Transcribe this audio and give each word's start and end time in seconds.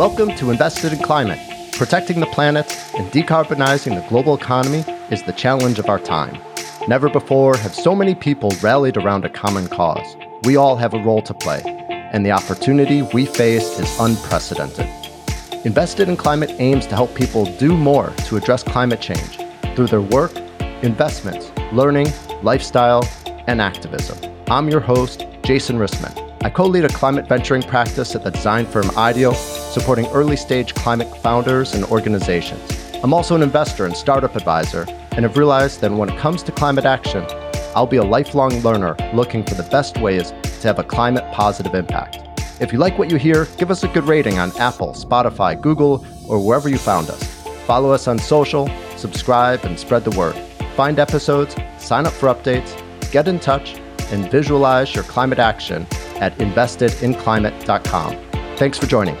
Welcome 0.00 0.34
to 0.36 0.50
Invested 0.50 0.94
in 0.94 1.00
Climate. 1.00 1.38
Protecting 1.72 2.20
the 2.20 2.26
planet 2.28 2.64
and 2.96 3.12
decarbonizing 3.12 4.00
the 4.00 4.08
global 4.08 4.34
economy 4.34 4.82
is 5.10 5.22
the 5.24 5.34
challenge 5.34 5.78
of 5.78 5.90
our 5.90 5.98
time. 5.98 6.40
Never 6.88 7.10
before 7.10 7.54
have 7.58 7.74
so 7.74 7.94
many 7.94 8.14
people 8.14 8.50
rallied 8.62 8.96
around 8.96 9.26
a 9.26 9.28
common 9.28 9.68
cause. 9.68 10.16
We 10.44 10.56
all 10.56 10.74
have 10.76 10.94
a 10.94 11.02
role 11.02 11.20
to 11.20 11.34
play, 11.34 11.60
and 11.90 12.24
the 12.24 12.30
opportunity 12.30 13.02
we 13.12 13.26
face 13.26 13.78
is 13.78 14.00
unprecedented. 14.00 14.88
Invested 15.66 16.08
in 16.08 16.16
Climate 16.16 16.52
aims 16.58 16.86
to 16.86 16.94
help 16.94 17.14
people 17.14 17.44
do 17.58 17.76
more 17.76 18.08
to 18.24 18.38
address 18.38 18.62
climate 18.62 19.02
change 19.02 19.36
through 19.76 19.88
their 19.88 20.00
work, 20.00 20.34
investments, 20.80 21.52
learning, 21.74 22.10
lifestyle, 22.42 23.06
and 23.48 23.60
activism. 23.60 24.16
I'm 24.46 24.70
your 24.70 24.80
host, 24.80 25.26
Jason 25.42 25.76
Rissman. 25.76 26.29
I 26.42 26.48
co 26.48 26.64
lead 26.64 26.86
a 26.86 26.88
climate 26.88 27.28
venturing 27.28 27.62
practice 27.62 28.14
at 28.14 28.24
the 28.24 28.30
design 28.30 28.64
firm 28.64 28.90
IDEO, 28.96 29.34
supporting 29.34 30.06
early 30.06 30.36
stage 30.36 30.74
climate 30.74 31.14
founders 31.18 31.74
and 31.74 31.84
organizations. 31.84 32.62
I'm 33.04 33.12
also 33.12 33.34
an 33.34 33.42
investor 33.42 33.84
and 33.84 33.94
startup 33.94 34.34
advisor, 34.36 34.86
and 35.12 35.26
have 35.26 35.36
realized 35.36 35.82
that 35.82 35.92
when 35.92 36.08
it 36.08 36.18
comes 36.18 36.42
to 36.44 36.52
climate 36.52 36.86
action, 36.86 37.26
I'll 37.76 37.86
be 37.86 37.98
a 37.98 38.02
lifelong 38.02 38.58
learner 38.60 38.96
looking 39.12 39.44
for 39.44 39.52
the 39.52 39.68
best 39.70 39.98
ways 39.98 40.30
to 40.30 40.68
have 40.68 40.78
a 40.78 40.84
climate 40.84 41.30
positive 41.30 41.74
impact. 41.74 42.20
If 42.58 42.72
you 42.72 42.78
like 42.78 42.98
what 42.98 43.10
you 43.10 43.18
hear, 43.18 43.44
give 43.58 43.70
us 43.70 43.84
a 43.84 43.88
good 43.88 44.04
rating 44.04 44.38
on 44.38 44.56
Apple, 44.56 44.94
Spotify, 44.94 45.60
Google, 45.60 46.06
or 46.26 46.42
wherever 46.42 46.70
you 46.70 46.78
found 46.78 47.10
us. 47.10 47.22
Follow 47.66 47.90
us 47.90 48.08
on 48.08 48.18
social, 48.18 48.70
subscribe, 48.96 49.66
and 49.66 49.78
spread 49.78 50.04
the 50.04 50.18
word. 50.18 50.36
Find 50.74 50.98
episodes, 50.98 51.54
sign 51.76 52.06
up 52.06 52.14
for 52.14 52.32
updates, 52.34 52.82
get 53.12 53.28
in 53.28 53.38
touch, 53.40 53.78
and 54.10 54.30
visualize 54.30 54.94
your 54.94 55.04
climate 55.04 55.38
action 55.38 55.86
at 56.20 56.36
investedinclimate.com. 56.38 58.16
Thanks 58.56 58.78
for 58.78 58.86
joining. 58.86 59.16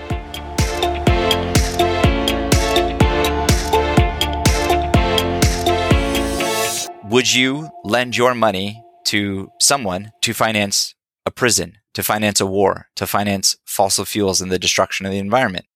Would 7.10 7.34
you 7.34 7.70
lend 7.82 8.16
your 8.16 8.34
money 8.36 8.84
to 9.06 9.50
someone 9.58 10.12
to 10.22 10.32
finance 10.32 10.94
a 11.26 11.32
prison, 11.32 11.78
to 11.94 12.04
finance 12.04 12.40
a 12.40 12.46
war, 12.46 12.86
to 12.94 13.04
finance 13.04 13.56
fossil 13.64 14.04
fuels 14.04 14.40
and 14.40 14.52
the 14.52 14.60
destruction 14.60 15.06
of 15.06 15.12
the 15.12 15.18
environment? 15.18 15.66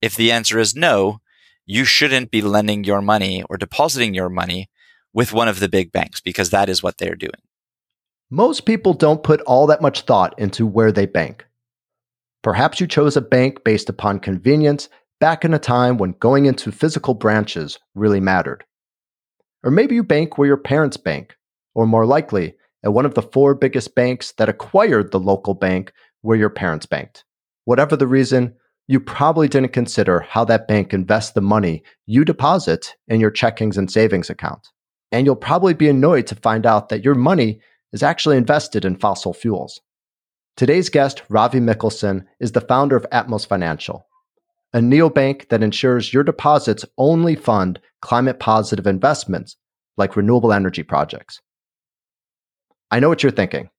If 0.00 0.16
the 0.16 0.32
answer 0.32 0.58
is 0.58 0.74
no, 0.74 1.20
you 1.66 1.84
shouldn't 1.84 2.30
be 2.30 2.40
lending 2.40 2.84
your 2.84 3.02
money 3.02 3.42
or 3.50 3.58
depositing 3.58 4.14
your 4.14 4.30
money 4.30 4.70
with 5.12 5.34
one 5.34 5.48
of 5.48 5.60
the 5.60 5.68
big 5.68 5.92
banks 5.92 6.22
because 6.22 6.48
that 6.50 6.70
is 6.70 6.82
what 6.82 6.96
they're 6.96 7.14
doing. 7.14 7.42
Most 8.30 8.66
people 8.66 8.92
don't 8.92 9.22
put 9.22 9.40
all 9.42 9.66
that 9.68 9.80
much 9.80 10.02
thought 10.02 10.38
into 10.38 10.66
where 10.66 10.92
they 10.92 11.06
bank. 11.06 11.46
Perhaps 12.42 12.78
you 12.78 12.86
chose 12.86 13.16
a 13.16 13.22
bank 13.22 13.64
based 13.64 13.88
upon 13.88 14.20
convenience 14.20 14.90
back 15.18 15.46
in 15.46 15.54
a 15.54 15.58
time 15.58 15.96
when 15.96 16.12
going 16.20 16.44
into 16.44 16.70
physical 16.70 17.14
branches 17.14 17.78
really 17.94 18.20
mattered. 18.20 18.64
Or 19.64 19.70
maybe 19.70 19.94
you 19.94 20.04
bank 20.04 20.36
where 20.36 20.46
your 20.46 20.58
parents 20.58 20.98
bank, 20.98 21.36
or 21.74 21.86
more 21.86 22.04
likely, 22.04 22.54
at 22.84 22.92
one 22.92 23.06
of 23.06 23.14
the 23.14 23.22
four 23.22 23.54
biggest 23.54 23.94
banks 23.94 24.32
that 24.32 24.48
acquired 24.50 25.10
the 25.10 25.18
local 25.18 25.54
bank 25.54 25.92
where 26.20 26.36
your 26.36 26.50
parents 26.50 26.84
banked. 26.84 27.24
Whatever 27.64 27.96
the 27.96 28.06
reason, 28.06 28.54
you 28.88 29.00
probably 29.00 29.48
didn't 29.48 29.72
consider 29.72 30.20
how 30.20 30.44
that 30.44 30.68
bank 30.68 30.92
invests 30.92 31.32
the 31.32 31.40
money 31.40 31.82
you 32.04 32.26
deposit 32.26 32.94
in 33.08 33.20
your 33.20 33.30
checkings 33.30 33.78
and 33.78 33.90
savings 33.90 34.28
account. 34.28 34.68
And 35.12 35.24
you'll 35.24 35.34
probably 35.34 35.72
be 35.72 35.88
annoyed 35.88 36.26
to 36.26 36.34
find 36.34 36.66
out 36.66 36.90
that 36.90 37.04
your 37.04 37.14
money 37.14 37.62
is 37.92 38.02
actually 38.02 38.36
invested 38.36 38.84
in 38.84 38.96
fossil 38.96 39.32
fuels. 39.32 39.80
Today's 40.56 40.88
guest, 40.88 41.22
Ravi 41.28 41.60
Mikkelsen, 41.60 42.24
is 42.40 42.52
the 42.52 42.60
founder 42.60 42.96
of 42.96 43.06
Atmos 43.12 43.46
Financial, 43.46 44.06
a 44.72 44.78
neobank 44.78 45.48
that 45.48 45.62
ensures 45.62 46.12
your 46.12 46.24
deposits 46.24 46.84
only 46.98 47.36
fund 47.36 47.80
climate 48.02 48.40
positive 48.40 48.86
investments 48.86 49.56
like 49.96 50.16
renewable 50.16 50.52
energy 50.52 50.82
projects. 50.82 51.40
I 52.90 53.00
know 53.00 53.08
what 53.08 53.22
you're 53.22 53.32
thinking. 53.32 53.70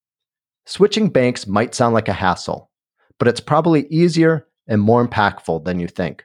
Switching 0.66 1.10
banks 1.10 1.48
might 1.48 1.74
sound 1.76 1.94
like 1.94 2.08
a 2.08 2.14
hassle, 2.14 2.70
but 3.18 3.28
it's 3.28 3.40
probably 3.40 3.88
easier 3.88 4.48
and 4.68 4.82
more 4.82 5.06
impactful 5.06 5.66
than 5.66 5.80
you 5.80 5.88
think. 5.88 6.24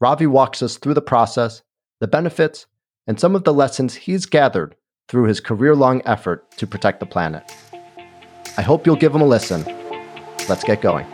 Ravi 0.00 0.26
walks 0.26 0.62
us 0.62 0.76
through 0.76 0.94
the 0.94 1.02
process, 1.02 1.62
the 2.00 2.08
benefits, 2.08 2.66
and 3.06 3.20
some 3.20 3.34
of 3.34 3.44
the 3.44 3.54
lessons 3.54 3.94
he's 3.94 4.26
gathered 4.26 4.74
through 5.10 5.24
his 5.24 5.40
career 5.40 5.74
long 5.74 6.00
effort 6.04 6.48
to 6.52 6.68
protect 6.68 7.00
the 7.00 7.06
planet. 7.06 7.52
I 8.56 8.62
hope 8.62 8.86
you'll 8.86 8.94
give 8.94 9.12
him 9.12 9.20
a 9.20 9.26
listen. 9.26 9.64
Let's 10.48 10.62
get 10.62 10.80
going. 10.80 11.04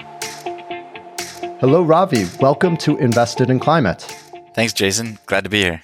Hello, 1.61 1.83
Ravi. 1.83 2.27
Welcome 2.39 2.77
to 2.79 2.99
Invested 2.99 3.49
in 3.49 3.59
Climate. 3.59 4.03
Thanks, 4.55 4.75
Jason. 4.75 5.19
Glad 5.25 5.45
to 5.45 5.51
be 5.51 5.62
here. 5.62 5.83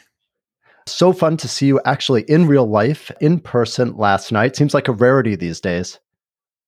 So 0.87 1.15
fun 1.15 1.39
to 1.39 1.49
see 1.49 1.67
you 1.67 1.81
actually 1.87 2.25
in 2.29 2.47
real 2.47 2.67
life, 2.67 3.11
in 3.23 3.41
person 3.41 3.97
last 3.97 4.31
night. 4.31 4.57
Seems 4.57 4.75
like 4.75 4.89
a 4.89 4.93
rarity 4.93 5.35
these 5.35 5.63
days. 5.63 5.99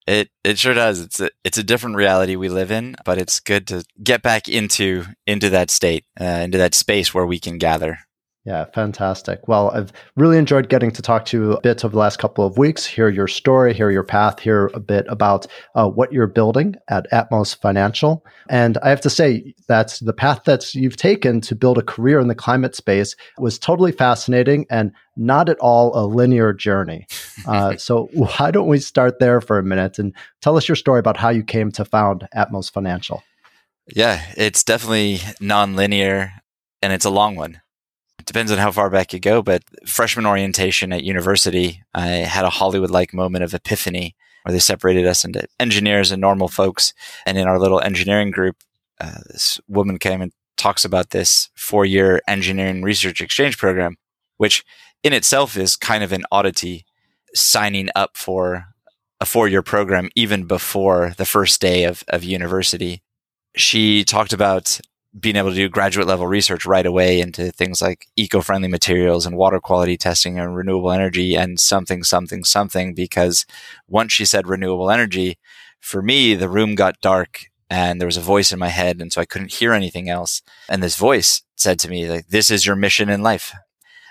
It 0.06 0.30
it 0.44 0.58
sure 0.58 0.72
does. 0.72 1.00
It's 1.00 1.20
a 1.20 1.30
it's 1.44 1.58
a 1.58 1.62
different 1.62 1.96
reality 1.96 2.36
we 2.36 2.48
live 2.48 2.70
in, 2.70 2.96
but 3.04 3.18
it's 3.18 3.40
good 3.40 3.66
to 3.66 3.84
get 4.02 4.22
back 4.22 4.48
into 4.48 5.04
into 5.26 5.50
that 5.50 5.70
state, 5.70 6.06
uh, 6.18 6.24
into 6.24 6.56
that 6.56 6.74
space 6.74 7.12
where 7.12 7.26
we 7.26 7.38
can 7.38 7.58
gather. 7.58 7.98
Yeah, 8.44 8.66
fantastic. 8.74 9.48
Well, 9.48 9.70
I've 9.70 9.90
really 10.16 10.36
enjoyed 10.36 10.68
getting 10.68 10.90
to 10.90 11.00
talk 11.00 11.24
to 11.26 11.38
you 11.38 11.52
a 11.52 11.60
bit 11.62 11.82
over 11.82 11.92
the 11.92 11.98
last 11.98 12.18
couple 12.18 12.44
of 12.44 12.58
weeks, 12.58 12.84
hear 12.84 13.08
your 13.08 13.26
story, 13.26 13.72
hear 13.72 13.90
your 13.90 14.04
path, 14.04 14.38
hear 14.38 14.70
a 14.74 14.80
bit 14.80 15.06
about 15.08 15.46
uh, 15.74 15.88
what 15.88 16.12
you're 16.12 16.26
building 16.26 16.74
at 16.88 17.10
Atmos 17.10 17.56
Financial. 17.56 18.22
And 18.50 18.76
I 18.82 18.90
have 18.90 19.00
to 19.00 19.08
say 19.08 19.54
that 19.68 19.98
the 20.02 20.12
path 20.12 20.44
that 20.44 20.74
you've 20.74 20.98
taken 20.98 21.40
to 21.40 21.56
build 21.56 21.78
a 21.78 21.82
career 21.82 22.20
in 22.20 22.28
the 22.28 22.34
climate 22.34 22.76
space 22.76 23.16
was 23.38 23.58
totally 23.58 23.92
fascinating 23.92 24.66
and 24.68 24.92
not 25.16 25.48
at 25.48 25.58
all 25.60 25.96
a 25.96 26.04
linear 26.04 26.52
journey. 26.52 27.06
Uh, 27.46 27.76
so, 27.76 28.08
why 28.14 28.50
don't 28.50 28.68
we 28.68 28.78
start 28.78 29.18
there 29.18 29.40
for 29.40 29.58
a 29.58 29.62
minute 29.62 29.98
and 29.98 30.14
tell 30.40 30.56
us 30.56 30.66
your 30.66 30.76
story 30.76 30.98
about 30.98 31.16
how 31.16 31.28
you 31.28 31.42
came 31.42 31.70
to 31.70 31.84
found 31.84 32.26
Atmos 32.34 32.72
Financial? 32.72 33.22
Yeah, 33.88 34.24
it's 34.36 34.64
definitely 34.64 35.18
non-linear 35.40 36.32
and 36.80 36.92
it's 36.92 37.04
a 37.04 37.10
long 37.10 37.34
one 37.34 37.60
depends 38.24 38.52
on 38.52 38.58
how 38.58 38.70
far 38.70 38.90
back 38.90 39.12
you 39.12 39.20
go, 39.20 39.42
but 39.42 39.62
freshman 39.86 40.26
orientation 40.26 40.92
at 40.92 41.04
university, 41.04 41.82
I 41.94 42.06
had 42.06 42.44
a 42.44 42.50
Hollywood 42.50 42.90
like 42.90 43.12
moment 43.12 43.44
of 43.44 43.54
epiphany 43.54 44.14
where 44.42 44.52
they 44.52 44.58
separated 44.58 45.06
us 45.06 45.24
into 45.24 45.46
engineers 45.58 46.10
and 46.10 46.20
normal 46.20 46.48
folks. 46.48 46.92
And 47.26 47.38
in 47.38 47.48
our 47.48 47.58
little 47.58 47.80
engineering 47.80 48.30
group, 48.30 48.56
uh, 49.00 49.18
this 49.26 49.58
woman 49.68 49.98
came 49.98 50.20
and 50.20 50.32
talks 50.56 50.84
about 50.84 51.10
this 51.10 51.50
four 51.54 51.84
year 51.84 52.20
engineering 52.28 52.82
research 52.82 53.20
exchange 53.20 53.58
program, 53.58 53.96
which 54.36 54.64
in 55.02 55.12
itself 55.12 55.56
is 55.56 55.76
kind 55.76 56.04
of 56.04 56.12
an 56.12 56.24
oddity 56.30 56.84
signing 57.34 57.88
up 57.96 58.16
for 58.16 58.66
a 59.20 59.26
four 59.26 59.48
year 59.48 59.62
program 59.62 60.08
even 60.14 60.44
before 60.44 61.14
the 61.16 61.24
first 61.24 61.60
day 61.60 61.84
of, 61.84 62.04
of 62.08 62.22
university. 62.22 63.02
She 63.56 64.04
talked 64.04 64.32
about 64.32 64.80
being 65.18 65.36
able 65.36 65.50
to 65.50 65.56
do 65.56 65.68
graduate 65.68 66.06
level 66.06 66.26
research 66.26 66.66
right 66.66 66.86
away 66.86 67.20
into 67.20 67.52
things 67.52 67.80
like 67.80 68.06
eco-friendly 68.16 68.68
materials 68.68 69.26
and 69.26 69.36
water 69.36 69.60
quality 69.60 69.96
testing 69.96 70.38
and 70.40 70.56
renewable 70.56 70.90
energy 70.90 71.36
and 71.36 71.60
something 71.60 72.02
something 72.02 72.42
something 72.42 72.94
because 72.94 73.46
once 73.86 74.12
she 74.12 74.24
said 74.24 74.48
renewable 74.48 74.90
energy 74.90 75.38
for 75.80 76.02
me 76.02 76.34
the 76.34 76.48
room 76.48 76.74
got 76.74 77.00
dark 77.00 77.46
and 77.70 78.00
there 78.00 78.08
was 78.08 78.16
a 78.16 78.22
voice 78.22 78.52
in 78.52 78.58
my 78.58 78.68
head 78.68 79.00
and 79.00 79.12
so 79.12 79.20
I 79.20 79.24
couldn't 79.24 79.52
hear 79.52 79.72
anything 79.72 80.08
else. 80.08 80.42
And 80.68 80.82
this 80.82 80.96
voice 80.96 81.42
said 81.56 81.78
to 81.80 81.88
me 81.88 82.08
like 82.08 82.28
this 82.28 82.50
is 82.50 82.66
your 82.66 82.76
mission 82.76 83.08
in 83.08 83.22
life. 83.22 83.52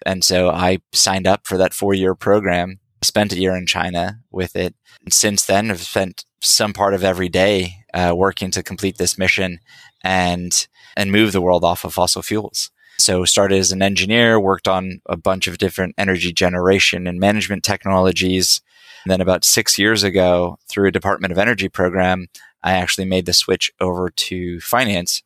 And 0.05 0.23
so 0.23 0.49
I 0.49 0.79
signed 0.91 1.27
up 1.27 1.47
for 1.47 1.57
that 1.57 1.73
4 1.73 1.93
year 1.93 2.15
program 2.15 2.79
spent 3.01 3.33
a 3.33 3.39
year 3.39 3.55
in 3.55 3.65
China 3.65 4.19
with 4.31 4.55
it. 4.55 4.75
And 5.03 5.13
since 5.13 5.45
then 5.45 5.69
I've 5.69 5.81
spent 5.81 6.25
some 6.43 6.73
part 6.73 6.93
of 6.93 7.03
every 7.03 7.29
day 7.29 7.77
uh, 7.93 8.13
working 8.15 8.51
to 8.51 8.63
complete 8.63 8.97
this 8.97 9.17
mission 9.17 9.59
and 10.03 10.67
and 10.95 11.11
move 11.11 11.31
the 11.31 11.41
world 11.41 11.63
off 11.63 11.85
of 11.85 11.93
fossil 11.93 12.21
fuels. 12.21 12.69
So 12.99 13.25
started 13.25 13.57
as 13.57 13.71
an 13.71 13.81
engineer, 13.81 14.39
worked 14.39 14.67
on 14.67 15.01
a 15.07 15.17
bunch 15.17 15.47
of 15.47 15.57
different 15.57 15.95
energy 15.97 16.31
generation 16.31 17.07
and 17.07 17.19
management 17.19 17.63
technologies. 17.63 18.61
And 19.03 19.11
then 19.11 19.21
about 19.21 19.43
six 19.43 19.79
years 19.79 20.03
ago, 20.03 20.57
through 20.69 20.87
a 20.87 20.91
Department 20.91 21.31
of 21.31 21.39
Energy 21.39 21.69
program, 21.69 22.27
I 22.61 22.73
actually 22.73 23.05
made 23.05 23.25
the 23.25 23.33
switch 23.33 23.71
over 23.81 24.09
to 24.09 24.59
finance 24.61 25.23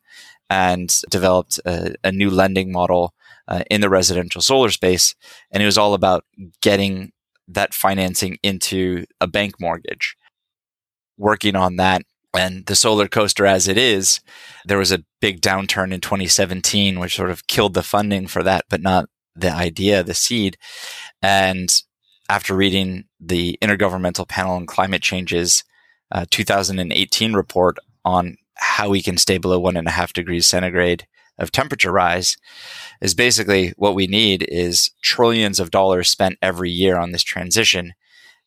and 0.50 0.92
developed 1.10 1.60
a, 1.64 1.94
a 2.02 2.10
new 2.10 2.30
lending 2.30 2.72
model 2.72 3.14
uh, 3.46 3.64
in 3.70 3.80
the 3.80 3.90
residential 3.90 4.40
solar 4.40 4.70
space. 4.70 5.14
And 5.50 5.62
it 5.62 5.66
was 5.66 5.78
all 5.78 5.94
about 5.94 6.24
getting 6.60 7.12
that 7.48 7.74
financing 7.74 8.38
into 8.42 9.04
a 9.20 9.26
bank 9.26 9.60
mortgage. 9.60 10.16
Working 11.18 11.56
on 11.56 11.76
that 11.76 12.02
and 12.34 12.66
the 12.66 12.76
solar 12.76 13.08
coaster 13.08 13.46
as 13.46 13.68
it 13.68 13.78
is, 13.78 14.20
there 14.64 14.78
was 14.78 14.92
a 14.92 15.04
big 15.20 15.40
downturn 15.40 15.92
in 15.92 16.00
2017, 16.00 16.98
which 16.98 17.16
sort 17.16 17.30
of 17.30 17.46
killed 17.46 17.74
the 17.74 17.82
funding 17.82 18.26
for 18.26 18.42
that, 18.42 18.64
but 18.68 18.82
not 18.82 19.08
the 19.34 19.50
idea, 19.50 20.02
the 20.02 20.14
seed. 20.14 20.56
And 21.22 21.70
after 22.28 22.54
reading 22.54 23.04
the 23.18 23.58
Intergovernmental 23.62 24.28
Panel 24.28 24.56
on 24.56 24.66
Climate 24.66 25.02
Change's 25.02 25.64
uh, 26.12 26.26
2018 26.30 27.32
report 27.32 27.78
on 28.04 28.36
how 28.54 28.88
we 28.88 29.02
can 29.02 29.16
stay 29.16 29.38
below 29.38 29.58
one 29.58 29.76
and 29.76 29.88
a 29.88 29.92
half 29.92 30.12
degrees 30.12 30.46
centigrade 30.46 31.06
of 31.38 31.52
temperature 31.52 31.92
rise 31.92 32.36
is 33.00 33.14
basically 33.14 33.72
what 33.76 33.94
we 33.94 34.06
need 34.06 34.44
is 34.48 34.90
trillions 35.02 35.60
of 35.60 35.70
dollars 35.70 36.08
spent 36.08 36.36
every 36.42 36.70
year 36.70 36.98
on 36.98 37.12
this 37.12 37.22
transition. 37.22 37.92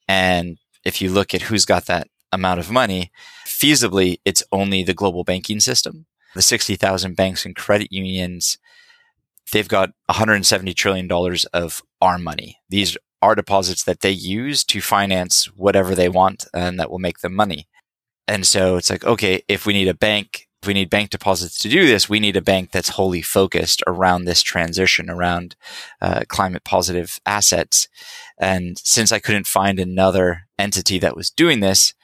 And 0.08 0.58
if 0.84 1.02
you 1.02 1.10
look 1.10 1.34
at 1.34 1.44
who's 1.44 1.66
got 1.66 1.86
that 1.86 2.08
amount 2.32 2.60
of 2.60 2.72
money, 2.72 3.12
feasibly, 3.46 4.20
it's 4.26 4.44
only 4.52 4.84
the 4.84 4.94
global 4.94 5.24
banking 5.24 5.60
system. 5.60 6.06
The 6.34 6.42
60,000 6.42 7.16
banks 7.16 7.46
and 7.46 7.56
credit 7.56 7.92
unions, 7.92 8.58
they've 9.52 9.68
got 9.68 9.92
$170 10.10 10.76
trillion 10.76 11.12
of 11.54 11.82
our 12.02 12.18
money. 12.18 12.60
These 12.70 12.98
are 13.22 13.36
deposits 13.36 13.84
that 13.84 14.00
they 14.00 14.12
use 14.12 14.64
to 14.66 14.82
finance 14.82 15.46
whatever 15.56 15.94
they 15.94 16.10
want 16.10 16.46
and 16.54 16.80
that 16.80 16.90
will 16.90 17.00
make 17.00 17.20
them 17.20 17.36
money. 17.36 17.68
And 18.28 18.46
so 18.46 18.78
it's 18.78 18.90
like, 18.90 19.04
okay, 19.04 19.44
if 19.48 19.66
we 19.66 19.74
need 19.74 19.88
a 19.88 19.94
bank 19.94 20.48
if 20.62 20.68
we 20.68 20.76
need 20.76 20.92
bank 20.92 21.10
deposits 21.10 21.58
to 21.60 21.70
do 21.70 21.88
this, 21.88 22.08
we 22.08 22.20
need 22.20 22.38
a 22.38 22.42
bank 22.42 22.70
that's 22.70 22.90
wholly 22.90 23.24
focused 23.24 23.82
around 23.88 24.26
this 24.26 24.44
transition, 24.44 25.10
around 25.10 25.56
uh, 26.02 26.22
climate 26.28 26.64
positive 26.64 27.20
assets. 27.26 27.88
And 28.38 28.78
since 28.78 29.12
I 29.12 29.18
couldn't 29.18 29.48
find 29.48 29.80
another 29.80 30.44
entity 30.60 31.00
that 31.00 31.16
was 31.16 31.32
doing 31.32 31.62
this, 31.62 31.96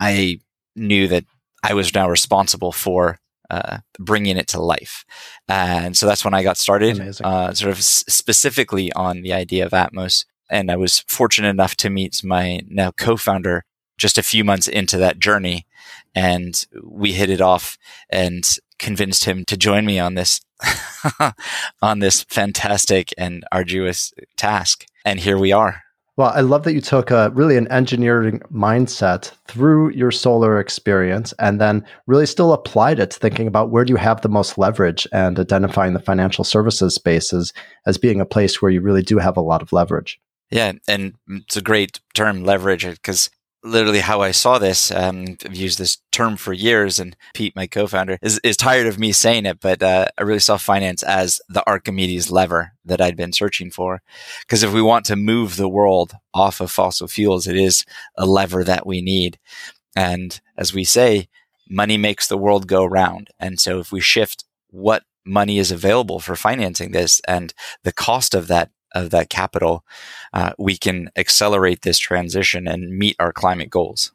I 0.00 0.40
knew 0.74 1.08
that 1.08 1.24
I 1.62 1.74
was 1.74 1.94
now 1.94 2.08
responsible 2.08 2.72
for 2.72 3.20
uh, 3.50 3.78
bringing 3.98 4.36
it 4.36 4.48
to 4.48 4.60
life. 4.60 5.04
And 5.48 5.96
so 5.96 6.06
that's 6.06 6.24
when 6.24 6.34
I 6.34 6.42
got 6.42 6.56
started, 6.56 6.98
uh, 7.22 7.52
sort 7.52 7.70
of 7.70 7.78
s- 7.78 8.04
specifically 8.08 8.92
on 8.94 9.22
the 9.22 9.32
idea 9.32 9.66
of 9.66 9.72
Atmos. 9.72 10.24
And 10.50 10.70
I 10.70 10.76
was 10.76 11.00
fortunate 11.08 11.50
enough 11.50 11.76
to 11.76 11.90
meet 11.90 12.22
my 12.24 12.60
now 12.68 12.92
co-founder 12.92 13.64
just 13.98 14.18
a 14.18 14.22
few 14.22 14.42
months 14.42 14.66
into 14.66 14.96
that 14.98 15.18
journey 15.18 15.66
and 16.14 16.66
we 16.82 17.12
hit 17.12 17.30
it 17.30 17.40
off 17.40 17.76
and 18.10 18.44
convinced 18.78 19.24
him 19.24 19.44
to 19.44 19.56
join 19.56 19.84
me 19.84 19.98
on 19.98 20.14
this 20.14 20.40
on 21.82 21.98
this 21.98 22.22
fantastic 22.24 23.12
and 23.18 23.44
arduous 23.52 24.12
task 24.36 24.84
and 25.04 25.20
here 25.20 25.38
we 25.38 25.52
are 25.52 25.82
well 26.22 26.32
i 26.36 26.40
love 26.40 26.62
that 26.62 26.72
you 26.72 26.80
took 26.80 27.10
a 27.10 27.30
really 27.34 27.56
an 27.56 27.66
engineering 27.68 28.40
mindset 28.52 29.32
through 29.46 29.90
your 29.90 30.12
solar 30.12 30.60
experience 30.60 31.34
and 31.40 31.60
then 31.60 31.84
really 32.06 32.26
still 32.26 32.52
applied 32.52 33.00
it 33.00 33.10
to 33.10 33.18
thinking 33.18 33.48
about 33.48 33.70
where 33.70 33.84
do 33.84 33.92
you 33.92 33.96
have 33.96 34.20
the 34.20 34.28
most 34.28 34.56
leverage 34.56 35.06
and 35.12 35.38
identifying 35.40 35.94
the 35.94 36.00
financial 36.00 36.44
services 36.44 36.94
spaces 36.94 37.52
as 37.86 37.98
being 37.98 38.20
a 38.20 38.26
place 38.26 38.62
where 38.62 38.70
you 38.70 38.80
really 38.80 39.02
do 39.02 39.18
have 39.18 39.36
a 39.36 39.40
lot 39.40 39.62
of 39.62 39.72
leverage. 39.72 40.20
Yeah, 40.50 40.72
and 40.86 41.14
it's 41.28 41.56
a 41.56 41.62
great 41.62 42.00
term, 42.14 42.44
leverage, 42.44 42.86
because 42.86 43.30
literally 43.64 44.00
how 44.00 44.20
I 44.20 44.30
saw 44.30 44.58
this. 44.58 44.90
Um, 44.90 45.36
I've 45.44 45.54
used 45.54 45.78
this 45.78 45.98
term 46.10 46.36
for 46.36 46.52
years, 46.52 46.98
and 46.98 47.16
Pete, 47.34 47.54
my 47.56 47.66
co-founder, 47.66 48.18
is, 48.22 48.40
is 48.42 48.56
tired 48.56 48.86
of 48.86 48.98
me 48.98 49.12
saying 49.12 49.46
it, 49.46 49.60
but 49.60 49.82
uh, 49.82 50.06
I 50.18 50.22
really 50.22 50.40
saw 50.40 50.56
finance 50.56 51.02
as 51.02 51.40
the 51.48 51.66
Archimedes 51.66 52.30
lever 52.30 52.72
that 52.84 53.00
I'd 53.00 53.16
been 53.16 53.32
searching 53.32 53.70
for. 53.70 54.02
Because 54.40 54.62
if 54.62 54.72
we 54.72 54.82
want 54.82 55.04
to 55.06 55.16
move 55.16 55.56
the 55.56 55.68
world 55.68 56.12
off 56.34 56.60
of 56.60 56.70
fossil 56.70 57.08
fuels, 57.08 57.46
it 57.46 57.56
is 57.56 57.84
a 58.16 58.26
lever 58.26 58.64
that 58.64 58.86
we 58.86 59.00
need. 59.00 59.38
And 59.94 60.40
as 60.56 60.74
we 60.74 60.84
say, 60.84 61.28
money 61.68 61.96
makes 61.96 62.26
the 62.26 62.38
world 62.38 62.66
go 62.66 62.84
round. 62.84 63.28
And 63.38 63.60
so 63.60 63.78
if 63.78 63.92
we 63.92 64.00
shift 64.00 64.44
what 64.70 65.04
money 65.24 65.58
is 65.58 65.70
available 65.70 66.18
for 66.18 66.34
financing 66.34 66.92
this 66.92 67.20
and 67.28 67.54
the 67.84 67.92
cost 67.92 68.34
of 68.34 68.48
that 68.48 68.70
of 68.94 69.10
that 69.10 69.30
capital, 69.30 69.84
uh, 70.32 70.52
we 70.58 70.76
can 70.76 71.10
accelerate 71.16 71.82
this 71.82 71.98
transition 71.98 72.66
and 72.66 72.96
meet 72.96 73.16
our 73.18 73.32
climate 73.32 73.70
goals. 73.70 74.12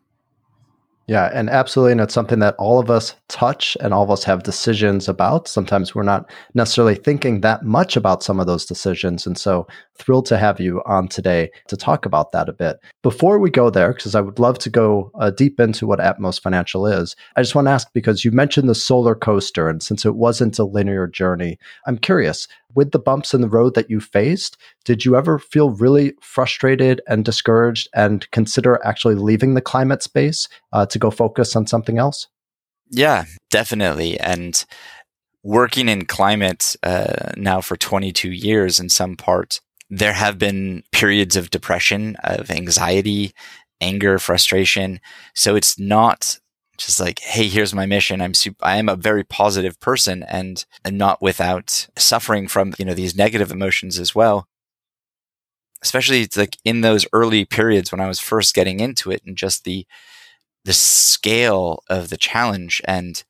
Yeah, 1.07 1.29
and 1.33 1.50
absolutely. 1.50 1.94
And 1.94 2.01
it's 2.01 2.13
something 2.13 2.39
that 2.39 2.56
all 2.59 2.79
of 2.79 2.91
us 2.91 3.15
touch 3.29 3.77
and 3.79 3.94
all 3.94 4.03
of 4.03 4.12
us 4.12 4.25
have 4.25 4.44
decisions 4.44 5.07
about. 5.07 5.47
Sometimes 5.47 5.95
we're 5.95 6.03
not 6.03 6.29
necessarily 6.53 6.95
thinking 6.95 7.39
that 7.39 7.63
much 7.63 7.95
about 7.95 8.24
some 8.24 8.41
of 8.41 8.45
those 8.45 8.65
decisions. 8.65 9.25
And 9.25 9.38
so 9.38 9.68
thrilled 9.97 10.25
to 10.25 10.38
have 10.38 10.59
you 10.59 10.81
on 10.85 11.07
today 11.07 11.50
to 11.69 11.77
talk 11.77 12.06
about 12.06 12.33
that 12.33 12.50
a 12.50 12.53
bit. 12.53 12.81
Before 13.03 13.39
we 13.39 13.50
go 13.50 13.69
there, 13.69 13.94
because 13.94 14.15
I 14.15 14.21
would 14.21 14.38
love 14.38 14.59
to 14.59 14.69
go 14.69 15.09
uh, 15.18 15.30
deep 15.30 15.62
into 15.62 15.88
what 15.88 16.00
Atmos 16.00 16.41
Financial 16.41 16.85
is, 16.85 17.15
I 17.38 17.41
just 17.41 17.56
want 17.56 17.68
to 17.68 17.71
ask 17.71 17.88
because 17.94 18.25
you 18.25 18.31
mentioned 18.33 18.68
the 18.68 18.75
solar 18.75 19.15
coaster. 19.15 19.69
And 19.69 19.81
since 19.81 20.06
it 20.06 20.15
wasn't 20.15 20.59
a 20.59 20.65
linear 20.65 21.07
journey, 21.07 21.57
I'm 21.85 21.97
curious 21.97 22.50
with 22.75 22.92
the 22.92 23.00
bumps 23.00 23.34
in 23.34 23.42
the 23.42 23.50
road 23.50 23.75
that 23.75 23.90
you 23.90 24.00
faced, 24.00 24.58
did 24.86 25.06
you 25.06 25.16
ever 25.16 25.40
feel 25.40 25.72
really 25.72 26.14
frustrated 26.22 27.02
and 27.08 27.25
discouraged 27.25 27.90
and 27.96 28.30
consider 28.31 28.80
actually 28.86 29.16
leaving 29.16 29.54
the 29.54 29.62
climate 29.62 30.04
space 30.04 30.48
uh, 30.74 30.86
to 30.86 31.00
go 31.00 31.10
focus 31.10 31.56
on 31.56 31.68
something 31.68 31.98
else? 31.98 32.28
Yeah, 32.90 33.25
definitely. 33.50 34.19
And 34.19 34.64
working 35.44 35.90
in 35.90 36.06
climate 36.06 36.75
uh, 36.84 37.31
now 37.36 37.62
for 37.62 37.78
22 37.78 38.31
years 38.31 38.80
in 38.80 38.90
some 38.90 39.16
part, 39.16 39.60
there 39.90 40.14
have 40.14 40.38
been 40.38 40.84
periods 40.92 41.36
of 41.36 41.50
depression, 41.50 42.18
of 42.24 42.52
anxiety, 42.52 43.34
anger, 43.80 44.19
frustration. 44.19 45.00
So 45.34 45.56
it's 45.56 45.80
not 45.80 46.40
just 46.77 47.00
like, 47.00 47.19
hey, 47.19 47.47
here's 47.47 47.74
my 47.74 47.85
mission. 47.85 48.21
I'm 48.21 48.33
super, 48.33 48.63
I 48.63 48.77
am 48.77 48.89
a 48.89 48.95
very 48.95 49.24
positive 49.24 49.79
person 49.79 50.24
and, 50.24 50.63
and 50.85 50.97
not 50.97 51.21
without 51.21 51.88
suffering 51.97 52.47
from, 52.47 52.74
you 52.77 52.85
know, 52.85 52.94
these 52.94 53.15
negative 53.15 53.51
emotions 53.51 54.00
as 54.00 54.13
well. 54.13 54.47
Especially 55.81 56.21
it's 56.21 56.38
like 56.38 56.57
in 56.63 56.81
those 56.81 57.06
early 57.13 57.45
periods 57.45 57.91
when 57.91 58.01
I 58.01 58.07
was 58.07 58.19
first 58.19 58.56
getting 58.56 58.79
into 58.79 59.12
it 59.12 59.21
and 59.25 59.35
just 59.35 59.63
the, 59.63 59.85
the 60.65 60.74
scale 60.74 61.83
of 61.89 62.09
the 62.09 62.18
challenge 62.18 62.81
and 62.85 63.23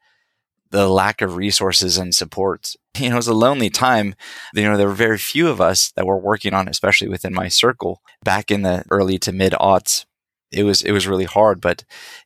the 0.70 0.90
lack 0.90 1.22
of 1.22 1.36
resources 1.36 1.98
and 1.98 2.14
support. 2.14 2.76
You 2.98 3.10
know, 3.10 3.16
it 3.18 3.18
was 3.18 3.28
a 3.28 3.36
lonely 3.36 3.70
time. 3.70 4.16
You 4.56 4.64
know, 4.64 4.76
there 4.76 4.88
were 4.88 4.94
very 4.96 5.20
few 5.20 5.50
of 5.50 5.62
us 5.62 5.92
that 5.92 6.08
were 6.08 6.18
working 6.18 6.56
on, 6.56 6.68
especially 6.68 7.08
within 7.08 7.32
my 7.32 7.48
circle 7.48 8.02
back 8.24 8.50
in 8.50 8.64
the 8.64 8.84
early 8.90 9.20
to 9.20 9.32
mid 9.32 9.54
aughts 9.54 10.06
it 10.52 10.64
was 10.64 10.82
it 10.82 10.92
was 10.92 11.08
really 11.08 11.26
hard 11.26 11.60
but 11.62 11.84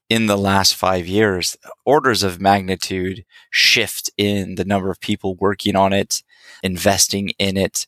in 0.09 0.27
the 0.27 0.37
last 0.37 0.75
5 0.75 1.07
years 1.07 1.57
orders 1.85 2.23
of 2.23 2.41
magnitude 2.41 3.25
shift 3.51 4.11
in 4.17 4.55
the 4.55 4.65
number 4.65 4.89
of 4.91 4.99
people 4.99 5.35
working 5.35 5.75
on 5.75 5.93
it 5.93 6.23
investing 6.63 7.29
in 7.39 7.57
it 7.57 7.87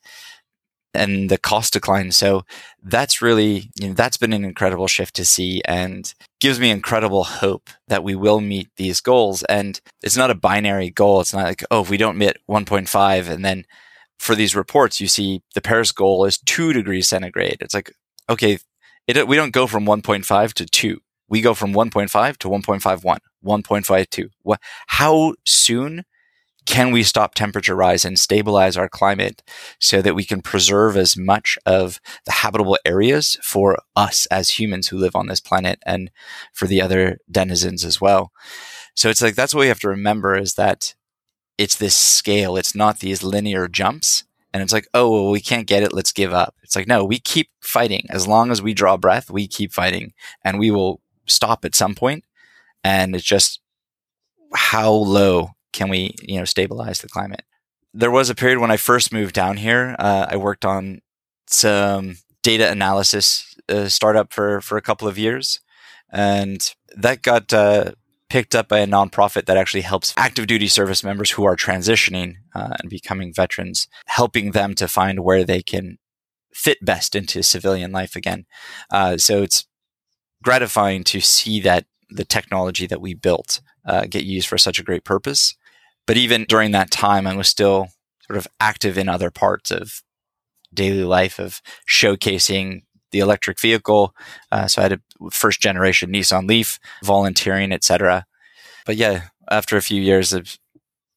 and 0.94 1.30
the 1.30 1.38
cost 1.38 1.74
decline. 1.74 2.12
So 2.12 2.46
that's 2.84 3.22
really 3.22 3.72
you 3.80 3.90
know 3.90 3.94
that's 3.94 4.18
been 4.18 4.34
an 4.34 4.46
incredible 4.46 4.88
shift 4.88 5.16
to 5.16 5.26
see 5.26 5.62
and 5.66 6.14
gives 6.40 6.60
me 6.60 6.70
incredible 6.70 7.24
hope 7.24 7.70
that 7.88 8.04
we 8.04 8.16
will 8.16 8.42
meet 8.42 8.70
these 8.78 9.02
goals. 9.02 9.44
And 9.44 9.80
it's 10.04 10.18
not 10.18 10.32
a 10.32 10.36
binary 10.36 10.90
goal. 10.90 11.22
It's 11.22 11.34
not 11.34 11.46
like 11.46 11.64
oh 11.72 11.82
if 11.82 11.90
we 11.90 11.98
don't 11.98 12.18
meet 12.18 12.38
1.5 12.50 13.30
and 13.30 13.44
then 13.44 13.66
for 14.20 14.36
these 14.36 14.56
reports 14.56 15.02
you 15.02 15.08
see 15.08 15.42
the 15.54 15.62
paris 15.62 15.92
goal 15.92 16.26
is 16.26 16.38
2 16.40 16.74
degrees 16.74 17.08
centigrade. 17.08 17.58
It's 17.62 17.74
like 17.74 17.92
okay 18.30 18.60
it, 19.08 19.28
we 19.28 19.36
don't 19.36 19.54
go 19.54 19.68
from 19.68 19.86
1.5 19.86 20.54
to 20.54 20.66
2. 20.66 21.00
We 21.28 21.42
go 21.42 21.54
from 21.54 21.74
1.5 21.74 22.38
to 22.38 22.50
1.51, 22.50 23.20
1.52. 23.44 24.30
What, 24.42 24.60
how 24.88 25.34
soon 25.46 26.06
can 26.66 26.92
we 26.92 27.04
stop 27.04 27.36
temperature 27.36 27.76
rise 27.76 28.06
and 28.06 28.18
stabilize 28.18 28.78
our 28.78 28.88
climate 28.88 29.44
so 29.80 30.02
that 30.02 30.16
we 30.16 30.24
can 30.24 30.42
preserve 30.42 30.96
as 30.96 31.18
much 31.18 31.58
of 31.66 32.00
the 32.26 32.32
habitable 32.32 32.78
areas 32.86 33.38
for 33.42 33.78
us 33.96 34.26
as 34.28 34.52
humans 34.52 34.88
who 34.88 34.98
live 34.98 35.16
on 35.16 35.28
this 35.28 35.42
planet 35.42 35.80
and 35.86 36.10
for 36.54 36.68
the 36.68 36.82
other 36.82 37.18
denizens 37.30 37.84
as 37.84 38.00
well? 38.00 38.32
So 38.96 39.10
it's 39.10 39.22
like 39.22 39.36
that's 39.36 39.54
what 39.54 39.62
we 39.62 39.68
have 39.68 39.80
to 39.82 39.90
remember 39.90 40.38
is 40.38 40.54
that 40.56 40.96
it's 41.58 41.76
this 41.76 41.96
scale. 41.96 42.56
It's 42.56 42.76
not 42.76 43.00
these 43.00 43.24
linear 43.24 43.68
jumps 43.68 44.24
and 44.54 44.62
it's 44.62 44.72
like, 44.72 44.88
oh, 44.94 45.10
well, 45.10 45.32
we 45.32 45.42
can't 45.42 45.68
get 45.68 45.82
it. 45.82 45.94
Let's 45.94 46.12
give 46.12 46.32
up. 46.32 46.56
It's 46.62 46.76
like, 46.76 46.88
no, 46.88 47.04
we 47.04 47.20
keep 47.20 47.50
fighting. 47.62 48.06
As 48.10 48.28
long 48.28 48.52
as 48.52 48.62
we 48.62 48.74
draw 48.76 48.98
breath, 48.98 49.32
we 49.32 49.48
keep 49.48 49.74
fighting 49.74 50.14
and 50.44 50.60
we 50.60 50.70
will 50.70 51.02
stop 51.26 51.66
at 51.66 51.74
some 51.74 51.96
point. 51.96 52.24
And 52.84 53.16
it's 53.16 53.26
just 53.26 53.62
how 54.54 54.92
low 54.92 55.52
can 55.72 55.90
we, 55.90 56.14
you 56.22 56.38
know, 56.38 56.46
stabilize 56.46 57.02
the 57.02 57.10
climate? 57.10 57.44
There 57.96 58.12
was 58.12 58.30
a 58.30 58.36
period 58.36 58.60
when 58.60 58.72
I 58.72 58.78
first 58.78 59.12
moved 59.12 59.34
down 59.34 59.58
here. 59.58 59.96
Uh, 59.98 60.28
I 60.30 60.38
worked 60.38 60.66
on 60.66 61.02
some 61.48 62.18
data 62.44 62.70
analysis 62.70 63.56
uh, 63.70 63.88
startup 63.88 64.32
for, 64.32 64.62
for 64.62 64.78
a 64.78 64.82
couple 64.82 65.08
of 65.08 65.18
years. 65.18 65.62
And 66.12 66.74
that 66.96 67.24
got 67.24 67.52
uh, 67.52 67.94
picked 68.34 68.56
up 68.56 68.68
by 68.68 68.80
a 68.80 68.88
nonprofit 68.88 69.46
that 69.46 69.58
actually 69.58 69.82
helps 69.82 70.12
active 70.18 70.48
duty 70.48 70.68
service 70.68 71.04
members 71.04 71.30
who 71.30 71.44
are 71.44 71.56
transitioning 71.56 72.34
uh, 72.56 72.76
and 72.80 72.90
becoming 72.90 73.32
veterans, 73.32 73.88
helping 74.08 74.54
them 74.54 74.74
to 74.74 74.88
find 74.88 75.20
where 75.20 75.44
they 75.44 75.62
can 75.62 76.00
fit 76.52 76.84
best 76.84 77.14
into 77.14 77.44
civilian 77.44 77.92
life 77.92 78.16
again. 78.16 78.48
Uh, 78.90 79.18
so 79.18 79.44
it's 79.44 79.68
gratifying 80.44 81.04
to 81.04 81.22
see 81.22 81.60
that 81.60 81.86
the 82.10 82.26
technology 82.26 82.88
that 82.88 83.00
we 83.00 83.14
built 83.14 83.62
uh, 83.86 84.08
get 84.10 84.24
used 84.24 84.48
for 84.48 84.58
such 84.58 84.80
a 84.80 84.84
great 84.84 85.04
purpose. 85.04 85.56
But 86.08 86.18
even 86.18 86.46
during 86.50 86.72
that 86.72 86.90
time, 86.90 87.28
I 87.28 87.36
was 87.36 87.48
still 87.48 87.90
sort 88.26 88.38
of 88.38 88.48
active 88.60 88.98
in 88.98 89.10
other 89.10 89.30
parts 89.30 89.70
of 89.70 90.02
daily 90.74 91.04
life 91.04 91.38
of 91.38 91.62
showcasing 91.88 92.82
the 93.14 93.20
electric 93.20 93.62
vehicle. 93.62 94.14
Uh, 94.52 94.68
so 94.68 94.82
I 94.82 94.84
had 94.84 94.94
a 94.94 95.30
first 95.32 95.62
generation 95.62 96.12
Nissan 96.12 96.50
Leaf, 96.50 96.80
volunteering, 97.04 97.72
etc. 97.72 98.26
But 98.86 98.98
yeah, 98.98 99.22
After 99.50 99.78
a 99.78 99.82
few 99.82 100.02
years, 100.02 100.34
I've 100.34 100.58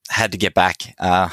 had 0.08 0.30
to 0.32 0.38
get 0.38 0.54
back, 0.54 0.94
uh, 1.00 1.30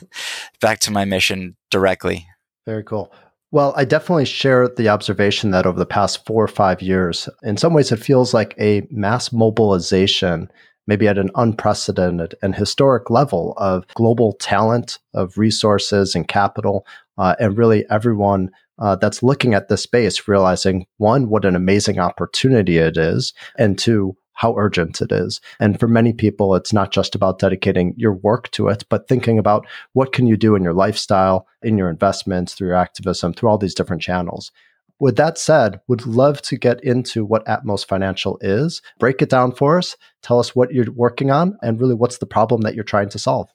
back 0.60 0.80
to 0.80 0.90
my 0.90 1.04
mission 1.04 1.56
directly. 1.70 2.26
Very 2.66 2.82
cool. 2.82 3.12
Well, 3.50 3.72
I 3.76 3.84
definitely 3.84 4.26
share 4.26 4.68
the 4.68 4.88
observation 4.88 5.52
that 5.52 5.66
over 5.66 5.78
the 5.78 5.86
past 5.86 6.26
four 6.26 6.44
or 6.44 6.48
five 6.48 6.82
years, 6.82 7.28
in 7.42 7.56
some 7.56 7.72
ways, 7.72 7.90
it 7.92 7.96
feels 7.98 8.34
like 8.34 8.54
a 8.58 8.86
mass 8.90 9.32
mobilization, 9.32 10.50
maybe 10.86 11.08
at 11.08 11.16
an 11.16 11.30
unprecedented 11.34 12.34
and 12.42 12.54
historic 12.54 13.08
level 13.08 13.54
of 13.56 13.86
global 13.94 14.34
talent, 14.34 14.98
of 15.14 15.38
resources 15.38 16.14
and 16.14 16.28
capital, 16.28 16.86
uh, 17.16 17.36
and 17.40 17.56
really 17.56 17.84
everyone 17.90 18.50
uh, 18.78 18.96
that's 18.96 19.22
looking 19.22 19.54
at 19.54 19.68
this 19.68 19.82
space 19.82 20.28
realizing 20.28 20.86
one, 20.96 21.28
what 21.28 21.44
an 21.44 21.56
amazing 21.56 21.98
opportunity 21.98 22.78
it 22.78 22.96
is, 22.96 23.32
and 23.58 23.78
two, 23.78 24.16
how 24.38 24.54
urgent 24.56 25.00
it 25.00 25.10
is. 25.10 25.40
And 25.58 25.80
for 25.80 25.88
many 25.88 26.12
people, 26.12 26.54
it's 26.54 26.72
not 26.72 26.92
just 26.92 27.16
about 27.16 27.40
dedicating 27.40 27.94
your 27.96 28.12
work 28.12 28.50
to 28.52 28.68
it, 28.68 28.84
but 28.88 29.08
thinking 29.08 29.36
about 29.36 29.66
what 29.94 30.12
can 30.12 30.28
you 30.28 30.36
do 30.36 30.54
in 30.54 30.62
your 30.62 30.74
lifestyle, 30.74 31.48
in 31.62 31.76
your 31.76 31.90
investments, 31.90 32.54
through 32.54 32.68
your 32.68 32.76
activism, 32.76 33.32
through 33.32 33.48
all 33.48 33.58
these 33.58 33.74
different 33.74 34.00
channels. 34.00 34.52
With 35.00 35.16
that 35.16 35.38
said, 35.38 35.80
would 35.88 36.06
love 36.06 36.40
to 36.42 36.56
get 36.56 36.82
into 36.84 37.24
what 37.24 37.46
Atmos 37.46 37.84
Financial 37.84 38.38
is. 38.40 38.80
Break 38.98 39.22
it 39.22 39.30
down 39.30 39.52
for 39.52 39.78
us. 39.78 39.96
Tell 40.22 40.38
us 40.38 40.54
what 40.54 40.72
you're 40.72 40.90
working 40.92 41.30
on 41.30 41.56
and 41.62 41.80
really 41.80 41.94
what's 41.94 42.18
the 42.18 42.26
problem 42.26 42.60
that 42.62 42.74
you're 42.74 42.84
trying 42.84 43.08
to 43.10 43.18
solve. 43.18 43.48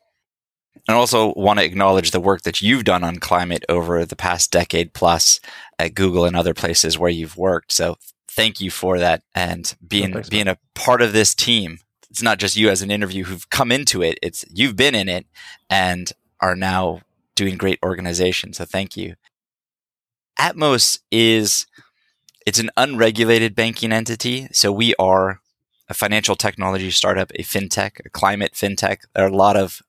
And 0.88 0.98
also 0.98 1.34
want 1.36 1.60
to 1.60 1.66
acknowledge 1.66 2.12
the 2.12 2.20
work 2.20 2.42
that 2.42 2.62
you've 2.62 2.84
done 2.84 3.04
on 3.04 3.18
climate 3.18 3.64
over 3.70 4.06
the 4.06 4.16
past 4.18 4.52
decade 4.52 4.94
plus 4.94 5.40
at 5.80 5.96
Google 5.96 6.26
and 6.26 6.36
other 6.36 6.54
places 6.54 7.00
where 7.00 7.10
you've 7.10 7.38
worked. 7.38 7.72
So 7.72 7.98
thank 8.28 8.60
you 8.60 8.70
for 8.70 9.00
that 9.00 9.24
and 9.34 9.76
being 9.86 10.18
oh, 10.18 10.22
being 10.30 10.48
a 10.48 10.58
part 10.76 11.02
of 11.02 11.14
this 11.14 11.34
team. 11.34 11.80
It's 12.10 12.22
not 12.22 12.38
just 12.38 12.58
you 12.58 12.70
as 12.70 12.82
an 12.82 12.92
interview 12.92 13.24
who've 13.24 13.50
come 13.50 13.72
into 13.72 14.02
it. 14.02 14.20
It's 14.22 14.46
you've 14.50 14.76
been 14.76 14.94
in 14.94 15.08
it 15.08 15.26
and 15.70 16.12
are 16.42 16.56
now 16.56 17.02
doing 17.36 17.58
great 17.58 17.80
organization. 17.84 18.54
So 18.54 18.66
thank 18.66 18.98
you. 18.98 19.16
Atmos 20.40 21.00
is 21.12 21.66
it's 22.46 22.60
an 22.60 22.70
unregulated 22.76 23.56
banking 23.56 23.92
entity. 23.92 24.48
So 24.52 24.72
we 24.72 24.94
are 25.00 25.40
a 25.88 25.94
financial 25.94 26.36
technology 26.36 26.92
startup, 26.92 27.32
a 27.36 27.44
fintech, 27.44 28.06
a 28.06 28.10
climate 28.10 28.54
fintech. 28.54 29.00
There 29.16 29.26
are 29.26 29.30
a 29.30 29.36
lot 29.36 29.56
of 29.56 29.82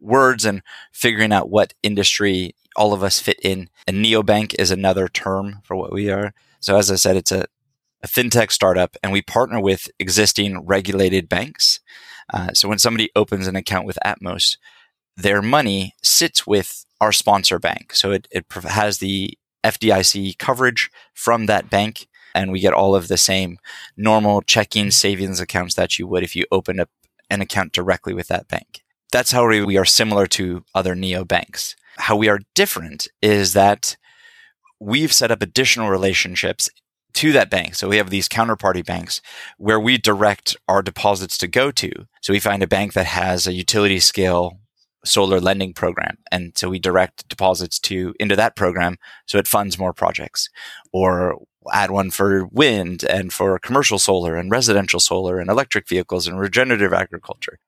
words 0.00 0.44
and 0.44 0.62
figuring 0.92 1.32
out 1.32 1.50
what 1.50 1.74
industry 1.82 2.54
all 2.76 2.92
of 2.92 3.02
us 3.02 3.20
fit 3.20 3.38
in. 3.42 3.68
A 3.88 3.92
neobank 3.92 4.54
is 4.58 4.70
another 4.70 5.08
term 5.08 5.60
for 5.64 5.76
what 5.76 5.92
we 5.92 6.10
are. 6.10 6.32
So 6.60 6.76
as 6.76 6.90
I 6.90 6.96
said, 6.96 7.16
it's 7.16 7.32
a 7.32 7.46
a 8.02 8.08
fintech 8.08 8.52
startup, 8.52 8.96
and 9.02 9.12
we 9.12 9.22
partner 9.22 9.60
with 9.60 9.88
existing 9.98 10.64
regulated 10.64 11.28
banks. 11.28 11.80
Uh, 12.32 12.52
so 12.52 12.68
when 12.68 12.78
somebody 12.78 13.10
opens 13.16 13.46
an 13.46 13.56
account 13.56 13.86
with 13.86 13.98
Atmos, 14.04 14.58
their 15.16 15.42
money 15.42 15.94
sits 16.02 16.46
with 16.46 16.84
our 17.00 17.12
sponsor 17.12 17.58
bank. 17.58 17.94
So 17.94 18.12
it, 18.12 18.28
it 18.30 18.44
has 18.52 18.98
the 18.98 19.36
FDIC 19.64 20.38
coverage 20.38 20.90
from 21.14 21.46
that 21.46 21.70
bank, 21.70 22.06
and 22.34 22.52
we 22.52 22.60
get 22.60 22.74
all 22.74 22.94
of 22.94 23.08
the 23.08 23.16
same 23.16 23.58
normal 23.96 24.42
checking 24.42 24.90
savings 24.90 25.40
accounts 25.40 25.74
that 25.74 25.98
you 25.98 26.06
would 26.06 26.22
if 26.22 26.36
you 26.36 26.44
opened 26.52 26.80
up 26.80 26.90
an 27.30 27.40
account 27.40 27.72
directly 27.72 28.14
with 28.14 28.28
that 28.28 28.46
bank. 28.48 28.84
That's 29.16 29.32
how 29.32 29.46
we 29.46 29.78
are 29.78 29.86
similar 29.86 30.26
to 30.26 30.62
other 30.74 30.94
neo 30.94 31.24
banks. 31.24 31.74
How 31.96 32.16
we 32.16 32.28
are 32.28 32.40
different 32.54 33.08
is 33.22 33.54
that 33.54 33.96
we've 34.78 35.10
set 35.10 35.30
up 35.30 35.40
additional 35.40 35.88
relationships 35.88 36.68
to 37.14 37.32
that 37.32 37.48
bank. 37.48 37.76
So 37.76 37.88
we 37.88 37.96
have 37.96 38.10
these 38.10 38.28
counterparty 38.28 38.84
banks 38.84 39.22
where 39.56 39.80
we 39.80 39.96
direct 39.96 40.54
our 40.68 40.82
deposits 40.82 41.38
to 41.38 41.48
go 41.48 41.70
to. 41.70 41.90
So 42.20 42.34
we 42.34 42.40
find 42.40 42.62
a 42.62 42.66
bank 42.66 42.92
that 42.92 43.06
has 43.06 43.46
a 43.46 43.54
utility 43.54 44.00
scale 44.00 44.60
solar 45.02 45.40
lending 45.40 45.72
program. 45.72 46.18
And 46.30 46.52
so 46.54 46.68
we 46.68 46.78
direct 46.78 47.26
deposits 47.26 47.78
to 47.88 48.14
into 48.20 48.36
that 48.36 48.54
program 48.54 48.98
so 49.24 49.38
it 49.38 49.48
funds 49.48 49.78
more 49.78 49.94
projects 49.94 50.50
or 50.92 51.38
add 51.72 51.90
one 51.90 52.10
for 52.10 52.48
wind 52.52 53.02
and 53.02 53.32
for 53.32 53.58
commercial 53.60 53.98
solar 53.98 54.36
and 54.36 54.50
residential 54.50 55.00
solar 55.00 55.38
and 55.38 55.48
electric 55.48 55.88
vehicles 55.88 56.26
and 56.26 56.38
regenerative 56.38 56.92
agriculture. 56.92 57.58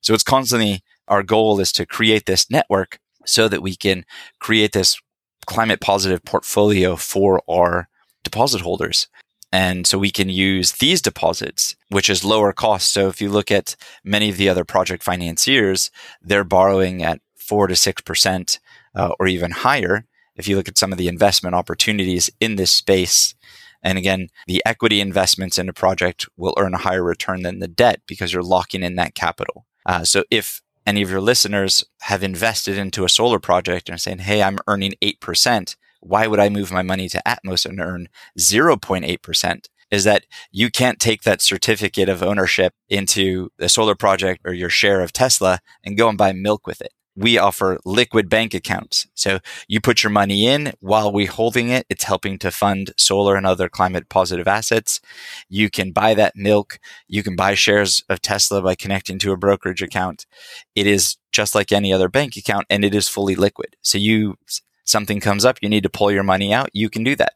So 0.00 0.12
it's 0.12 0.24
constantly 0.24 0.82
our 1.08 1.22
goal 1.22 1.60
is 1.60 1.72
to 1.72 1.86
create 1.86 2.26
this 2.26 2.50
network 2.50 3.00
so 3.24 3.48
that 3.48 3.62
we 3.62 3.76
can 3.76 4.04
create 4.38 4.72
this 4.72 5.00
climate 5.46 5.80
positive 5.80 6.24
portfolio 6.24 6.96
for 6.96 7.42
our 7.48 7.88
deposit 8.24 8.60
holders. 8.60 9.08
And 9.52 9.86
so 9.86 9.96
we 9.96 10.10
can 10.10 10.28
use 10.28 10.72
these 10.72 11.00
deposits, 11.00 11.76
which 11.88 12.10
is 12.10 12.24
lower 12.24 12.52
cost. 12.52 12.92
So 12.92 13.08
if 13.08 13.20
you 13.20 13.30
look 13.30 13.50
at 13.50 13.76
many 14.04 14.28
of 14.28 14.36
the 14.36 14.48
other 14.48 14.64
project 14.64 15.02
financiers, 15.02 15.90
they're 16.20 16.44
borrowing 16.44 17.02
at 17.02 17.20
four 17.36 17.68
to 17.68 17.76
six 17.76 18.02
percent 18.02 18.58
uh, 18.94 19.12
or 19.20 19.28
even 19.28 19.52
higher. 19.52 20.04
If 20.34 20.48
you 20.48 20.56
look 20.56 20.68
at 20.68 20.78
some 20.78 20.92
of 20.92 20.98
the 20.98 21.08
investment 21.08 21.54
opportunities 21.54 22.28
in 22.40 22.56
this 22.56 22.72
space, 22.72 23.34
and 23.82 23.96
again, 23.96 24.28
the 24.46 24.62
equity 24.66 25.00
investments 25.00 25.58
in 25.58 25.68
a 25.68 25.72
project 25.72 26.28
will 26.36 26.54
earn 26.58 26.74
a 26.74 26.78
higher 26.78 27.04
return 27.04 27.42
than 27.42 27.60
the 27.60 27.68
debt 27.68 28.00
because 28.06 28.32
you're 28.32 28.42
locking 28.42 28.82
in 28.82 28.96
that 28.96 29.14
capital. 29.14 29.64
Uh, 29.86 30.04
so 30.04 30.24
if 30.30 30.60
any 30.86 31.02
of 31.02 31.10
your 31.10 31.20
listeners 31.20 31.84
have 32.02 32.22
invested 32.22 32.78
into 32.78 33.04
a 33.04 33.08
solar 33.08 33.40
project 33.40 33.88
and 33.88 33.96
are 33.96 33.98
saying, 33.98 34.20
Hey, 34.20 34.42
I'm 34.42 34.58
earning 34.66 34.94
8%, 35.02 35.76
why 36.00 36.26
would 36.26 36.40
I 36.40 36.48
move 36.48 36.70
my 36.70 36.82
money 36.82 37.08
to 37.08 37.22
Atmos 37.26 37.66
and 37.66 37.80
earn 37.80 38.08
0.8%? 38.38 39.68
Is 39.90 40.04
that 40.04 40.24
you 40.50 40.70
can't 40.70 40.98
take 40.98 41.22
that 41.22 41.40
certificate 41.40 42.08
of 42.08 42.22
ownership 42.22 42.72
into 42.88 43.50
a 43.58 43.68
solar 43.68 43.94
project 43.94 44.42
or 44.44 44.52
your 44.52 44.70
share 44.70 45.00
of 45.00 45.12
Tesla 45.12 45.60
and 45.84 45.96
go 45.96 46.08
and 46.08 46.18
buy 46.18 46.32
milk 46.32 46.66
with 46.66 46.80
it. 46.80 46.92
We 47.16 47.38
offer 47.38 47.78
liquid 47.84 48.28
bank 48.28 48.52
accounts. 48.52 49.06
So 49.14 49.40
you 49.68 49.80
put 49.80 50.02
your 50.02 50.10
money 50.10 50.46
in 50.46 50.74
while 50.80 51.10
we're 51.10 51.30
holding 51.30 51.70
it. 51.70 51.86
It's 51.88 52.04
helping 52.04 52.38
to 52.40 52.50
fund 52.50 52.92
solar 52.98 53.36
and 53.36 53.46
other 53.46 53.68
climate 53.68 54.08
positive 54.08 54.46
assets. 54.46 55.00
You 55.48 55.70
can 55.70 55.92
buy 55.92 56.14
that 56.14 56.36
milk. 56.36 56.78
You 57.08 57.22
can 57.22 57.34
buy 57.34 57.54
shares 57.54 58.04
of 58.10 58.20
Tesla 58.20 58.60
by 58.60 58.74
connecting 58.74 59.18
to 59.20 59.32
a 59.32 59.36
brokerage 59.36 59.82
account. 59.82 60.26
It 60.74 60.86
is 60.86 61.16
just 61.32 61.54
like 61.54 61.72
any 61.72 61.92
other 61.92 62.08
bank 62.08 62.36
account 62.36 62.66
and 62.68 62.84
it 62.84 62.94
is 62.94 63.08
fully 63.08 63.34
liquid. 63.34 63.76
So 63.82 63.98
you 63.98 64.36
something 64.84 65.18
comes 65.18 65.44
up, 65.44 65.58
you 65.60 65.68
need 65.68 65.82
to 65.82 65.90
pull 65.90 66.12
your 66.12 66.22
money 66.22 66.52
out, 66.52 66.70
you 66.72 66.88
can 66.88 67.02
do 67.02 67.16
that. 67.16 67.32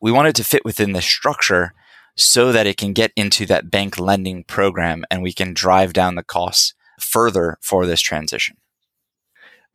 We 0.00 0.12
want 0.12 0.28
it 0.28 0.36
to 0.36 0.44
fit 0.44 0.64
within 0.64 0.92
the 0.92 1.02
structure 1.02 1.72
so 2.16 2.50
that 2.50 2.66
it 2.66 2.76
can 2.76 2.92
get 2.92 3.12
into 3.14 3.46
that 3.46 3.70
bank 3.70 3.98
lending 3.98 4.42
program 4.44 5.04
and 5.10 5.22
we 5.22 5.32
can 5.32 5.54
drive 5.54 5.92
down 5.92 6.16
the 6.16 6.24
costs 6.24 6.74
further 7.00 7.58
for 7.62 7.86
this 7.86 8.00
transition. 8.00 8.56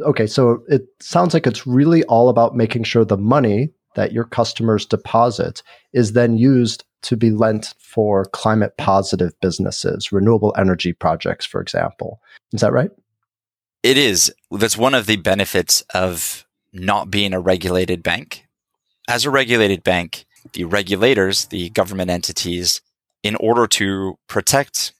Okay, 0.01 0.27
so 0.27 0.63
it 0.67 0.85
sounds 0.99 1.33
like 1.33 1.45
it's 1.45 1.67
really 1.67 2.03
all 2.05 2.29
about 2.29 2.55
making 2.55 2.83
sure 2.83 3.05
the 3.05 3.17
money 3.17 3.69
that 3.95 4.11
your 4.11 4.23
customers 4.23 4.85
deposit 4.85 5.61
is 5.93 6.13
then 6.13 6.37
used 6.37 6.83
to 7.03 7.17
be 7.17 7.31
lent 7.31 7.73
for 7.77 8.25
climate 8.25 8.75
positive 8.77 9.33
businesses, 9.41 10.11
renewable 10.11 10.53
energy 10.57 10.93
projects, 10.93 11.45
for 11.45 11.61
example. 11.61 12.19
Is 12.53 12.61
that 12.61 12.71
right? 12.71 12.89
It 13.83 13.97
is. 13.97 14.33
That's 14.49 14.77
one 14.77 14.93
of 14.93 15.05
the 15.05 15.17
benefits 15.17 15.81
of 15.93 16.45
not 16.71 17.11
being 17.11 17.33
a 17.33 17.39
regulated 17.39 18.01
bank. 18.01 18.45
As 19.07 19.25
a 19.25 19.29
regulated 19.29 19.83
bank, 19.83 20.25
the 20.53 20.63
regulators, 20.63 21.45
the 21.45 21.69
government 21.69 22.09
entities, 22.09 22.81
in 23.21 23.35
order 23.35 23.67
to 23.67 24.17
protect 24.27 24.93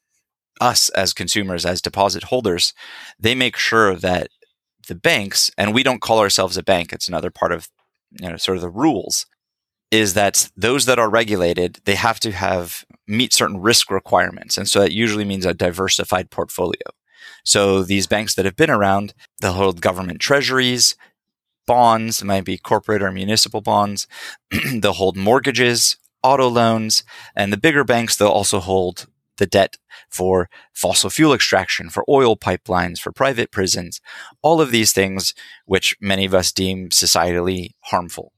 us 0.62 0.90
as 0.90 1.14
consumers, 1.14 1.66
as 1.66 1.82
deposit 1.82 2.26
holders, 2.26 2.74
they 3.20 3.34
make 3.34 3.58
sure 3.58 3.96
that 3.96 4.30
the 4.88 4.96
banks, 4.96 5.52
and 5.58 5.74
we 5.74 5.84
don't 5.84 6.02
call 6.02 6.20
ourselves 6.20 6.58
a 6.58 6.63
bank, 6.63 6.94
it's 6.94 7.08
another 7.08 7.32
part 7.32 7.52
of 7.52 7.70
you 8.12 8.30
know 8.30 8.38
sort 8.38 8.58
of 8.58 8.62
the 8.62 8.70
rules, 8.70 9.25
is 9.92 10.13
that 10.13 10.50
those 10.56 10.86
that 10.86 11.00
are 11.00 11.10
regulated, 11.10 11.80
they 11.86 11.96
have 11.96 12.20
to 12.22 12.32
have 12.32 12.86
meet 13.08 13.34
certain 13.34 13.62
risk 13.62 13.92
requirements. 13.92 14.58
And 14.58 14.68
so 14.68 14.80
that 14.80 14.92
usually 14.92 15.25
means 15.25 15.46
a 15.46 15.54
diversified 15.54 16.30
portfolio. 16.32 16.82
So 17.44 17.84
these 17.84 18.08
banks 18.08 18.36
that 18.36 18.46
have 18.46 18.56
been 18.56 18.70
around, 18.70 19.13
they'll 19.42 19.54
hold 19.54 19.82
government 19.82 20.20
treasuries, 20.20 20.96
bonds, 21.68 22.22
it 22.22 22.25
might 22.25 22.46
be 22.46 22.58
corporate 22.58 23.04
or 23.04 23.12
municipal 23.12 23.62
bonds. 23.62 24.08
they'll 24.80 24.94
hold 24.94 25.18
mortgages, 25.18 25.98
auto 26.24 26.48
loans, 26.48 27.04
and 27.36 27.52
the 27.52 27.58
bigger 27.58 27.84
banks, 27.84 28.16
they'll 28.16 28.30
also 28.30 28.60
hold 28.60 29.08
the 29.38 29.46
debt 29.46 29.78
for 30.10 30.50
fossil 30.74 31.10
fuel 31.10 31.34
extraction, 31.34 31.90
for 31.90 32.06
oil 32.10 32.36
pipelines, 32.36 33.00
for 33.00 33.12
private 33.12 33.52
prisons, 33.52 34.02
all 34.42 34.62
of 34.62 34.72
these 34.72 34.92
things 34.94 35.34
which 35.66 35.96
many 36.00 36.25
of 36.25 36.34
us 36.34 36.52
deem 36.52 36.90
societally 36.90 37.72
harmful. 37.82 38.34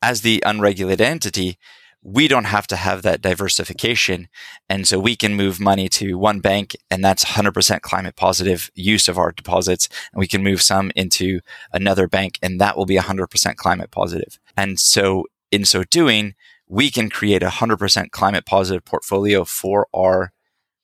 As 0.00 0.22
the 0.22 0.42
unregulated 0.44 1.00
entity, 1.00 1.58
we 2.02 2.26
don't 2.26 2.44
have 2.44 2.66
to 2.66 2.76
have 2.76 3.02
that 3.02 3.22
diversification. 3.22 4.28
And 4.68 4.86
so 4.86 4.98
we 4.98 5.14
can 5.14 5.34
move 5.34 5.60
money 5.60 5.88
to 5.90 6.18
one 6.18 6.40
bank 6.40 6.76
and 6.90 7.04
that's 7.04 7.24
100% 7.24 7.80
climate 7.80 8.16
positive 8.16 8.70
use 8.74 9.08
of 9.08 9.18
our 9.18 9.30
deposits. 9.30 9.88
And 10.12 10.18
we 10.18 10.26
can 10.26 10.42
move 10.42 10.60
some 10.60 10.90
into 10.96 11.40
another 11.72 12.08
bank 12.08 12.38
and 12.42 12.60
that 12.60 12.76
will 12.76 12.86
be 12.86 12.96
100% 12.96 13.56
climate 13.56 13.92
positive. 13.92 14.40
And 14.56 14.80
so 14.80 15.26
in 15.52 15.64
so 15.64 15.84
doing, 15.84 16.34
we 16.72 16.90
can 16.90 17.10
create 17.10 17.42
a 17.42 17.48
100% 17.48 18.10
climate 18.12 18.46
positive 18.46 18.82
portfolio 18.82 19.44
for 19.44 19.86
our 19.94 20.32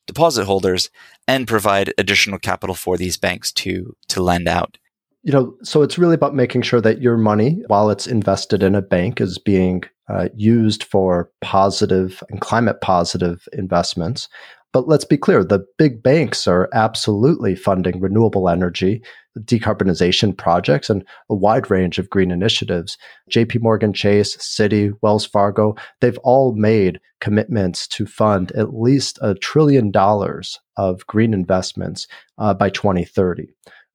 deposit 0.07 0.45
holders 0.45 0.91
and 1.27 1.49
provide 1.49 1.95
additional 1.97 2.39
capital 2.39 2.75
for 2.75 2.99
these 2.99 3.17
banks 3.17 3.51
to 3.53 3.97
to 4.09 4.23
lend 4.23 4.47
out. 4.47 4.77
You 5.23 5.33
know, 5.33 5.55
so 5.63 5.81
it's 5.83 5.97
really 5.97 6.15
about 6.15 6.35
making 6.35 6.63
sure 6.63 6.83
that 6.83 7.01
your 7.01 7.17
money, 7.17 7.63
while 7.69 7.89
it's 7.89 8.07
invested 8.07 8.63
in 8.63 8.75
a 8.75 8.83
bank, 8.83 9.19
is 9.19 9.39
being 9.39 9.83
uh, 10.11 10.29
used 10.35 10.85
for 10.85 11.31
positive 11.41 12.23
and 12.29 12.41
climate 12.41 12.83
positive 12.83 13.49
investments. 13.55 14.29
But 14.73 14.87
let's 14.87 15.05
be 15.05 15.17
clear 15.17 15.43
the 15.43 15.67
big 15.79 16.03
banks 16.03 16.47
are 16.47 16.69
absolutely 16.75 17.55
funding 17.55 18.01
renewable 18.01 18.49
energy, 18.49 19.03
decarbonization 19.39 20.37
projects, 20.37 20.91
and 20.91 21.05
a 21.31 21.35
wide 21.35 21.71
range 21.71 21.99
of 21.99 22.11
green 22.11 22.31
initiatives. 22.31 22.99
JP 23.31 23.63
Morgan 23.63 23.93
Chase, 23.93 24.37
Citi, 24.37 24.93
Wells 25.01 25.25
Fargo, 25.25 25.75
they've 26.01 26.19
all 26.19 26.55
made 26.55 27.01
commitments 27.21 27.89
to 27.89 28.07
fund 28.07 28.53
at 28.53 28.75
least 28.75 29.19
a 29.23 29.35
trillion 29.35 29.91
dollars 29.91 30.61
of 30.77 31.07
green 31.07 31.33
investments 31.33 32.07
uh, 32.37 32.53
by 32.53 32.69
2030. 32.69 33.49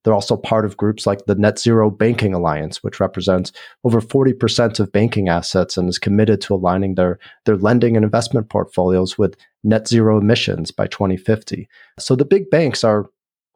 They're 0.04 0.14
also 0.14 0.36
part 0.36 0.66
of 0.66 0.78
groups 0.78 1.08
like 1.08 1.26
the 1.26 1.36
Net 1.36 1.60
Zero 1.60 1.90
Banking 1.90 2.34
Alliance, 2.34 2.84
which 2.84 3.00
represents 3.00 3.52
over 3.84 4.02
40% 4.02 4.80
of 4.80 4.92
banking 4.92 5.30
assets 5.30 5.78
and 5.78 5.88
is 5.88 6.00
committed 6.00 6.42
to 6.42 6.56
aligning 6.56 6.96
their, 6.96 7.20
their 7.46 7.58
lending 7.58 7.96
and 7.96 8.04
investment 8.04 8.50
portfolios 8.50 9.18
with 9.18 9.38
net 9.64 9.88
zero 9.88 10.18
emissions 10.18 10.72
by 10.72 10.88
2050. 10.88 11.70
So 12.00 12.16
the 12.16 12.26
big 12.26 12.50
banks 12.50 12.84
are 12.84 13.10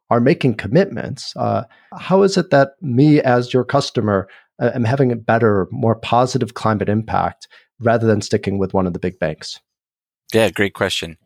are 0.09 0.21
making 0.21 0.55
commitments. 0.55 1.35
Uh, 1.35 1.63
how 1.97 2.23
is 2.23 2.37
it 2.37 2.49
that 2.49 2.81
me, 2.81 3.19
as 3.21 3.53
your 3.53 3.65
customer, 3.65 4.29
uh, 4.57 4.71
am 4.73 4.85
having 4.85 5.11
a 5.11 5.17
better, 5.17 5.67
more 5.69 5.95
positive 5.95 6.53
climate 6.53 6.87
impact 6.87 7.49
rather 7.81 8.07
than 8.07 8.21
sticking 8.21 8.57
with 8.57 8.73
one 8.73 8.87
of 8.87 8.93
the 8.93 8.99
big 8.99 9.19
banks? 9.19 9.59
Yeah, 10.33 10.49
great 10.49 10.73
question. 10.73 11.17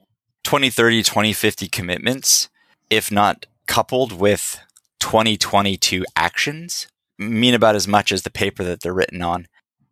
2030, 0.45 1.03
2050 1.03 1.67
commitments, 1.67 2.49
if 2.89 3.11
not 3.11 3.45
coupled 3.67 4.11
with 4.13 4.59
2022 5.01 6.05
actions 6.15 6.87
mean 7.19 7.53
about 7.53 7.75
as 7.75 7.87
much 7.87 8.11
as 8.11 8.21
the 8.21 8.31
paper 8.31 8.63
that 8.63 8.81
they're 8.81 8.93
written 8.93 9.21
on. 9.21 9.47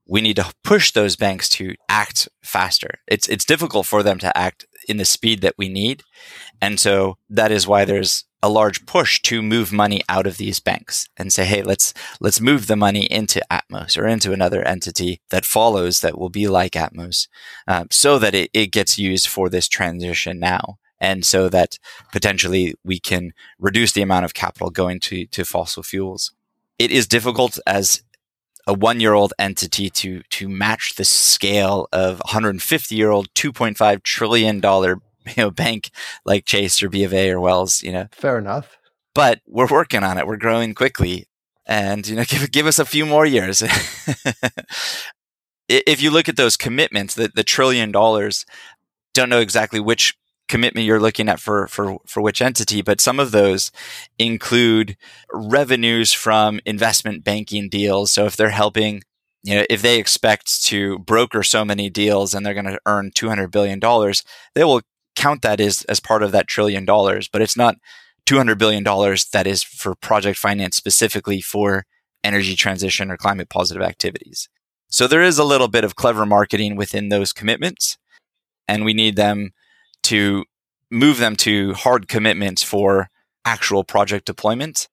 We 0.08 0.22
need 0.22 0.38
to 0.38 0.51
push 0.63 0.92
those 0.92 1.16
banks 1.16 1.50
to 1.50 1.75
act 1.88 2.30
faster. 2.44 3.00
It's 3.08 3.28
it's 3.28 3.46
difficult 3.46 3.86
for 3.86 4.01
them 4.01 4.18
to 4.20 4.36
act 4.36 4.66
in 4.88 4.98
the 4.98 5.06
speed 5.06 5.42
that 5.42 5.54
we 5.58 5.70
need. 5.70 6.01
And 6.62 6.80
so 6.80 7.18
that 7.30 7.51
is 7.51 7.68
why 7.68 7.86
there's 7.86 8.25
a 8.42 8.50
large 8.50 8.86
push 8.88 9.22
to 9.24 9.42
move 9.42 9.72
money 9.72 10.01
out 10.10 10.25
of 10.25 10.38
these 10.38 10.60
banks 10.60 11.08
and 11.18 11.32
say, 11.32 11.46
hey, 11.46 11.62
let's 11.62 11.94
let's 12.20 12.42
move 12.42 12.66
the 12.66 12.75
money 12.75 13.06
into 13.06 13.42
Atmos 13.51 13.98
or 14.00 14.08
into 14.08 14.34
another 14.34 14.68
entity 14.68 15.22
that 15.30 15.46
follows 15.46 16.00
that 16.00 16.18
will 16.18 16.30
be 16.30 16.48
like 16.48 16.72
Atmos, 16.72 17.28
uh, 17.68 17.86
so 17.92 18.18
that 18.18 18.34
it, 18.34 18.50
it 18.51 18.72
gets 18.72 18.98
used 18.98 19.28
for 19.28 19.48
this 19.48 19.68
transition 19.68 20.39
now 20.39 20.78
and 21.00 21.25
so 21.25 21.50
that 21.50 21.77
potentially 22.12 22.75
we 22.84 23.00
can 23.00 23.32
reduce 23.58 23.94
the 23.94 24.01
amount 24.01 24.25
of 24.25 24.34
capital 24.34 24.70
going 24.70 25.00
to, 25.01 25.25
to 25.27 25.46
fossil 25.46 25.84
fuels. 25.84 26.34
It 26.77 26.91
is 26.91 27.08
difficult 27.08 27.60
as 27.65 28.03
a 28.68 28.74
one 28.74 29.00
year 29.00 29.13
old 29.13 29.34
entity 29.39 29.89
to, 29.89 30.22
to 30.29 30.50
match 30.50 30.96
the 30.96 31.06
scale 31.06 31.88
of 31.91 32.20
150 32.20 32.96
year 32.96 33.10
old, 33.10 33.34
$2.5 33.34 34.03
trillion 34.03 34.62
you 35.38 35.44
know, 35.44 35.51
bank 35.51 35.91
like 36.25 36.46
Chase 36.46 36.82
or 36.82 36.89
B 36.89 37.03
of 37.03 37.13
A 37.13 37.32
or 37.32 37.39
Wells, 37.39 37.82
you 37.82 37.91
know. 37.91 38.08
Fair 38.12 38.38
enough. 38.38 38.77
But 39.13 39.41
we're 39.48 39.68
working 39.68 40.03
on 40.03 40.18
it. 40.18 40.27
We're 40.27 40.38
growing 40.38 40.74
quickly. 40.74 41.25
And, 41.65 42.08
you 42.08 42.15
know, 42.15 42.24
give, 42.27 42.51
give 42.51 42.68
us 42.68 42.79
a 42.79 42.86
few 42.86 43.06
more 43.06 43.25
years. 43.25 43.62
if 45.70 46.01
you 46.01 46.12
look 46.12 46.29
at 46.29 46.38
those 46.38 46.58
commitments, 46.58 47.15
the, 47.15 47.32
the 47.34 47.44
trillion 47.44 47.91
dollars, 47.91 48.46
don't 49.13 49.29
know 49.29 49.41
exactly 49.41 49.79
which 49.79 50.15
commitment 50.50 50.86
you're 50.86 51.00
looking 51.00 51.29
at 51.29 51.39
for, 51.39 51.68
for, 51.68 51.98
for 52.06 52.22
which 52.22 52.41
entity, 52.41 52.82
but 52.82 53.00
some 53.00 53.20
of 53.20 53.32
those 53.32 53.72
include 54.18 54.98
revenues 55.32 56.12
from 56.12 56.60
investment 56.65 57.23
banking 57.23 57.69
deals. 57.69 58.12
So 58.12 58.26
if 58.26 58.36
they're 58.36 58.50
helping, 58.50 59.04
you 59.43 59.56
know, 59.56 59.65
if 59.69 59.82
they 59.82 59.97
expect 59.97 60.63
to 60.65 61.00
broker 61.00 61.43
so 61.43 61.63
many 61.63 61.89
deals 61.89 62.34
and 62.34 62.45
they're 62.45 62.54
going 62.54 62.65
to 62.65 62.80
earn 62.86 63.12
$200 63.12 63.52
billion, 63.52 63.80
they 64.56 64.63
will 64.63 64.82
count 65.15 65.43
that 65.43 65.62
as, 65.62 65.84
as 65.84 66.00
part 66.00 66.23
of 66.23 66.32
that 66.32 66.47
trillion 66.47 66.84
dollars, 66.84 67.30
but 67.30 67.41
it's 67.41 67.58
not 67.58 67.76
$200 68.26 68.58
billion 68.58 68.84
that 68.84 69.47
is 69.47 69.63
for 69.63 69.95
project 69.95 70.38
finance 70.38 70.76
specifically 70.76 71.41
for 71.41 71.86
energy 72.23 72.56
transition 72.56 73.10
or 73.10 73.17
climate 73.17 73.50
positive 73.50 73.82
activities. 73.82 74.50
So 74.89 75.08
there 75.08 75.23
is 75.23 75.38
a 75.38 75.43
little 75.43 75.67
bit 75.67 75.84
of 75.84 75.95
clever 75.95 76.26
marketing 76.26 76.76
within 76.76 77.10
those 77.10 77.32
commitments 77.32 77.97
and 78.67 78.86
we 78.86 78.93
need 78.93 79.15
them 79.15 79.52
to 80.10 80.45
move 80.91 81.17
them 81.17 81.36
to 81.36 81.74
hard 81.74 82.08
commitments 82.08 82.63
for 82.63 83.10
actual 83.45 83.84
project 83.84 84.26
deployment. 84.26 84.88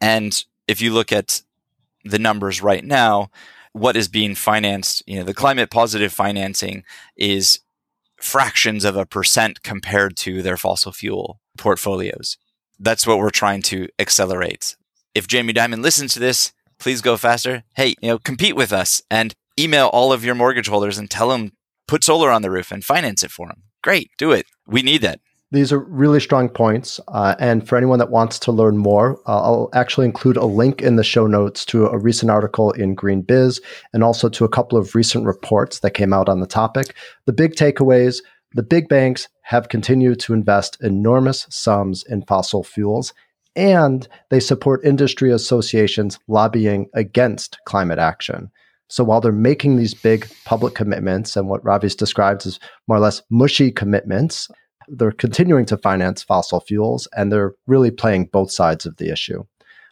And 0.00 0.44
if 0.66 0.80
you 0.80 0.92
look 0.92 1.12
at 1.12 1.42
the 2.04 2.18
numbers 2.18 2.62
right 2.62 2.84
now, 2.84 3.30
what 3.72 3.96
is 3.96 4.08
being 4.08 4.34
financed, 4.34 5.02
you 5.06 5.18
know, 5.18 5.24
the 5.24 5.34
climate 5.34 5.70
positive 5.70 6.12
financing 6.12 6.82
is 7.16 7.60
fractions 8.20 8.84
of 8.84 8.96
a 8.96 9.06
percent 9.06 9.62
compared 9.62 10.16
to 10.16 10.42
their 10.42 10.56
fossil 10.56 10.92
fuel 10.92 11.40
portfolios. 11.58 12.38
That's 12.78 13.06
what 13.06 13.18
we're 13.18 13.30
trying 13.30 13.62
to 13.62 13.88
accelerate. 13.98 14.76
If 15.14 15.28
Jamie 15.28 15.52
Dimon 15.52 15.82
listens 15.82 16.14
to 16.14 16.20
this, 16.20 16.52
please 16.78 17.00
go 17.00 17.16
faster. 17.16 17.64
Hey, 17.76 17.94
you 18.00 18.08
know, 18.08 18.18
compete 18.18 18.56
with 18.56 18.72
us 18.72 19.02
and 19.10 19.34
email 19.58 19.86
all 19.88 20.12
of 20.12 20.24
your 20.24 20.34
mortgage 20.34 20.68
holders 20.68 20.98
and 20.98 21.10
tell 21.10 21.28
them 21.28 21.52
put 21.86 22.02
solar 22.02 22.30
on 22.30 22.42
the 22.42 22.50
roof 22.50 22.72
and 22.72 22.84
finance 22.84 23.22
it 23.22 23.30
for 23.30 23.46
them. 23.46 23.62
Great, 23.86 24.10
do 24.18 24.32
it. 24.32 24.46
We 24.66 24.82
need 24.82 25.02
that. 25.02 25.20
These 25.52 25.72
are 25.72 25.78
really 25.78 26.18
strong 26.18 26.48
points. 26.48 26.98
Uh, 27.06 27.36
and 27.38 27.66
for 27.66 27.78
anyone 27.78 28.00
that 28.00 28.10
wants 28.10 28.36
to 28.40 28.50
learn 28.50 28.76
more, 28.76 29.20
uh, 29.28 29.40
I'll 29.40 29.70
actually 29.74 30.06
include 30.06 30.36
a 30.36 30.44
link 30.44 30.82
in 30.82 30.96
the 30.96 31.04
show 31.04 31.28
notes 31.28 31.64
to 31.66 31.86
a 31.86 31.96
recent 31.96 32.28
article 32.28 32.72
in 32.72 32.96
Green 32.96 33.22
Biz 33.22 33.60
and 33.92 34.02
also 34.02 34.28
to 34.28 34.44
a 34.44 34.48
couple 34.48 34.76
of 34.76 34.96
recent 34.96 35.24
reports 35.24 35.78
that 35.78 35.94
came 35.94 36.12
out 36.12 36.28
on 36.28 36.40
the 36.40 36.48
topic. 36.48 36.96
The 37.26 37.32
big 37.32 37.54
takeaways 37.54 38.22
the 38.54 38.64
big 38.64 38.88
banks 38.88 39.28
have 39.42 39.68
continued 39.68 40.18
to 40.20 40.34
invest 40.34 40.78
enormous 40.80 41.46
sums 41.48 42.02
in 42.08 42.22
fossil 42.22 42.64
fuels, 42.64 43.14
and 43.54 44.08
they 44.30 44.40
support 44.40 44.84
industry 44.84 45.30
associations 45.30 46.18
lobbying 46.26 46.88
against 46.92 47.58
climate 47.66 48.00
action. 48.00 48.50
So 48.88 49.02
while 49.02 49.20
they're 49.20 49.32
making 49.32 49.76
these 49.76 49.94
big 49.94 50.28
public 50.44 50.74
commitments 50.74 51.36
and 51.36 51.48
what 51.48 51.64
Ravi's 51.64 51.96
describes 51.96 52.46
as 52.46 52.60
more 52.86 52.98
or 52.98 53.00
less 53.00 53.22
mushy 53.30 53.72
commitments, 53.72 54.48
they're 54.88 55.12
continuing 55.12 55.66
to 55.66 55.76
finance 55.76 56.22
fossil 56.22 56.60
fuels 56.60 57.08
and 57.16 57.32
they're 57.32 57.54
really 57.66 57.90
playing 57.90 58.26
both 58.26 58.50
sides 58.50 58.86
of 58.86 58.96
the 58.96 59.10
issue. 59.10 59.44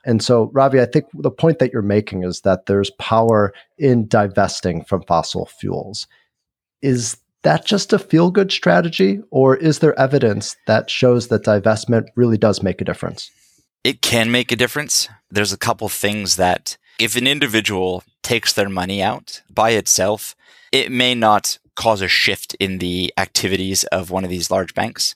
And 0.04 0.22
so, 0.22 0.50
Ravi, 0.52 0.80
I 0.80 0.86
think 0.86 1.06
the 1.14 1.30
point 1.30 1.58
that 1.58 1.72
you're 1.72 1.82
making 1.82 2.24
is 2.24 2.42
that 2.42 2.66
there's 2.66 2.90
power 2.98 3.54
in 3.78 4.06
divesting 4.06 4.84
from 4.84 5.02
fossil 5.02 5.46
fuels. 5.46 6.06
Is 6.82 7.16
that 7.42 7.64
just 7.64 7.92
a 7.92 7.98
feel 7.98 8.30
good 8.30 8.52
strategy, 8.52 9.20
or 9.30 9.56
is 9.56 9.78
there 9.78 9.98
evidence 9.98 10.56
that 10.66 10.90
shows 10.90 11.28
that 11.28 11.44
divestment 11.44 12.06
really 12.16 12.36
does 12.36 12.62
make 12.62 12.80
a 12.80 12.84
difference? 12.84 13.30
It 13.82 14.02
can 14.02 14.30
make 14.30 14.52
a 14.52 14.56
difference. 14.56 15.08
There's 15.30 15.52
a 15.52 15.58
couple 15.58 15.88
things 15.88 16.36
that 16.36 16.76
if 16.98 17.16
an 17.16 17.26
individual 17.26 18.02
takes 18.24 18.52
their 18.52 18.68
money 18.68 19.02
out 19.02 19.42
by 19.48 19.70
itself, 19.70 20.34
it 20.72 20.90
may 20.90 21.14
not 21.14 21.58
cause 21.76 22.00
a 22.00 22.08
shift 22.08 22.54
in 22.58 22.78
the 22.78 23.12
activities 23.16 23.84
of 23.84 24.10
one 24.10 24.24
of 24.24 24.30
these 24.30 24.50
large 24.50 24.74
banks. 24.74 25.14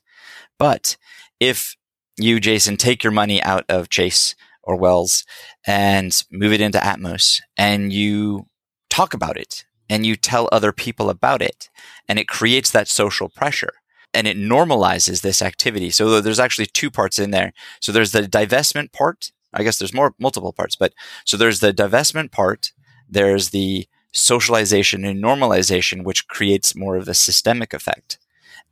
But 0.59 0.97
if 1.41 1.77
you, 2.17 2.41
Jason, 2.41 2.77
take 2.77 3.03
your 3.03 3.13
money 3.13 3.43
out 3.43 3.65
of 3.69 3.89
Chase 3.89 4.35
or 4.63 4.77
Wells 4.77 5.25
and 5.67 6.23
move 6.31 6.53
it 6.53 6.61
into 6.61 6.79
Atmos 6.79 7.41
and 7.57 7.93
you 7.93 8.47
talk 8.91 9.15
about 9.15 9.37
it 9.37 9.65
and 9.89 10.05
you 10.05 10.17
tell 10.17 10.49
other 10.53 10.73
people 10.73 11.11
about 11.11 11.41
it 11.41 11.71
and 12.09 12.19
it 12.19 12.29
creates 12.29 12.71
that 12.71 12.89
social 12.89 13.29
pressure 13.29 13.73
and 14.13 14.27
it 14.27 14.37
normalizes 14.37 15.23
this 15.23 15.43
activity. 15.43 15.91
So 15.91 16.21
there's 16.21 16.41
actually 16.41 16.67
two 16.67 16.91
parts 16.91 17.19
in 17.19 17.31
there. 17.31 17.53
So 17.81 17.93
there's 17.93 18.13
the 18.13 18.23
divestment 18.23 18.93
part. 18.93 19.33
I 19.55 19.63
guess 19.63 19.79
there's 19.79 19.95
more 19.95 20.15
multiple 20.19 20.53
parts, 20.53 20.77
but 20.77 20.93
so 21.25 21.37
there's 21.37 21.61
the 21.61 21.73
divestment 21.73 22.31
part. 22.33 22.73
There's 23.09 23.51
the 23.51 23.87
socialization 24.13 25.05
and 25.05 25.23
normalization, 25.23 26.05
which 26.05 26.29
creates 26.29 26.75
more 26.75 26.97
of 26.97 27.09
a 27.09 27.15
systemic 27.15 27.73
effect. 27.73 28.19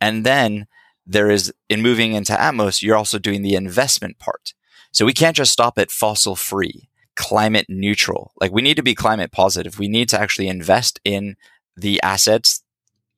And 0.01 0.25
then 0.25 0.67
there 1.05 1.29
is 1.29 1.53
in 1.69 1.81
moving 1.81 2.13
into 2.13 2.33
Atmos, 2.33 2.81
you're 2.81 2.97
also 2.97 3.17
doing 3.17 3.41
the 3.41 3.55
investment 3.55 4.19
part. 4.19 4.53
So 4.91 5.05
we 5.05 5.13
can't 5.13 5.35
just 5.35 5.51
stop 5.51 5.77
at 5.77 5.91
fossil 5.91 6.35
free, 6.35 6.89
climate 7.15 7.67
neutral. 7.69 8.31
Like 8.39 8.51
we 8.51 8.61
need 8.61 8.77
to 8.77 8.83
be 8.83 8.95
climate 8.95 9.31
positive. 9.31 9.79
We 9.79 9.87
need 9.87 10.09
to 10.09 10.19
actually 10.19 10.47
invest 10.47 10.99
in 11.03 11.35
the 11.75 12.01
assets 12.01 12.63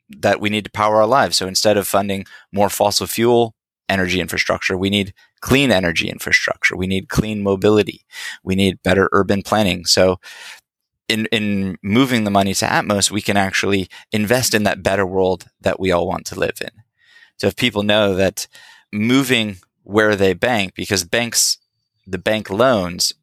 that 0.10 0.41
we 0.41 0.49
need 0.49 0.65
to 0.65 0.71
power 0.71 0.97
our 0.97 1.08
lives. 1.08 1.38
So 1.38 1.47
instead 1.47 1.77
of 1.77 1.88
funding 1.88 2.25
more 2.51 2.69
fossil 2.69 3.08
fuel 3.08 3.55
energy 3.88 4.21
infrastructure, 4.21 4.77
we 4.77 4.89
need 4.89 5.13
clean 5.41 5.71
energy 5.71 6.10
infrastructure. 6.10 6.75
We 6.75 6.88
need 6.88 7.10
clean 7.10 7.41
mobility. 7.41 8.05
We 8.43 8.55
need 8.55 8.84
better 8.84 9.10
urban 9.12 9.41
planning. 9.41 9.86
So 9.86 10.19
in, 11.09 11.25
in 11.27 11.77
moving 11.81 12.23
the 12.23 12.31
money 12.31 12.53
to 12.53 12.65
Atmos, 12.65 13.11
we 13.11 13.21
can 13.21 13.35
actually 13.35 13.89
invest 14.11 14.53
in 14.53 14.63
that 14.63 14.83
better 14.83 15.05
world 15.05 15.47
that 15.59 15.79
we 15.79 15.91
all 15.91 16.07
want 16.07 16.25
to 16.27 16.39
live 16.39 16.61
in. 16.61 16.69
So 17.37 17.47
if 17.47 17.55
people 17.55 17.83
know 17.83 18.15
that 18.15 18.47
moving 18.93 19.57
where 19.83 20.15
they 20.15 20.33
bank 20.33 20.75
because 20.75 21.03
banks, 21.03 21.57
the 22.05 22.17
bank 22.17 22.49
loans 22.49 23.13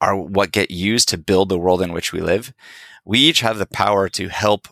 are 0.00 0.16
what 0.16 0.52
get 0.52 0.70
used 0.70 1.08
to 1.10 1.18
build 1.18 1.48
the 1.48 1.58
world 1.58 1.82
in 1.82 1.92
which 1.92 2.12
we 2.12 2.20
live. 2.20 2.52
We 3.04 3.18
each 3.18 3.40
have 3.40 3.58
the 3.58 3.66
power 3.66 4.08
to 4.10 4.28
help 4.28 4.68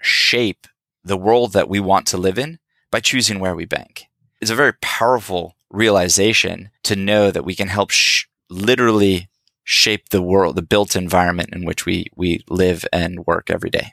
shape 0.00 0.66
the 1.02 1.16
world 1.16 1.52
that 1.54 1.68
we 1.68 1.80
want 1.80 2.06
to 2.08 2.18
live 2.18 2.38
in 2.38 2.58
by 2.90 3.00
choosing 3.00 3.40
where 3.40 3.54
we 3.54 3.64
bank. 3.64 4.06
It's 4.40 4.50
a 4.50 4.56
very 4.56 4.74
powerful 4.80 5.56
realization 5.70 6.70
to 6.82 6.96
know 6.96 7.30
that 7.30 7.44
we 7.44 7.54
can 7.54 7.68
help 7.68 7.90
sh- 7.90 8.24
literally 8.50 9.29
shape 9.70 10.08
the 10.08 10.20
world, 10.20 10.56
the 10.56 10.62
built 10.62 10.96
environment 10.96 11.48
in 11.52 11.64
which 11.64 11.86
we, 11.86 12.06
we 12.16 12.42
live 12.48 12.84
and 12.92 13.24
work 13.24 13.50
every 13.50 13.70
day. 13.70 13.92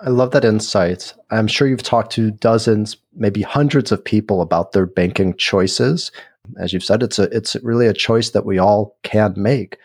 I 0.00 0.08
love 0.08 0.30
that 0.30 0.46
insight. 0.46 1.12
I'm 1.30 1.46
sure 1.46 1.68
you've 1.68 1.82
talked 1.82 2.10
to 2.12 2.30
dozens, 2.30 2.96
maybe 3.14 3.42
hundreds 3.42 3.92
of 3.92 4.02
people 4.02 4.40
about 4.40 4.72
their 4.72 4.86
banking 4.86 5.36
choices. 5.36 6.10
As 6.58 6.72
you've 6.72 6.84
said, 6.84 7.02
it's 7.02 7.18
a 7.18 7.24
it's 7.24 7.54
really 7.62 7.86
a 7.86 7.92
choice 7.92 8.30
that 8.30 8.46
we 8.46 8.58
all 8.58 8.96
can 9.02 9.34
make. 9.36 9.76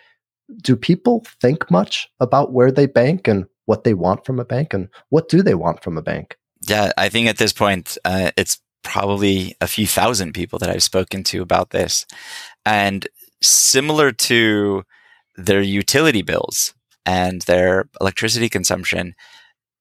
Do 0.61 0.77
people 0.77 1.25
think 1.41 1.69
much 1.69 2.09
about 2.21 2.53
where 2.53 2.71
they 2.71 2.85
bank 2.85 3.27
and 3.27 3.45
what 3.65 3.83
they 3.83 3.93
want 3.93 4.25
from 4.25 4.39
a 4.39 4.45
bank 4.45 4.73
and 4.73 4.87
what 5.09 5.27
do 5.27 5.43
they 5.43 5.53
want 5.53 5.83
from 5.83 5.97
a 5.97 6.01
bank? 6.01 6.37
Yeah, 6.61 6.91
I 6.97 7.09
think 7.09 7.27
at 7.27 7.37
this 7.37 7.53
point, 7.53 7.97
uh, 8.05 8.31
it's 8.37 8.59
probably 8.83 9.55
a 9.59 9.67
few 9.67 9.85
thousand 9.85 10.33
people 10.33 10.59
that 10.59 10.69
I've 10.69 10.83
spoken 10.83 11.23
to 11.25 11.41
about 11.41 11.71
this. 11.71 12.05
And 12.65 13.07
similar 13.41 14.11
to 14.11 14.83
their 15.45 15.61
utility 15.61 16.21
bills 16.21 16.73
and 17.05 17.41
their 17.43 17.85
electricity 18.01 18.49
consumption, 18.49 19.15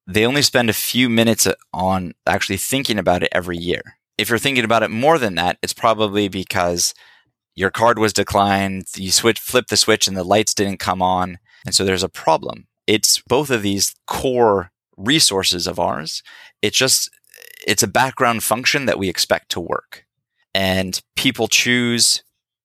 they 0.07 0.25
only 0.25 0.43
spend 0.43 0.71
a 0.71 0.75
few 0.75 1.09
minutes 1.09 1.47
on 1.73 2.15
actually 2.27 2.57
thinking 2.57 2.99
about 2.99 3.23
it 3.23 3.29
every 3.33 3.59
year. 3.59 3.83
If 4.17 4.31
you're 4.31 4.39
thinking 4.39 4.65
about 4.65 4.83
it 4.83 4.91
more 4.91 5.19
than 5.19 5.35
that, 5.35 5.59
it's 5.63 5.73
probably 5.73 6.29
because 6.29 6.95
your 7.55 7.71
card 7.71 7.99
was 7.99 8.13
declined, 8.13 8.87
you 8.97 9.11
switch, 9.11 9.41
flip 9.41 9.67
the 9.69 9.77
switch 9.77 10.07
and 10.07 10.17
the 10.17 10.25
lights 10.25 10.55
didn't 10.55 10.79
come 10.79 11.03
on. 11.03 11.39
And 11.67 11.75
so 11.75 11.85
there's 11.85 12.05
a 12.05 12.09
problem. 12.09 12.67
It's 12.87 13.21
both 13.29 13.51
of 13.51 13.63
these 13.63 13.95
core 14.07 14.71
resources 14.97 15.67
of 15.67 15.79
ours. 15.79 16.23
It's 16.63 16.79
just, 16.79 17.11
it's 17.67 17.83
a 17.83 17.89
background 17.89 18.43
function 18.43 18.87
that 18.87 18.99
we 18.99 19.09
expect 19.09 19.51
to 19.51 19.61
work. 19.61 20.05
And 20.55 21.01
people 21.17 21.49
choose 21.49 22.23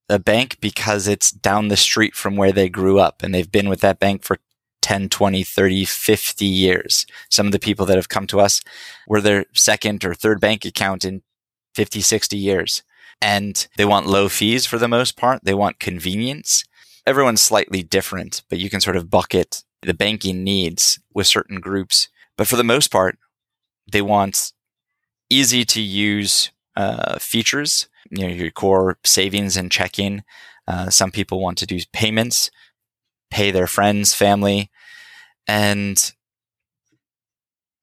a 0.09 0.19
bank 0.19 0.57
because 0.59 1.07
it's 1.07 1.31
down 1.31 1.67
the 1.67 1.77
street 1.77 2.15
from 2.15 2.35
where 2.35 2.51
they 2.51 2.69
grew 2.69 2.99
up 2.99 3.23
and 3.23 3.33
they've 3.33 3.51
been 3.51 3.69
with 3.69 3.81
that 3.81 3.99
bank 3.99 4.23
for 4.23 4.37
10, 4.81 5.09
20, 5.09 5.43
30, 5.43 5.85
50 5.85 6.45
years. 6.45 7.05
Some 7.29 7.45
of 7.45 7.51
the 7.51 7.59
people 7.59 7.85
that 7.85 7.95
have 7.95 8.09
come 8.09 8.27
to 8.27 8.41
us 8.41 8.61
were 9.07 9.21
their 9.21 9.45
second 9.53 10.03
or 10.03 10.13
third 10.13 10.41
bank 10.41 10.65
account 10.65 11.05
in 11.05 11.21
50, 11.75 12.01
60 12.01 12.37
years. 12.37 12.83
And 13.21 13.65
they 13.77 13.85
want 13.85 14.07
low 14.07 14.27
fees 14.27 14.65
for 14.65 14.77
the 14.77 14.89
most 14.89 15.15
part. 15.15 15.41
They 15.43 15.53
want 15.53 15.79
convenience. 15.79 16.65
Everyone's 17.07 17.41
slightly 17.41 17.81
different, 17.81 18.43
but 18.49 18.59
you 18.59 18.69
can 18.69 18.81
sort 18.81 18.97
of 18.97 19.09
bucket 19.09 19.63
the 19.81 19.93
banking 19.93 20.43
needs 20.43 20.99
with 21.13 21.27
certain 21.27 21.59
groups. 21.59 22.09
But 22.37 22.47
for 22.47 22.55
the 22.55 22.63
most 22.63 22.91
part, 22.91 23.17
they 23.91 24.01
want 24.01 24.53
easy 25.29 25.65
to 25.65 25.81
use 25.81 26.51
uh, 26.75 27.19
features, 27.19 27.87
you 28.09 28.27
know, 28.27 28.33
your 28.33 28.51
core 28.51 28.97
savings 29.03 29.57
and 29.57 29.71
checking. 29.71 30.23
Uh, 30.67 30.89
some 30.89 31.11
people 31.11 31.41
want 31.41 31.57
to 31.57 31.65
do 31.65 31.79
payments 31.91 32.49
pay 33.33 33.49
their 33.49 33.67
friends, 33.67 34.13
family, 34.13 34.69
and 35.47 36.13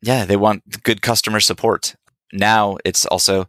yeah, 0.01 0.25
they 0.25 0.37
want 0.37 0.83
good 0.85 1.03
customer 1.03 1.41
support. 1.41 1.97
Now 2.33 2.79
it's 2.85 3.05
also 3.05 3.49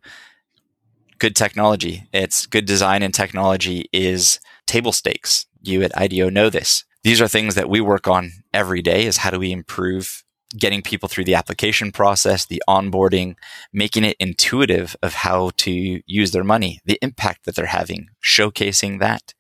good 1.20 1.36
technology. 1.36 2.10
It's 2.12 2.48
good 2.48 2.66
design 2.66 3.04
and 3.04 3.14
technology 3.14 3.88
is 3.94 4.40
table 4.66 4.92
stakes. 4.92 5.46
You 5.62 5.84
at 5.84 5.96
IDEO 5.96 6.30
know 6.30 6.50
this. 6.50 6.84
These 7.04 7.22
are 7.22 7.28
things 7.28 7.54
that 7.54 7.70
we 7.70 7.80
work 7.80 8.08
on 8.08 8.32
every 8.52 8.82
day 8.82 9.06
is 9.06 9.18
how 9.18 9.30
do 9.30 9.38
we 9.38 9.52
improve 9.52 10.24
getting 10.58 10.82
people 10.82 11.08
through 11.10 11.24
the 11.24 11.36
application 11.36 11.92
process, 11.92 12.46
the 12.46 12.62
onboarding, 12.68 13.36
making 13.72 14.04
it 14.04 14.18
intuitive 14.20 14.96
of 15.02 15.14
how 15.14 15.52
to 15.58 16.02
use 16.06 16.32
their 16.32 16.44
money, 16.44 16.80
the 16.86 17.00
impact 17.02 17.46
that 17.46 17.56
they're 17.56 17.66
having, 17.68 18.10
showcasing 18.24 19.00
that, 19.00 19.34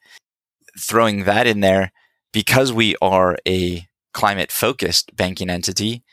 throwing 0.79 1.25
that 1.25 1.47
in 1.47 1.59
there 1.59 1.91
because 2.31 2.71
we 2.71 2.95
are 3.01 3.37
a 3.47 3.87
climate 4.13 4.51
focused 4.51 5.15
banking 5.15 5.49
entity, 5.49 6.03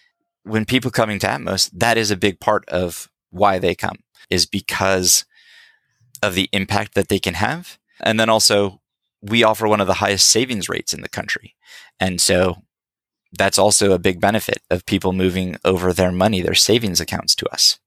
when 0.43 0.65
people 0.65 0.91
coming 0.91 1.19
to 1.19 1.27
Atmos, 1.27 1.71
that 1.73 1.99
is 1.99 2.11
a 2.11 2.17
big 2.17 2.41
part 2.41 2.69
of 2.69 3.09
why 3.31 3.59
they 3.59 3.75
come 3.75 3.99
is 4.31 4.47
because 4.47 5.25
of 6.23 6.35
the 6.35 6.49
impact 6.53 6.95
that 6.95 7.09
they 7.09 7.19
can 7.19 7.35
have. 7.35 7.79
And 8.01 8.19
then 8.19 8.29
also 8.29 8.81
we 9.21 9.43
offer 9.43 9.69
one 9.69 9.81
of 9.81 9.87
the 9.87 9.95
highest 9.95 10.31
savings 10.31 10.69
rates 10.69 10.95
in 10.95 11.03
the 11.03 11.09
country. 11.09 11.55
And 12.01 12.21
so 12.21 12.63
that's 13.33 13.59
also 13.59 13.93
a 13.93 13.99
big 13.99 14.21
benefit 14.21 14.63
of 14.71 14.87
people 14.87 15.13
moving 15.13 15.57
over 15.65 15.93
their 15.93 16.13
money, 16.13 16.41
their 16.41 16.55
savings 16.55 17.01
accounts 17.01 17.35
to 17.37 17.49
us. 17.53 17.79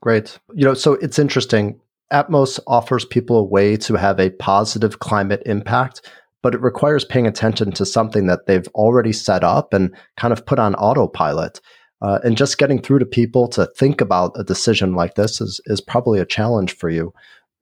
Great. 0.00 0.38
You 0.54 0.64
know, 0.64 0.74
so 0.74 0.94
it's 0.94 1.18
interesting. 1.18 1.80
Atmos 2.12 2.60
offers 2.66 3.04
people 3.04 3.38
a 3.38 3.44
way 3.44 3.76
to 3.78 3.94
have 3.94 4.20
a 4.20 4.30
positive 4.30 5.00
climate 5.00 5.42
impact 5.46 6.08
but 6.46 6.54
it 6.54 6.62
requires 6.62 7.04
paying 7.04 7.26
attention 7.26 7.72
to 7.72 7.84
something 7.84 8.26
that 8.26 8.46
they've 8.46 8.68
already 8.68 9.12
set 9.12 9.42
up 9.42 9.74
and 9.74 9.92
kind 10.16 10.32
of 10.32 10.46
put 10.46 10.60
on 10.60 10.76
autopilot. 10.76 11.60
Uh, 12.00 12.20
and 12.22 12.36
just 12.36 12.56
getting 12.56 12.80
through 12.80 13.00
to 13.00 13.04
people 13.04 13.48
to 13.48 13.66
think 13.76 14.00
about 14.00 14.30
a 14.36 14.44
decision 14.44 14.94
like 14.94 15.16
this 15.16 15.40
is, 15.40 15.60
is 15.64 15.80
probably 15.80 16.20
a 16.20 16.24
challenge 16.24 16.72
for 16.76 16.88
you. 16.88 17.12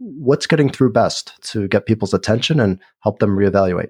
What's 0.00 0.46
getting 0.46 0.68
through 0.68 0.92
best 0.92 1.32
to 1.52 1.66
get 1.66 1.86
people's 1.86 2.12
attention 2.12 2.60
and 2.60 2.78
help 3.00 3.20
them 3.20 3.38
reevaluate? 3.38 3.88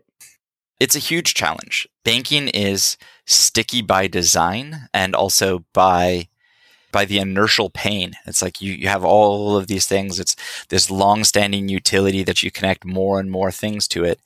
It's 0.78 0.94
a 0.94 1.00
huge 1.00 1.34
challenge. 1.34 1.88
Banking 2.04 2.46
is 2.46 2.96
sticky 3.26 3.82
by 3.82 4.06
design 4.06 4.88
and 4.92 5.14
also 5.14 5.64
by 5.72 6.28
by 6.94 7.04
the 7.04 7.18
inertial 7.18 7.70
pain. 7.70 8.12
It's 8.24 8.40
like 8.40 8.60
you, 8.60 8.72
you 8.72 8.86
have 8.86 9.04
all 9.04 9.56
of 9.56 9.66
these 9.66 9.84
things. 9.84 10.20
It's 10.20 10.36
this 10.68 10.92
long 10.92 11.24
standing 11.24 11.68
utility 11.68 12.22
that 12.22 12.44
you 12.44 12.52
connect 12.52 12.84
more 12.84 13.18
and 13.18 13.32
more 13.32 13.50
things 13.50 13.88
to 13.88 14.04
it. 14.04 14.20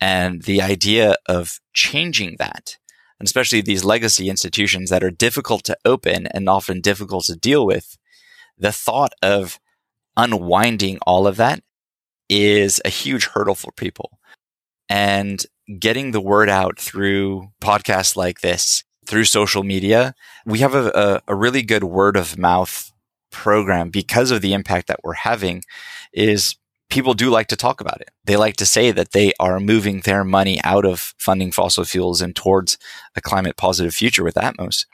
And 0.00 0.42
the 0.44 0.62
idea 0.62 1.16
of 1.26 1.60
changing 1.74 2.36
that, 2.38 2.78
and 3.20 3.26
especially 3.26 3.60
these 3.60 3.84
legacy 3.84 4.30
institutions 4.30 4.88
that 4.88 5.04
are 5.04 5.10
difficult 5.10 5.62
to 5.64 5.76
open 5.84 6.26
and 6.28 6.48
often 6.48 6.80
difficult 6.80 7.26
to 7.26 7.36
deal 7.36 7.66
with, 7.66 7.98
the 8.56 8.72
thought 8.72 9.12
of 9.20 9.60
unwinding 10.16 10.98
all 11.06 11.26
of 11.26 11.36
that 11.36 11.62
is 12.30 12.80
a 12.82 12.88
huge 12.88 13.26
hurdle 13.26 13.54
for 13.54 13.72
people. 13.72 14.18
And 14.88 15.44
getting 15.78 16.10
the 16.10 16.20
word 16.20 16.48
out 16.48 16.78
through 16.78 17.48
podcasts 17.60 18.16
like 18.16 18.40
this, 18.40 18.84
through 19.06 19.24
social 19.24 19.62
media, 19.62 20.14
we 20.44 20.60
have 20.60 20.74
a, 20.74 20.90
a, 20.94 21.32
a 21.32 21.34
really 21.34 21.62
good 21.62 21.84
word 21.84 22.16
of 22.16 22.38
mouth 22.38 22.92
program 23.30 23.90
because 23.90 24.30
of 24.30 24.40
the 24.40 24.52
impact 24.52 24.88
that 24.88 25.00
we're 25.02 25.12
having 25.12 25.62
is 26.12 26.56
people 26.88 27.14
do 27.14 27.30
like 27.30 27.48
to 27.48 27.56
talk 27.56 27.80
about 27.80 28.00
it. 28.00 28.10
They 28.24 28.36
like 28.36 28.56
to 28.56 28.66
say 28.66 28.90
that 28.92 29.12
they 29.12 29.32
are 29.40 29.60
moving 29.60 30.00
their 30.00 30.24
money 30.24 30.60
out 30.62 30.84
of 30.84 31.14
funding 31.18 31.52
fossil 31.52 31.84
fuels 31.84 32.22
and 32.22 32.34
towards 32.34 32.78
a 33.14 33.20
climate 33.20 33.56
positive 33.56 33.94
future 33.94 34.24
with 34.24 34.36
Atmos. 34.36 34.86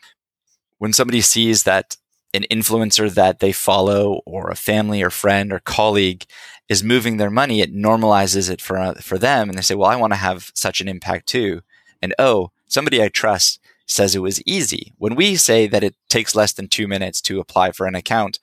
When 0.79 0.93
somebody 0.93 1.21
sees 1.21 1.63
that 1.63 1.97
an 2.35 2.45
influencer 2.51 3.13
that 3.13 3.41
they 3.41 3.53
follow 3.53 4.21
or 4.27 4.51
a 4.51 4.57
family 4.57 5.03
or 5.03 5.11
friend 5.11 5.53
or 5.53 5.61
colleague 5.61 6.25
is 6.69 6.83
moving 6.83 7.17
their 7.17 7.31
money, 7.31 7.61
it 7.61 7.75
normalizes 7.75 8.51
it 8.51 8.61
for, 8.61 8.79
uh, 8.79 8.95
for 8.95 9.19
them. 9.19 9.49
And 9.49 9.59
they 9.59 9.63
say, 9.63 9.75
well, 9.75 9.91
I 9.91 9.97
want 9.97 10.13
to 10.13 10.19
have 10.19 10.51
such 10.55 10.81
an 10.81 10.89
impact 10.89 11.29
too. 11.29 11.61
And 12.01 12.15
oh, 12.19 12.51
somebody 12.67 13.03
I 13.03 13.09
trust 13.09 13.61
says 13.87 14.15
it 14.15 14.21
was 14.23 14.43
easy. 14.47 14.95
When 14.97 15.15
we 15.15 15.37
say 15.37 15.67
that 15.67 15.85
it 15.85 15.95
takes 16.09 16.35
less 16.35 16.53
than 16.53 16.69
two 16.69 16.89
minutes 16.89 17.21
to 17.23 17.41
apply 17.41 17.73
for 17.73 17.87
an 17.87 17.95
account, 17.95 18.39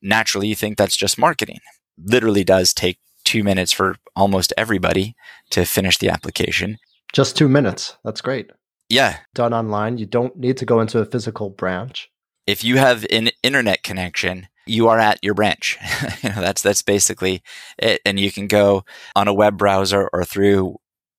naturally 0.00 0.48
you 0.48 0.54
think 0.54 0.78
that's 0.78 0.96
just 0.96 1.18
marketing 1.18 1.60
literally 2.02 2.44
does 2.44 2.72
take 2.72 2.98
two 3.24 3.42
minutes 3.42 3.72
for 3.72 3.96
almost 4.16 4.52
everybody 4.56 5.14
to 5.50 5.64
finish 5.64 5.98
the 5.98 6.08
application. 6.08 6.78
Just 7.12 7.36
two 7.36 7.48
minutes. 7.48 7.96
That's 8.04 8.20
great. 8.20 8.50
Yeah. 8.88 9.18
Done 9.34 9.54
online. 9.54 9.98
You 9.98 10.06
don't 10.06 10.36
need 10.36 10.56
to 10.58 10.66
go 10.66 10.80
into 10.80 10.98
a 10.98 11.04
physical 11.04 11.50
branch. 11.50 12.10
If 12.46 12.62
you 12.62 12.76
have 12.76 13.06
an 13.10 13.30
internet 13.42 13.82
connection, 13.82 14.48
you 14.66 14.88
are 14.88 14.98
at 14.98 15.22
your 15.22 15.34
branch. 15.34 15.78
you 16.22 16.30
know, 16.30 16.40
that's 16.40 16.62
that's 16.62 16.82
basically 16.82 17.42
it. 17.78 18.00
And 18.04 18.18
you 18.18 18.30
can 18.30 18.46
go 18.46 18.84
on 19.14 19.28
a 19.28 19.34
web 19.34 19.58
browser 19.58 20.08
or 20.12 20.24
through 20.24 20.76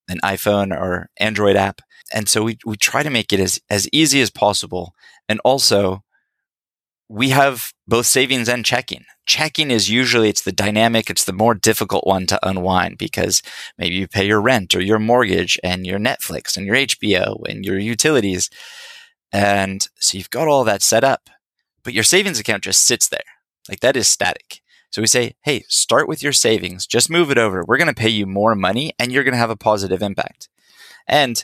an 0.08 0.20
iPhone 0.24 0.72
or 0.72 1.10
Android 1.20 1.56
app. 1.56 1.82
And 2.14 2.30
so 2.30 2.44
we, 2.44 2.58
we 2.66 2.78
try 2.78 3.04
to 3.04 3.10
make 3.10 3.34
it 3.34 3.40
as, 3.40 3.60
as 3.70 3.90
easy 3.92 4.22
as 4.22 4.30
possible. 4.30 4.94
And 5.28 5.40
also 5.44 6.04
we 7.08 7.30
have 7.30 7.72
both 7.88 8.06
savings 8.06 8.50
and 8.50 8.66
checking. 8.66 9.06
Checking 9.26 9.72
is 9.72 9.90
usually 9.90 10.30
it's 10.30 10.44
the 10.44 10.52
dynamic, 10.52 11.10
it's 11.10 11.24
the 11.24 11.34
more 11.34 11.56
difficult 11.56 12.06
one 12.06 12.28
to 12.28 12.48
unwind 12.48 12.98
because 12.98 13.42
maybe 13.78 13.96
you 13.96 14.08
pay 14.08 14.26
your 14.26 14.42
rent 14.42 14.76
or 14.76 14.82
your 14.82 15.00
mortgage 15.00 15.60
and 15.64 15.86
your 15.86 16.00
Netflix 16.00 16.58
and 16.58 16.66
your 16.66 16.76
HBO 16.76 17.38
and 17.48 17.66
your 17.66 17.78
utilities. 17.78 18.50
And 19.32 19.88
so 20.00 20.18
you've 20.18 20.30
got 20.30 20.48
all 20.48 20.64
that 20.64 20.82
set 20.82 21.04
up, 21.04 21.30
but 21.84 21.94
your 21.94 22.04
savings 22.04 22.40
account 22.40 22.64
just 22.64 22.82
sits 22.82 23.08
there. 23.08 23.20
Like 23.70 23.80
that 23.82 23.98
is 23.98 24.08
static. 24.08 24.62
So 24.92 25.02
we 25.02 25.08
say, 25.08 25.36
hey, 25.44 25.64
start 25.68 26.08
with 26.08 26.24
your 26.24 26.32
savings, 26.32 26.88
just 26.88 27.10
move 27.10 27.30
it 27.30 27.38
over. 27.38 27.66
We're 27.68 27.78
going 27.78 27.94
to 27.94 27.94
pay 27.94 28.10
you 28.10 28.26
more 28.26 28.56
money 28.56 28.94
and 28.98 29.12
you're 29.12 29.24
going 29.24 29.34
to 29.34 29.40
have 29.40 29.50
a 29.50 29.58
positive 29.58 30.02
impact. 30.02 30.48
And 31.08 31.44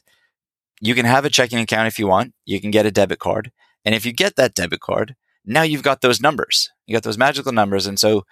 you 0.79 0.95
can 0.95 1.05
have 1.05 1.25
a 1.25 1.29
checking 1.29 1.59
account 1.59 1.87
if 1.87 1.99
you 1.99 2.07
want. 2.07 2.33
You 2.45 2.61
can 2.61 2.71
get 2.71 2.85
a 2.85 2.91
debit 2.91 3.19
card. 3.19 3.51
And 3.83 3.93
if 3.93 4.05
you 4.05 4.13
get 4.13 4.35
that 4.37 4.53
debit 4.53 4.79
card, 4.79 5.15
now 5.45 5.63
you've 5.63 5.83
got 5.83 6.01
those 6.01 6.21
numbers. 6.21 6.69
You 6.87 6.95
got 6.95 7.03
those 7.03 7.17
magical 7.17 7.51
numbers. 7.51 7.87
And 7.87 7.99
so 7.99 8.25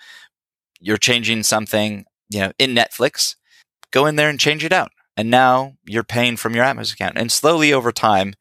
you're 0.79 0.97
changing 0.97 1.43
something, 1.43 2.05
you 2.29 2.39
know, 2.39 2.51
in 2.57 2.73
Netflix, 2.73 3.35
go 3.91 4.05
in 4.05 4.15
there 4.15 4.29
and 4.29 4.39
change 4.39 4.63
it 4.63 4.71
out. 4.71 4.91
And 5.17 5.29
now 5.29 5.73
you're 5.85 6.03
paying 6.03 6.37
from 6.37 6.55
your 6.55 6.63
Atmos 6.63 6.93
account. 6.93 7.17
And 7.17 7.31
slowly 7.31 7.73
over 7.73 7.91
time, 7.91 8.35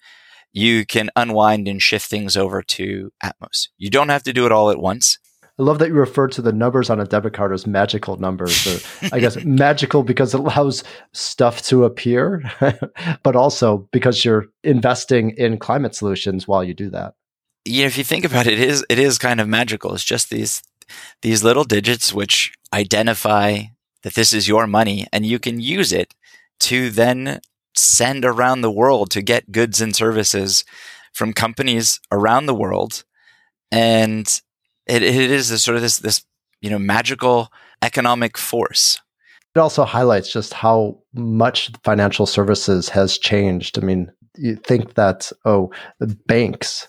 you 0.59 0.85
can 0.85 1.11
unwind 1.17 1.69
and 1.69 1.81
shift 1.81 2.11
things 2.11 2.37
over 2.37 2.63
to 2.63 3.13
Atmos. 3.23 3.69
You 3.79 3.91
don't 3.91 4.09
have 4.09 4.25
to 4.25 4.33
do 4.33 4.45
it 4.45 4.53
all 4.53 4.71
at 4.71 4.79
once. 4.79 5.19
I 5.59 5.65
love 5.65 5.81
that 5.81 5.89
you 5.89 5.95
refer 5.95 6.29
to 6.29 6.43
the 6.43 6.53
numbers 6.53 6.89
on 6.89 7.01
a 7.01 7.05
debit 7.05 7.33
card 7.33 7.53
as 7.53 7.67
magical 7.67 8.17
numbers. 8.17 8.67
Or 8.67 9.09
I 9.13 9.19
guess 9.19 9.37
magical 9.45 10.05
because 10.05 10.33
it 10.33 10.41
allows 10.41 10.85
stuff 11.13 11.63
to 11.63 11.85
appear, 11.85 12.43
but 13.25 13.35
also 13.35 13.89
because 13.93 14.25
you're 14.25 14.47
investing 14.63 15.31
in 15.31 15.59
climate 15.59 15.97
solutions 15.97 16.47
while 16.47 16.63
you 16.63 16.75
do 16.75 16.91
that. 16.91 17.15
You 17.65 17.83
know, 17.83 17.87
if 17.87 17.99
you 17.99 18.05
think 18.05 18.25
about 18.25 18.47
it, 18.47 18.55
it 18.55 18.69
is 18.69 18.85
it 18.89 19.01
is 19.01 19.19
kind 19.19 19.41
of 19.41 19.49
magical. 19.49 19.95
It's 19.95 20.05
just 20.05 20.31
these 20.31 20.63
these 21.23 21.43
little 21.43 21.65
digits 21.65 22.15
which 22.15 22.53
identify 22.73 23.63
that 24.05 24.15
this 24.15 24.33
is 24.33 24.47
your 24.47 24.67
money 24.67 25.07
and 25.13 25.27
you 25.27 25.39
can 25.39 25.61
use 25.61 25.93
it 25.93 26.15
to 26.61 26.91
then 26.91 27.41
send 27.79 28.25
around 28.25 28.61
the 28.61 28.71
world 28.71 29.11
to 29.11 29.23
get 29.23 29.53
goods 29.53 29.81
and 29.81 29.95
services 29.95 30.65
from 31.13 31.33
companies 31.33 32.01
around 32.13 32.47
the 32.47 32.55
world. 32.55 33.05
And 33.71 34.27
it, 34.87 35.03
it 35.03 35.31
is 35.31 35.49
this 35.49 35.63
sort 35.63 35.77
of 35.77 35.83
this, 35.83 35.99
this, 35.99 36.25
you 36.61 36.71
know, 36.71 36.79
magical 36.79 37.53
economic 37.83 38.37
force. 38.39 39.01
It 39.55 39.59
also 39.59 39.85
highlights 39.85 40.33
just 40.33 40.53
how 40.55 40.99
much 41.15 41.71
financial 41.85 42.27
services 42.27 42.89
has 42.91 43.19
changed. 43.19 43.79
I 43.79 43.83
mean, 43.83 44.13
you 44.37 44.57
think 44.57 44.95
that, 44.95 45.33
oh, 45.45 45.71
the 45.99 46.07
banks 46.27 46.88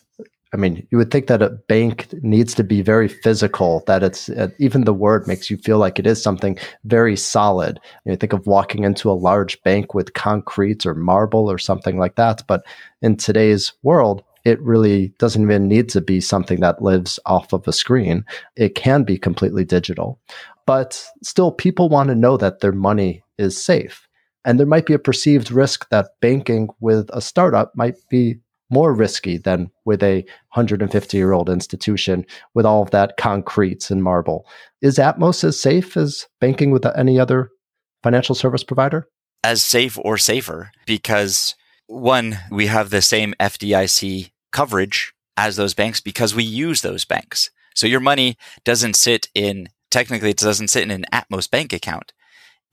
I 0.52 0.58
mean, 0.58 0.88
you 0.90 0.98
would 0.98 1.12
think 1.12 1.28
that 1.28 1.44
a 1.44 1.50
bank 1.50 2.08
needs 2.24 2.56
to 2.56 2.64
be 2.64 2.82
very 2.82 3.08
physical, 3.08 3.84
that 3.86 4.02
it's 4.02 4.30
uh, 4.30 4.48
even 4.58 4.84
the 4.84 4.94
word 4.94 5.28
makes 5.28 5.50
you 5.52 5.58
feel 5.58 5.78
like 5.78 6.00
it 6.00 6.08
is 6.08 6.22
something 6.22 6.58
very 6.86 7.16
solid. 7.16 7.80
You 8.06 8.12
know, 8.12 8.16
think 8.16 8.34
of 8.34 8.48
walking 8.48 8.84
into 8.84 9.12
a 9.12 9.14
large 9.14 9.62
bank 9.62 9.94
with 9.94 10.16
concrete 10.16 10.88
or 10.88 10.96
marble 10.96 11.52
or 11.52 11.60
something 11.60 12.00
like 12.00 12.16
that. 12.16 12.42
But 12.48 12.64
in 13.02 13.16
today's 13.16 13.74
world, 13.84 14.24
it 14.44 14.60
really 14.62 15.10
doesn't 15.20 15.44
even 15.44 15.68
need 15.68 15.90
to 15.90 16.02
be 16.02 16.20
something 16.20 16.62
that 16.62 16.82
lives 16.82 17.20
off 17.28 17.54
of 17.54 17.68
a 17.68 17.74
screen. 17.74 18.26
It 18.56 18.74
can 18.74 19.04
be 19.04 19.18
completely 19.18 19.66
digital. 19.66 20.20
But 20.66 21.04
still, 21.22 21.52
people 21.52 21.90
want 21.90 22.10
to 22.10 22.16
know 22.16 22.38
that 22.38 22.62
their 22.62 22.72
money 22.72 23.22
is 23.38 23.62
safe. 23.62 24.08
And 24.46 24.58
there 24.58 24.66
might 24.66 24.86
be 24.86 24.94
a 24.94 25.00
perceived 25.00 25.52
risk 25.52 25.88
that 25.90 26.12
banking 26.22 26.70
with 26.80 27.10
a 27.14 27.22
startup 27.22 27.76
might 27.76 27.98
be 28.10 28.40
more 28.70 28.94
risky 28.94 29.38
than 29.38 29.72
with 29.86 30.04
a 30.04 30.24
150 30.54 31.18
year 31.18 31.32
old 31.32 31.50
institution 31.50 32.26
with 32.54 32.66
all 32.66 32.84
of 32.84 32.92
that 32.92 33.18
concretes 33.18 33.90
and 33.90 34.04
marble. 34.04 34.46
Is 34.82 34.98
Atmos 34.98 35.44
as 35.44 35.60
safe 35.60 35.98
as 35.98 36.28
banking 36.40 36.72
with 36.72 36.86
any 36.86 37.20
other 37.20 37.50
financial 38.04 38.36
service 38.36 38.64
provider? 38.64 39.08
As 39.44 39.62
safe 39.62 39.98
or 40.04 40.18
safer 40.18 40.72
because 40.86 41.56
one, 41.88 42.38
we 42.52 42.68
have 42.68 42.90
the 42.90 43.02
same 43.02 43.34
FDIC 43.40 44.32
coverage 44.52 45.14
as 45.36 45.56
those 45.56 45.74
banks 45.74 46.02
because 46.02 46.36
we 46.36 46.44
use 46.44 46.82
those 46.82 47.06
banks. 47.06 47.50
So 47.74 47.88
your 47.88 48.00
money 48.00 48.38
doesn't 48.64 48.96
sit 48.96 49.30
in, 49.34 49.70
technically, 49.90 50.32
it 50.32 50.38
doesn't 50.38 50.68
sit 50.68 50.84
in 50.84 50.92
an 50.92 51.06
Atmos 51.12 51.50
bank 51.50 51.74
account. 51.74 52.14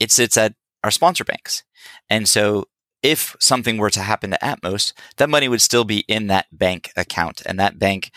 It 0.00 0.10
sits 0.10 0.36
at 0.36 0.54
our 0.84 0.90
sponsor 0.90 1.24
banks. 1.24 1.62
And 2.10 2.28
so 2.28 2.64
if 3.06 3.36
something 3.38 3.76
were 3.76 3.90
to 3.90 4.00
happen 4.00 4.32
to 4.32 4.38
Atmos, 4.42 4.92
that 5.16 5.30
money 5.30 5.48
would 5.48 5.60
still 5.62 5.84
be 5.84 6.00
in 6.08 6.26
that 6.26 6.46
bank 6.50 6.90
account. 6.96 7.40
And 7.46 7.58
that 7.60 7.78
bank, 7.78 8.10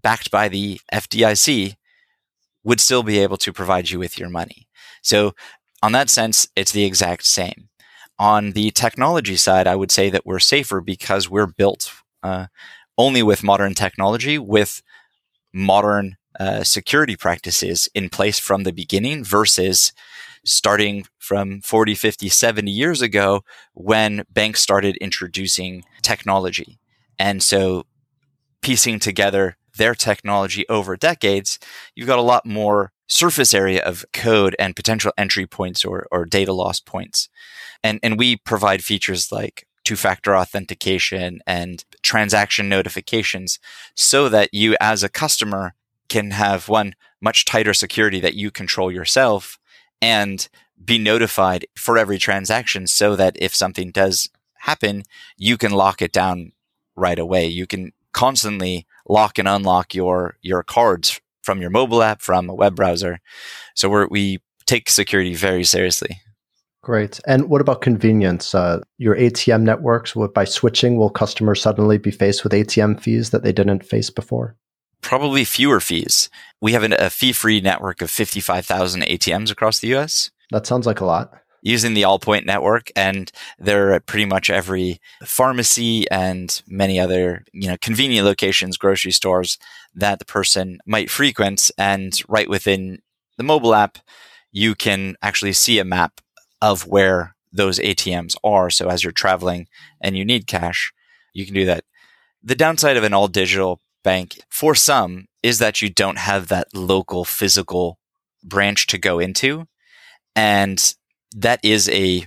backed 0.00 0.30
by 0.30 0.48
the 0.48 0.80
FDIC, 0.94 1.74
would 2.62 2.78
still 2.78 3.02
be 3.02 3.18
able 3.18 3.38
to 3.38 3.52
provide 3.52 3.90
you 3.90 3.98
with 3.98 4.20
your 4.20 4.28
money. 4.28 4.68
So, 5.02 5.34
on 5.82 5.90
that 5.92 6.10
sense, 6.10 6.46
it's 6.54 6.70
the 6.70 6.84
exact 6.84 7.26
same. 7.26 7.70
On 8.20 8.52
the 8.52 8.70
technology 8.70 9.36
side, 9.36 9.66
I 9.66 9.74
would 9.74 9.90
say 9.90 10.10
that 10.10 10.24
we're 10.24 10.38
safer 10.38 10.80
because 10.80 11.28
we're 11.28 11.46
built 11.46 11.90
uh, 12.22 12.46
only 12.96 13.24
with 13.24 13.42
modern 13.42 13.74
technology, 13.74 14.38
with 14.38 14.80
modern 15.52 16.18
uh, 16.38 16.62
security 16.62 17.16
practices 17.16 17.88
in 17.96 18.10
place 18.10 18.38
from 18.38 18.62
the 18.62 18.72
beginning 18.72 19.24
versus 19.24 19.92
starting 20.44 21.04
from 21.18 21.60
40, 21.60 21.94
50, 21.94 22.28
70 22.28 22.70
years 22.70 23.02
ago 23.02 23.42
when 23.74 24.24
banks 24.30 24.60
started 24.60 24.96
introducing 24.96 25.84
technology. 26.02 26.78
And 27.18 27.42
so 27.42 27.84
piecing 28.62 28.98
together 28.98 29.56
their 29.76 29.94
technology 29.94 30.68
over 30.68 30.96
decades, 30.96 31.58
you've 31.94 32.06
got 32.06 32.18
a 32.18 32.22
lot 32.22 32.44
more 32.44 32.92
surface 33.08 33.52
area 33.52 33.82
of 33.82 34.04
code 34.12 34.54
and 34.58 34.76
potential 34.76 35.12
entry 35.18 35.46
points 35.46 35.84
or, 35.84 36.06
or 36.12 36.24
data 36.24 36.52
loss 36.52 36.80
points. 36.80 37.28
And, 37.82 37.98
and 38.02 38.18
we 38.18 38.36
provide 38.36 38.84
features 38.84 39.32
like 39.32 39.66
two 39.84 39.96
factor 39.96 40.36
authentication 40.36 41.40
and 41.46 41.84
transaction 42.02 42.68
notifications 42.68 43.58
so 43.96 44.28
that 44.28 44.50
you 44.52 44.76
as 44.80 45.02
a 45.02 45.08
customer 45.08 45.74
can 46.08 46.32
have 46.32 46.68
one 46.68 46.94
much 47.20 47.44
tighter 47.44 47.74
security 47.74 48.20
that 48.20 48.34
you 48.34 48.50
control 48.50 48.92
yourself 48.92 49.58
and 50.00 50.48
be 50.82 50.98
notified 50.98 51.66
for 51.76 51.98
every 51.98 52.18
transaction 52.18 52.86
so 52.86 53.16
that 53.16 53.36
if 53.38 53.54
something 53.54 53.90
does 53.90 54.28
happen, 54.58 55.02
you 55.36 55.56
can 55.56 55.72
lock 55.72 56.00
it 56.00 56.12
down 56.12 56.52
right 56.96 57.18
away. 57.18 57.46
You 57.46 57.66
can 57.66 57.92
constantly 58.12 58.86
lock 59.08 59.38
and 59.38 59.48
unlock 59.48 59.94
your, 59.94 60.36
your 60.42 60.62
cards 60.62 61.20
from 61.42 61.60
your 61.60 61.70
mobile 61.70 62.02
app, 62.02 62.22
from 62.22 62.48
a 62.48 62.54
web 62.54 62.76
browser. 62.76 63.20
So 63.74 63.88
we 63.88 64.06
we 64.06 64.38
take 64.66 64.88
security 64.88 65.34
very 65.34 65.64
seriously. 65.64 66.20
Great. 66.82 67.20
And 67.26 67.50
what 67.50 67.60
about 67.60 67.82
convenience? 67.82 68.54
Uh, 68.54 68.80
your 68.98 69.14
ATM 69.16 69.62
networks, 69.62 70.14
by 70.34 70.44
switching, 70.44 70.96
will 70.96 71.10
customers 71.10 71.60
suddenly 71.60 71.98
be 71.98 72.10
faced 72.10 72.42
with 72.42 72.52
ATM 72.52 73.00
fees 73.00 73.30
that 73.30 73.42
they 73.42 73.52
didn't 73.52 73.84
face 73.84 74.08
before? 74.08 74.56
Probably 75.00 75.44
fewer 75.44 75.80
fees. 75.80 76.28
We 76.60 76.72
have 76.72 76.82
an, 76.82 76.92
a 76.92 77.10
fee 77.10 77.32
free 77.32 77.60
network 77.60 78.02
of 78.02 78.10
55,000 78.10 79.02
ATMs 79.02 79.50
across 79.50 79.78
the 79.78 79.94
US. 79.94 80.30
That 80.50 80.66
sounds 80.66 80.86
like 80.86 81.00
a 81.00 81.04
lot. 81.04 81.32
Using 81.62 81.92
the 81.92 82.02
Allpoint 82.02 82.46
network, 82.46 82.90
and 82.96 83.30
they're 83.58 83.92
at 83.92 84.06
pretty 84.06 84.24
much 84.24 84.48
every 84.48 84.98
pharmacy 85.24 86.10
and 86.10 86.62
many 86.66 86.98
other, 86.98 87.44
you 87.52 87.68
know, 87.68 87.76
convenient 87.82 88.26
locations, 88.26 88.78
grocery 88.78 89.12
stores 89.12 89.58
that 89.94 90.18
the 90.18 90.24
person 90.24 90.78
might 90.86 91.10
frequent. 91.10 91.70
And 91.76 92.18
right 92.28 92.48
within 92.48 93.02
the 93.36 93.44
mobile 93.44 93.74
app, 93.74 93.98
you 94.52 94.74
can 94.74 95.16
actually 95.22 95.52
see 95.52 95.78
a 95.78 95.84
map 95.84 96.20
of 96.62 96.86
where 96.86 97.34
those 97.52 97.78
ATMs 97.78 98.36
are. 98.42 98.70
So 98.70 98.88
as 98.88 99.02
you're 99.02 99.12
traveling 99.12 99.68
and 100.00 100.16
you 100.16 100.24
need 100.24 100.46
cash, 100.46 100.92
you 101.32 101.44
can 101.44 101.54
do 101.54 101.66
that. 101.66 101.84
The 102.42 102.54
downside 102.54 102.96
of 102.96 103.04
an 103.04 103.12
all 103.12 103.28
digital 103.28 103.80
bank 104.02 104.40
for 104.48 104.74
some 104.74 105.26
is 105.42 105.58
that 105.58 105.80
you 105.82 105.90
don't 105.90 106.18
have 106.18 106.48
that 106.48 106.68
local 106.74 107.24
physical 107.24 107.98
branch 108.42 108.86
to 108.88 108.98
go 108.98 109.18
into. 109.18 109.66
And 110.34 110.94
that 111.34 111.60
is 111.62 111.88
a 111.88 112.26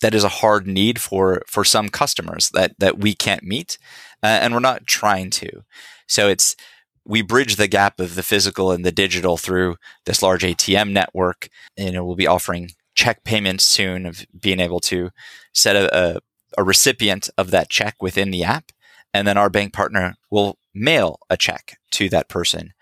that 0.00 0.14
is 0.14 0.24
a 0.24 0.28
hard 0.28 0.66
need 0.66 1.00
for 1.00 1.42
for 1.46 1.64
some 1.64 1.88
customers 1.88 2.50
that 2.50 2.72
that 2.78 2.98
we 2.98 3.14
can't 3.14 3.42
meet 3.42 3.78
uh, 4.22 4.26
and 4.26 4.54
we're 4.54 4.60
not 4.60 4.86
trying 4.86 5.30
to 5.30 5.62
so 6.06 6.28
it's 6.28 6.56
we 7.04 7.22
bridge 7.22 7.56
the 7.56 7.68
gap 7.68 8.00
of 8.00 8.14
the 8.14 8.22
physical 8.22 8.70
and 8.70 8.84
the 8.84 8.92
digital 8.92 9.36
through 9.36 9.76
this 10.04 10.22
large 10.22 10.42
ATM 10.42 10.92
network 10.92 11.48
and 11.76 12.04
we'll 12.06 12.16
be 12.16 12.26
offering 12.26 12.70
check 12.94 13.24
payments 13.24 13.64
soon 13.64 14.06
of 14.06 14.26
being 14.38 14.60
able 14.60 14.80
to 14.80 15.10
set 15.54 15.76
a, 15.76 15.96
a, 15.96 16.20
a 16.58 16.64
recipient 16.64 17.30
of 17.38 17.50
that 17.50 17.68
check 17.68 17.96
within 18.00 18.30
the 18.30 18.44
app 18.44 18.72
and 19.14 19.26
then 19.26 19.36
our 19.36 19.50
bank 19.50 19.72
partner 19.72 20.14
will 20.30 20.58
mail 20.78 21.18
a 21.28 21.36
check 21.36 21.78
to 21.92 22.08
that 22.08 22.28
person. 22.28 22.72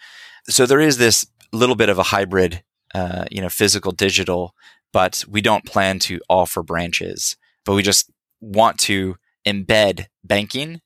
So 0.49 0.67
there 0.67 0.81
is 0.81 0.99
this 0.99 1.27
little 1.53 1.77
bit 1.77 1.89
of 1.89 1.99
a 1.99 2.05
hybrid, 2.05 2.63
uh, 2.95 3.25
you 3.31 3.41
know, 3.41 3.49
physical 3.49 3.93
digital, 3.93 4.55
but 4.93 5.25
we 5.29 5.41
don't 5.41 5.65
plan 5.65 5.99
to 6.01 6.21
offer 6.29 6.63
branches, 6.63 7.37
but 7.65 7.75
we 7.75 7.83
just 7.83 8.11
want 8.41 8.79
to 8.79 9.17
embed 9.47 10.07
banking 10.25 10.81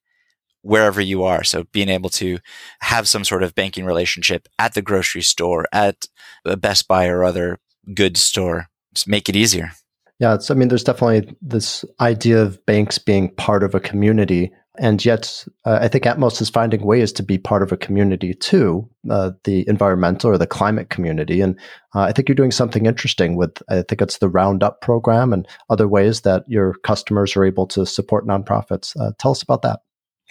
wherever 0.62 1.00
you 1.00 1.24
are. 1.24 1.42
So 1.44 1.64
being 1.72 1.88
able 1.88 2.10
to 2.10 2.38
have 2.80 3.08
some 3.08 3.24
sort 3.24 3.42
of 3.42 3.54
banking 3.54 3.84
relationship 3.84 4.48
at 4.58 4.74
the 4.74 4.82
grocery 4.82 5.22
store, 5.22 5.66
at 5.72 6.06
a 6.44 6.56
Best 6.56 6.86
Buy 6.86 7.06
or 7.08 7.24
other 7.24 7.58
goods 7.94 8.20
store, 8.20 8.68
just 8.94 9.08
make 9.08 9.28
it 9.28 9.36
easier. 9.36 9.72
Yeah, 10.18 10.34
it's, 10.34 10.50
I 10.50 10.54
mean, 10.54 10.68
there's 10.68 10.84
definitely 10.84 11.34
this 11.40 11.82
idea 11.98 12.42
of 12.42 12.64
banks 12.66 12.98
being 12.98 13.34
part 13.36 13.62
of 13.62 13.74
a 13.74 13.80
community 13.80 14.52
And 14.78 15.04
yet, 15.04 15.44
uh, 15.66 15.78
I 15.82 15.88
think 15.88 16.04
Atmos 16.04 16.40
is 16.40 16.48
finding 16.48 16.82
ways 16.82 17.12
to 17.14 17.22
be 17.22 17.38
part 17.38 17.62
of 17.62 17.72
a 17.72 17.76
community 17.76 18.34
too, 18.34 18.88
uh, 19.10 19.32
the 19.44 19.68
environmental 19.68 20.30
or 20.30 20.38
the 20.38 20.46
climate 20.46 20.90
community. 20.90 21.40
And 21.40 21.58
uh, 21.94 22.02
I 22.02 22.12
think 22.12 22.28
you're 22.28 22.36
doing 22.36 22.52
something 22.52 22.86
interesting 22.86 23.36
with, 23.36 23.60
I 23.68 23.82
think 23.82 24.00
it's 24.00 24.18
the 24.18 24.28
Roundup 24.28 24.80
program 24.80 25.32
and 25.32 25.46
other 25.70 25.88
ways 25.88 26.20
that 26.20 26.44
your 26.46 26.74
customers 26.84 27.36
are 27.36 27.44
able 27.44 27.66
to 27.68 27.84
support 27.84 28.26
nonprofits. 28.26 28.98
Uh, 28.98 29.12
tell 29.18 29.32
us 29.32 29.42
about 29.42 29.62
that. 29.62 29.80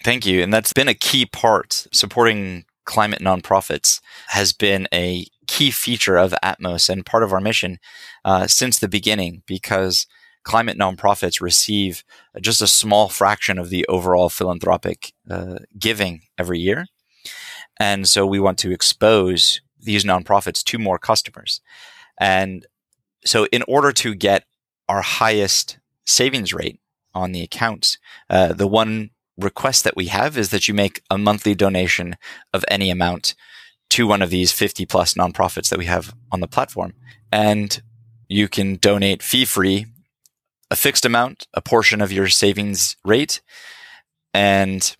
Thank 0.03 0.25
you. 0.25 0.41
And 0.41 0.53
that's 0.53 0.73
been 0.73 0.87
a 0.87 0.93
key 0.93 1.25
part. 1.25 1.87
Supporting 1.91 2.63
climate 2.85 3.19
nonprofits 3.19 3.99
has 4.29 4.53
been 4.53 4.87
a 4.93 5.25
key 5.47 5.69
feature 5.69 6.17
of 6.17 6.33
Atmos 6.43 6.89
and 6.89 7.05
part 7.05 7.23
of 7.23 7.33
our 7.33 7.41
mission 7.41 7.79
uh, 8.23 8.47
since 8.47 8.79
the 8.79 8.87
beginning 8.87 9.43
because 9.45 10.07
climate 10.49 10.79
nonprofits 10.79 11.41
receive 11.41 12.03
just 12.41 12.59
a 12.59 12.65
small 12.65 13.07
fraction 13.07 13.59
of 13.59 13.69
the 13.69 13.85
overall 13.87 14.29
philanthropic 14.29 15.13
uh, 15.29 15.59
giving 15.77 16.21
every 16.39 16.57
year. 16.57 16.87
And 17.79 18.07
so 18.07 18.25
we 18.25 18.39
want 18.39 18.57
to 18.59 18.71
expose 18.71 19.61
these 19.79 20.03
nonprofits 20.03 20.63
to 20.63 20.79
more 20.79 20.97
customers. 20.97 21.61
And 22.19 22.65
so, 23.23 23.45
in 23.51 23.63
order 23.67 23.91
to 23.91 24.15
get 24.15 24.45
our 24.87 25.01
highest 25.01 25.77
savings 26.07 26.51
rate 26.51 26.79
on 27.13 27.31
the 27.31 27.43
accounts, 27.43 27.99
uh, 28.27 28.53
the 28.53 28.67
one 28.67 29.11
request 29.37 29.83
that 29.83 29.95
we 29.95 30.07
have 30.07 30.35
is 30.35 30.49
that 30.49 30.67
you 30.67 30.73
make 30.73 31.03
a 31.11 31.17
monthly 31.19 31.53
donation 31.53 32.17
of 32.55 32.65
any 32.69 32.89
amount 32.89 33.35
to 33.91 34.07
one 34.07 34.23
of 34.23 34.31
these 34.31 34.51
50 34.51 34.87
plus 34.87 35.13
nonprofits 35.13 35.69
that 35.69 35.77
we 35.77 35.85
have 35.85 36.15
on 36.31 36.39
the 36.39 36.47
platform. 36.47 36.93
And 37.31 37.79
you 38.27 38.47
can 38.47 38.77
donate 38.77 39.21
fee 39.21 39.45
free 39.45 39.85
a 40.71 40.75
fixed 40.75 41.05
amount, 41.05 41.47
a 41.53 41.61
portion 41.61 42.01
of 42.01 42.11
your 42.11 42.27
savings 42.27 42.95
rate, 43.03 43.41
and 44.33 44.95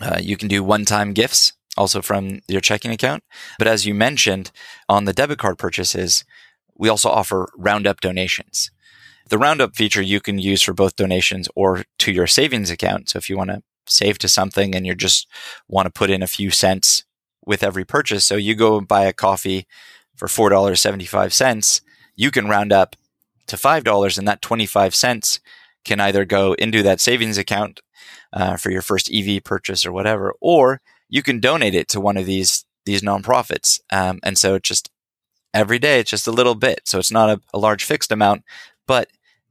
uh, 0.00 0.18
you 0.20 0.36
can 0.36 0.48
do 0.48 0.62
one 0.62 0.84
time 0.84 1.12
gifts 1.12 1.52
also 1.76 2.02
from 2.02 2.40
your 2.48 2.60
checking 2.60 2.90
account. 2.90 3.22
But 3.58 3.68
as 3.68 3.86
you 3.86 3.94
mentioned 3.94 4.50
on 4.88 5.04
the 5.04 5.12
debit 5.12 5.38
card 5.38 5.58
purchases, 5.58 6.24
we 6.76 6.88
also 6.88 7.08
offer 7.08 7.48
roundup 7.56 8.00
donations. 8.00 8.70
The 9.28 9.38
roundup 9.38 9.76
feature 9.76 10.02
you 10.02 10.20
can 10.20 10.38
use 10.38 10.62
for 10.62 10.74
both 10.74 10.96
donations 10.96 11.48
or 11.54 11.84
to 12.00 12.12
your 12.12 12.26
savings 12.26 12.70
account. 12.70 13.10
So 13.10 13.18
if 13.18 13.30
you 13.30 13.36
want 13.36 13.50
to 13.50 13.62
save 13.86 14.18
to 14.18 14.28
something 14.28 14.74
and 14.74 14.86
you 14.86 14.94
just 14.94 15.26
want 15.68 15.86
to 15.86 15.90
put 15.90 16.10
in 16.10 16.22
a 16.22 16.26
few 16.26 16.50
cents 16.50 17.04
with 17.44 17.62
every 17.62 17.84
purchase. 17.84 18.26
So 18.26 18.36
you 18.36 18.54
go 18.54 18.80
buy 18.80 19.04
a 19.04 19.12
coffee 19.12 19.66
for 20.16 20.28
$4.75. 20.28 21.80
You 22.14 22.30
can 22.30 22.48
round 22.48 22.72
up 22.72 22.96
to 23.52 23.56
$5 23.56 24.18
and 24.18 24.26
that 24.26 24.42
25 24.42 24.94
cents 24.94 25.40
can 25.84 26.00
either 26.00 26.24
go 26.24 26.54
into 26.54 26.82
that 26.82 27.00
savings 27.00 27.38
account 27.38 27.80
uh, 28.32 28.56
for 28.56 28.70
your 28.70 28.82
first 28.82 29.12
EV 29.12 29.44
purchase 29.44 29.84
or 29.84 29.92
whatever, 29.92 30.34
or 30.40 30.80
you 31.08 31.22
can 31.22 31.38
donate 31.38 31.74
it 31.74 31.88
to 31.88 32.00
one 32.00 32.16
of 32.16 32.26
these 32.26 32.64
these 32.84 33.02
nonprofits. 33.02 33.78
Um, 33.92 34.18
and 34.24 34.36
so 34.36 34.58
just 34.58 34.90
every 35.54 35.78
day, 35.78 36.00
it's 36.00 36.10
just 36.10 36.26
a 36.26 36.32
little 36.32 36.56
bit. 36.56 36.80
So 36.84 36.98
it's 36.98 37.12
not 37.12 37.30
a, 37.30 37.40
a 37.54 37.58
large 37.58 37.84
fixed 37.84 38.10
amount, 38.10 38.42
but 38.88 39.08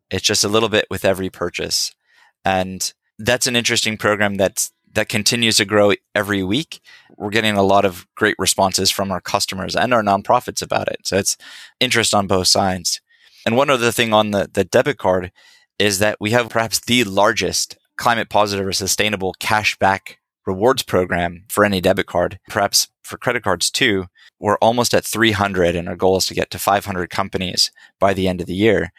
it's 0.09 0.25
just 0.25 0.43
a 0.43 0.49
little 0.49 0.67
bit 0.67 0.87
with 0.89 1.05
every 1.05 1.29
purchase. 1.29 1.95
And 2.43 2.91
that's 3.17 3.47
an 3.47 3.55
interesting 3.55 3.95
program 3.97 4.35
that's 4.35 4.73
that 4.93 5.07
continues 5.07 5.55
to 5.57 5.65
grow 5.65 5.93
every 6.13 6.43
week. 6.43 6.81
We're 7.15 7.29
getting 7.29 7.55
a 7.55 7.63
lot 7.63 7.85
of 7.85 8.05
great 8.15 8.35
responses 8.37 8.91
from 8.91 9.11
our 9.11 9.21
customers 9.21 9.75
and 9.75 9.93
our 9.93 10.03
nonprofits 10.03 10.61
about 10.61 10.89
it. 10.89 11.01
So 11.05 11.17
it's 11.17 11.37
interest 11.79 12.13
on 12.13 12.27
both 12.27 12.47
sides. 12.47 12.99
And 13.45 13.57
one 13.57 13.69
other 13.69 13.91
thing 13.91 14.13
on 14.13 14.31
the, 14.31 14.49
the 14.51 14.63
debit 14.63 14.97
card 14.97 15.31
is 15.79 15.99
that 15.99 16.17
we 16.19 16.31
have 16.31 16.49
perhaps 16.49 16.79
the 16.79 17.03
largest 17.03 17.77
climate 17.97 18.29
positive 18.29 18.65
or 18.65 18.73
sustainable 18.73 19.33
cashback 19.39 20.15
rewards 20.45 20.83
program 20.83 21.45
for 21.49 21.63
any 21.65 21.81
debit 21.81 22.07
card, 22.07 22.39
perhaps 22.49 22.89
for 23.03 23.17
credit 23.17 23.43
cards 23.43 23.69
too. 23.69 24.05
We're 24.39 24.57
almost 24.57 24.93
at 24.93 25.05
300 25.05 25.75
and 25.75 25.87
our 25.87 25.95
goal 25.95 26.17
is 26.17 26.25
to 26.27 26.33
get 26.33 26.49
to 26.51 26.59
500 26.59 27.09
companies 27.09 27.71
by 27.99 28.13
the 28.13 28.27
end 28.27 28.41
of 28.41 28.47
the 28.47 28.55
year. 28.55 28.91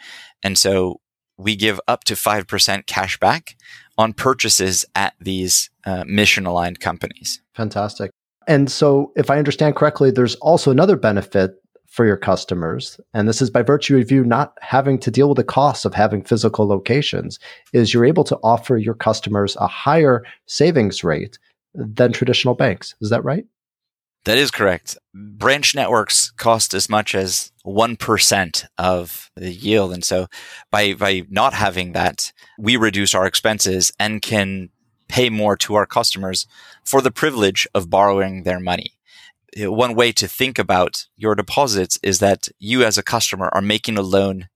And 0.43 0.59
so 0.59 1.01
we 1.37 1.57
give 1.57 1.81
up 1.89 2.05
to 2.05 2.15
5% 2.15 2.87
cash 2.87 3.19
back 3.19 3.57
on 3.99 4.13
purchases 4.13 4.85
at 4.95 5.15
these 5.21 5.71
uh, 5.85 6.05
mission 6.07 6.47
aligned 6.47 6.81
companies. 6.81 7.41
Fantastic. 7.55 8.11
And 8.49 8.71
so, 8.71 9.13
if 9.15 9.31
I 9.31 9.39
understand 9.39 9.77
correctly, 9.77 10.11
there's 10.11 10.35
also 10.37 10.73
another 10.73 10.97
benefit 10.97 11.62
for 11.93 12.07
your 12.07 12.17
customers, 12.17 12.99
and 13.13 13.29
this 13.29 13.43
is 13.43 13.51
by 13.51 13.61
virtue 13.61 13.99
of 13.99 14.11
you 14.11 14.25
not 14.25 14.55
having 14.63 14.99
to 14.99 15.11
deal 15.11 15.29
with 15.29 15.37
the 15.37 15.45
costs 15.45 15.85
of 15.85 15.93
having 15.93 16.25
physical 16.25 16.67
locations, 16.67 17.39
is 17.75 17.93
you're 17.93 18.07
able 18.07 18.25
to 18.25 18.39
offer 18.43 18.79
your 18.79 18.95
customers 18.95 19.57
a 19.57 19.67
higher 19.67 20.25
savings 20.47 21.05
rate 21.05 21.39
than 21.75 22.11
traditional 22.11 22.55
banks. 22.55 22.95
Is 23.03 23.11
that 23.11 23.23
right? 23.25 23.45
That 24.25 24.39
is 24.39 24.51
correct. 24.51 24.97
Branch 25.13 25.75
networks 25.75 26.31
cost 26.31 26.73
as 26.73 26.89
much 26.89 27.15
as 27.15 27.53
1% 27.67 28.65
of 28.79 29.31
the 29.37 29.53
yield. 29.53 29.93
And 29.93 30.03
so 30.03 30.29
by, 30.71 30.95
by 30.95 31.27
not 31.29 31.53
having 31.53 31.93
that, 31.93 32.33
we 32.59 32.77
reduce 32.77 33.15
our 33.15 33.27
expenses 33.27 33.93
and 33.99 34.23
can 34.23 34.71
pay 35.09 35.29
more 35.29 35.59
to 35.59 35.75
our 35.75 35.85
customers 35.85 36.47
for 36.87 37.03
the 37.03 37.11
privilege 37.11 37.69
of 37.75 37.91
borrowing 37.91 38.45
their 38.45 38.61
money. 38.61 38.93
Uh, 39.61 39.71
one 39.71 39.95
way 39.95 40.13
to 40.13 40.27
think 40.27 40.59
about 40.59 41.07
your 41.17 41.35
deposits 41.35 41.99
is 42.03 42.19
that 42.21 42.49
you 42.59 42.85
as 42.85 42.97
a 42.97 43.03
customer 43.03 43.51
are 43.53 43.61
making 43.61 43.99
a 43.99 44.03
loan 44.03 44.49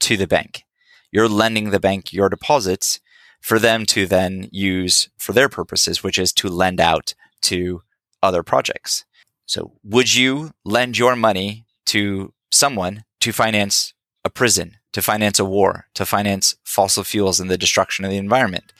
to 0.00 0.16
the 0.16 0.26
bank. 0.26 0.64
You're 1.10 1.28
lending 1.28 1.70
the 1.70 1.80
bank 1.80 2.12
your 2.12 2.28
deposits 2.28 3.00
for 3.40 3.58
them 3.58 3.86
to 3.86 4.06
then 4.06 4.48
use 4.50 5.08
for 5.18 5.32
their 5.32 5.48
purposes, 5.48 6.02
which 6.02 6.18
is 6.18 6.32
to 6.34 6.48
lend 6.48 6.80
out 6.80 7.14
to 7.42 7.82
other 8.22 8.42
projects. 8.42 9.04
So 9.46 9.72
would 9.82 10.14
you 10.14 10.52
lend 10.64 10.96
your 10.96 11.16
money 11.16 11.66
to 11.86 12.32
someone 12.50 13.04
to 13.20 13.32
finance 13.32 13.94
a 14.24 14.30
prison, 14.30 14.78
to 14.92 15.02
finance 15.02 15.38
a 15.38 15.44
war, 15.44 15.86
to 15.94 16.06
finance 16.06 16.56
fossil 16.64 17.04
fuels 17.04 17.40
and 17.40 17.50
the 17.50 17.58
destruction 17.58 18.04
of 18.04 18.10
the 18.10 18.16
environment? 18.16 18.72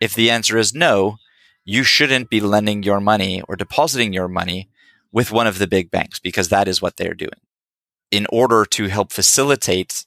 If 0.00 0.14
the 0.14 0.30
answer 0.30 0.56
is 0.58 0.74
no, 0.74 1.16
you 1.64 1.82
shouldn't 1.82 2.30
be 2.30 2.40
lending 2.40 2.82
your 2.82 3.00
money 3.00 3.42
or 3.48 3.56
depositing 3.56 4.12
your 4.12 4.28
money 4.28 4.68
with 5.12 5.32
one 5.32 5.46
of 5.46 5.58
the 5.58 5.66
big 5.66 5.90
banks 5.90 6.18
because 6.18 6.48
that 6.48 6.68
is 6.68 6.80
what 6.80 6.96
they're 6.96 7.14
doing. 7.14 7.30
In 8.10 8.26
order 8.30 8.64
to 8.64 8.88
help 8.88 9.12
facilitate 9.12 10.06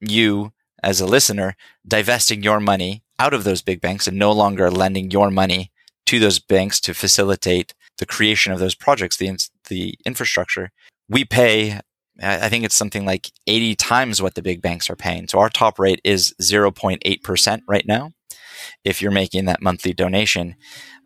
you 0.00 0.52
as 0.82 1.00
a 1.00 1.06
listener 1.06 1.56
divesting 1.86 2.42
your 2.42 2.60
money 2.60 3.02
out 3.18 3.34
of 3.34 3.44
those 3.44 3.62
big 3.62 3.80
banks 3.80 4.06
and 4.06 4.18
no 4.18 4.32
longer 4.32 4.70
lending 4.70 5.10
your 5.10 5.30
money 5.30 5.70
to 6.06 6.18
those 6.18 6.38
banks 6.38 6.80
to 6.80 6.94
facilitate 6.94 7.74
the 7.98 8.06
creation 8.06 8.52
of 8.52 8.58
those 8.58 8.74
projects, 8.74 9.16
the 9.16 9.38
the 9.68 9.94
infrastructure, 10.04 10.70
we 11.08 11.24
pay. 11.24 11.80
I 12.20 12.48
think 12.48 12.64
it's 12.64 12.74
something 12.74 13.06
like 13.06 13.30
80 13.46 13.74
times 13.76 14.20
what 14.20 14.34
the 14.34 14.42
big 14.42 14.60
banks 14.60 14.90
are 14.90 14.96
paying. 14.96 15.28
So 15.28 15.38
our 15.38 15.48
top 15.48 15.78
rate 15.78 16.00
is 16.04 16.34
0.8% 16.40 17.62
right 17.66 17.86
now. 17.86 18.12
If 18.84 19.00
you're 19.00 19.10
making 19.10 19.44
that 19.46 19.62
monthly 19.62 19.92
donation, 19.92 20.56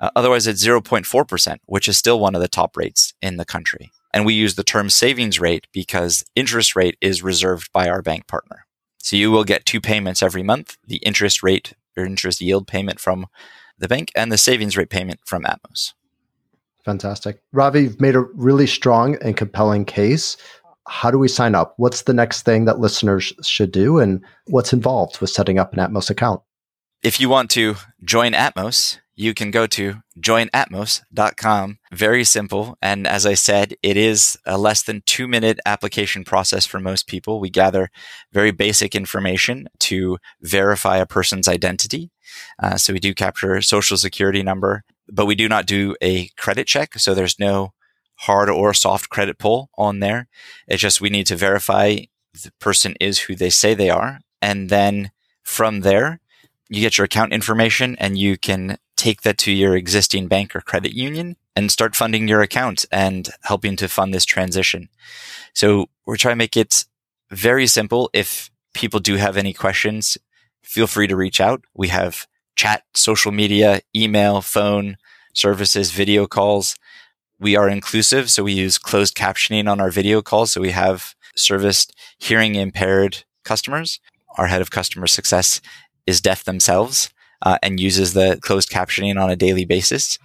uh, 0.01 0.11
otherwise 0.16 0.47
it's 0.47 0.64
0.4%, 0.64 1.59
which 1.66 1.88
is 1.88 1.97
still 1.97 2.21
one 2.21 2.35
of 2.35 2.40
the 2.40 2.49
top 2.49 2.77
rates 2.77 3.14
in 3.23 3.37
the 3.37 3.45
country. 3.45 3.90
And 4.12 4.25
we 4.25 4.35
use 4.35 4.55
the 4.55 4.64
term 4.64 4.88
savings 4.88 5.40
rate 5.40 5.66
because 5.73 6.25
interest 6.35 6.75
rate 6.75 6.97
is 7.01 7.23
reserved 7.23 7.71
by 7.73 7.88
our 7.88 8.03
bank 8.03 8.27
partner. 8.27 8.66
So 8.99 9.14
you 9.16 9.31
will 9.31 9.45
get 9.45 9.66
two 9.66 9.81
payments 9.81 10.23
every 10.23 10.42
month, 10.42 10.77
the 10.87 10.97
interest 10.97 11.42
rate 11.42 11.75
or 11.97 12.05
interest 12.05 12.40
yield 12.40 12.66
payment 12.66 12.99
from 12.99 13.27
the 13.79 13.88
bank 13.88 14.11
and 14.16 14.33
the 14.33 14.38
savings 14.38 14.77
rate 14.77 14.90
payment 14.90 15.21
from 15.25 15.45
Atmos. 15.45 15.92
Fantastic. 16.85 17.42
Ravi, 17.53 17.83
you've 17.83 18.01
made 18.01 18.14
a 18.14 18.21
really 18.35 18.66
strong 18.66 19.16
and 19.23 19.37
compelling 19.37 19.85
case. 19.85 20.37
How 20.88 21.11
do 21.11 21.19
we 21.19 21.29
sign 21.29 21.55
up? 21.55 21.75
What's 21.79 22.03
the 22.03 22.14
next 22.14 22.42
thing 22.42 22.64
that 22.66 22.79
listeners 22.79 23.33
should 23.42 23.73
do? 23.73 23.99
And 23.99 24.25
what's 24.47 24.73
involved 24.73 25.21
with 25.21 25.31
setting 25.31 25.59
up 25.59 25.73
an 25.73 25.81
Atmos 25.81 26.11
account? 26.11 26.42
If 27.07 27.21
you 27.21 27.29
want 27.29 27.53
to 27.53 27.77
join 28.03 28.33
Atmos, 28.33 28.99
you 29.14 29.33
can 29.33 29.53
go 29.53 29.69
to 29.69 30.03
joinatmos.com. 30.19 31.79
Very 31.92 32.25
simple. 32.25 32.77
And 32.83 33.07
as 33.07 33.25
I 33.25 33.35
said, 33.35 33.77
it 33.81 33.96
is 33.96 34.37
a 34.44 34.59
less 34.59 34.83
than 34.83 35.04
two 35.07 35.29
minute 35.29 35.61
application 35.65 36.25
process 36.25 36.67
for 36.67 36.81
most 36.81 37.07
people. 37.07 37.38
We 37.38 37.48
gather 37.48 37.90
very 38.33 38.50
basic 38.50 38.96
information 38.96 39.69
to 39.87 40.19
verify 40.40 40.96
a 40.96 41.07
person's 41.07 41.46
identity. 41.46 42.11
Uh, 42.61 42.77
so 42.77 42.92
we 42.92 42.98
do 42.98 43.15
capture 43.15 43.63
social 43.63 43.96
security 43.96 44.42
number, 44.42 44.83
but 45.09 45.27
we 45.27 45.37
do 45.37 45.48
not 45.48 45.67
do 45.67 45.94
a 46.02 46.31
credit 46.37 46.67
check. 46.67 46.98
So 46.98 47.15
there's 47.15 47.38
no 47.38 47.73
hard 48.23 48.50
or 48.50 48.75
soft 48.75 49.11
credit 49.11 49.38
pull 49.38 49.71
on 49.79 50.00
there. 50.00 50.27
It's 50.67 50.83
just 50.83 51.00
we 51.00 51.11
need 51.11 51.29
to 51.29 51.37
verify 51.37 51.98
the 52.35 52.50
person 52.59 52.96
is 53.00 53.21
who 53.21 53.37
they 53.37 53.50
say 53.50 53.75
they 53.75 53.90
are. 53.90 54.19
And 54.42 54.71
then 54.71 55.13
from 55.44 55.83
there, 55.83 56.19
you 56.69 56.81
get 56.81 56.98
your 56.98 57.04
account 57.04 57.33
information 57.33 57.96
and 57.98 58.19
you 58.19 58.37
can 58.37 58.79
take 58.96 59.23
that 59.23 59.38
to 59.38 59.52
your 59.52 59.77
existing 59.77 60.27
bank 60.27 60.56
or 60.56 60.60
credit 60.60 60.92
union 60.92 61.37
and 61.54 61.71
start 61.71 61.94
funding 61.94 62.29
your 62.29 62.42
account 62.42 62.85
and 62.90 63.31
helping 63.42 63.77
to 63.77 63.88
fund 63.88 64.12
this 64.12 64.25
transition. 64.25 64.88
So 65.54 65.87
we're 66.04 66.17
trying 66.17 66.33
to 66.33 66.37
make 66.37 66.56
it 66.56 66.85
very 67.31 67.67
simple. 67.67 68.10
If 68.12 68.50
people 68.75 69.00
do 69.00 69.17
have 69.17 69.37
any 69.37 69.52
questions, 69.52 70.19
feel 70.62 70.87
free 70.87 71.06
to 71.06 71.17
reach 71.17 71.40
out. 71.40 71.64
We 71.75 71.88
have 71.88 72.27
chat, 72.56 72.83
social 72.94 73.33
media, 73.33 73.81
email, 73.94 74.40
phone 74.40 74.96
services, 75.35 75.92
video 75.92 76.27
calls. 76.27 76.77
We 77.38 77.54
are 77.54 77.69
inclusive, 77.69 78.31
so 78.31 78.42
we 78.42 78.52
use 78.52 78.79
closed 78.79 79.14
captioning 79.14 79.71
on 79.71 79.81
our 79.81 79.90
video 79.90 80.23
calls. 80.23 80.52
So 80.52 80.60
we 80.60 80.71
have 80.71 81.14
serviced 81.37 81.94
hearing 82.19 82.54
impaired 82.54 83.25
customers. 83.44 84.00
Our 84.38 84.46
head 84.46 84.62
of 84.62 84.71
customer 84.71 85.06
success 85.06 85.60
is 86.07 86.21
deaf 86.21 86.44
themselves 86.44 87.11
uh, 87.42 87.59
and 87.63 87.81
uses 87.81 88.13
the 88.13 88.38
closed 88.40 88.71
captioning 88.71 89.21
on 89.21 89.31
a 89.31 89.37
daily 89.37 89.65
basis. 89.65 90.19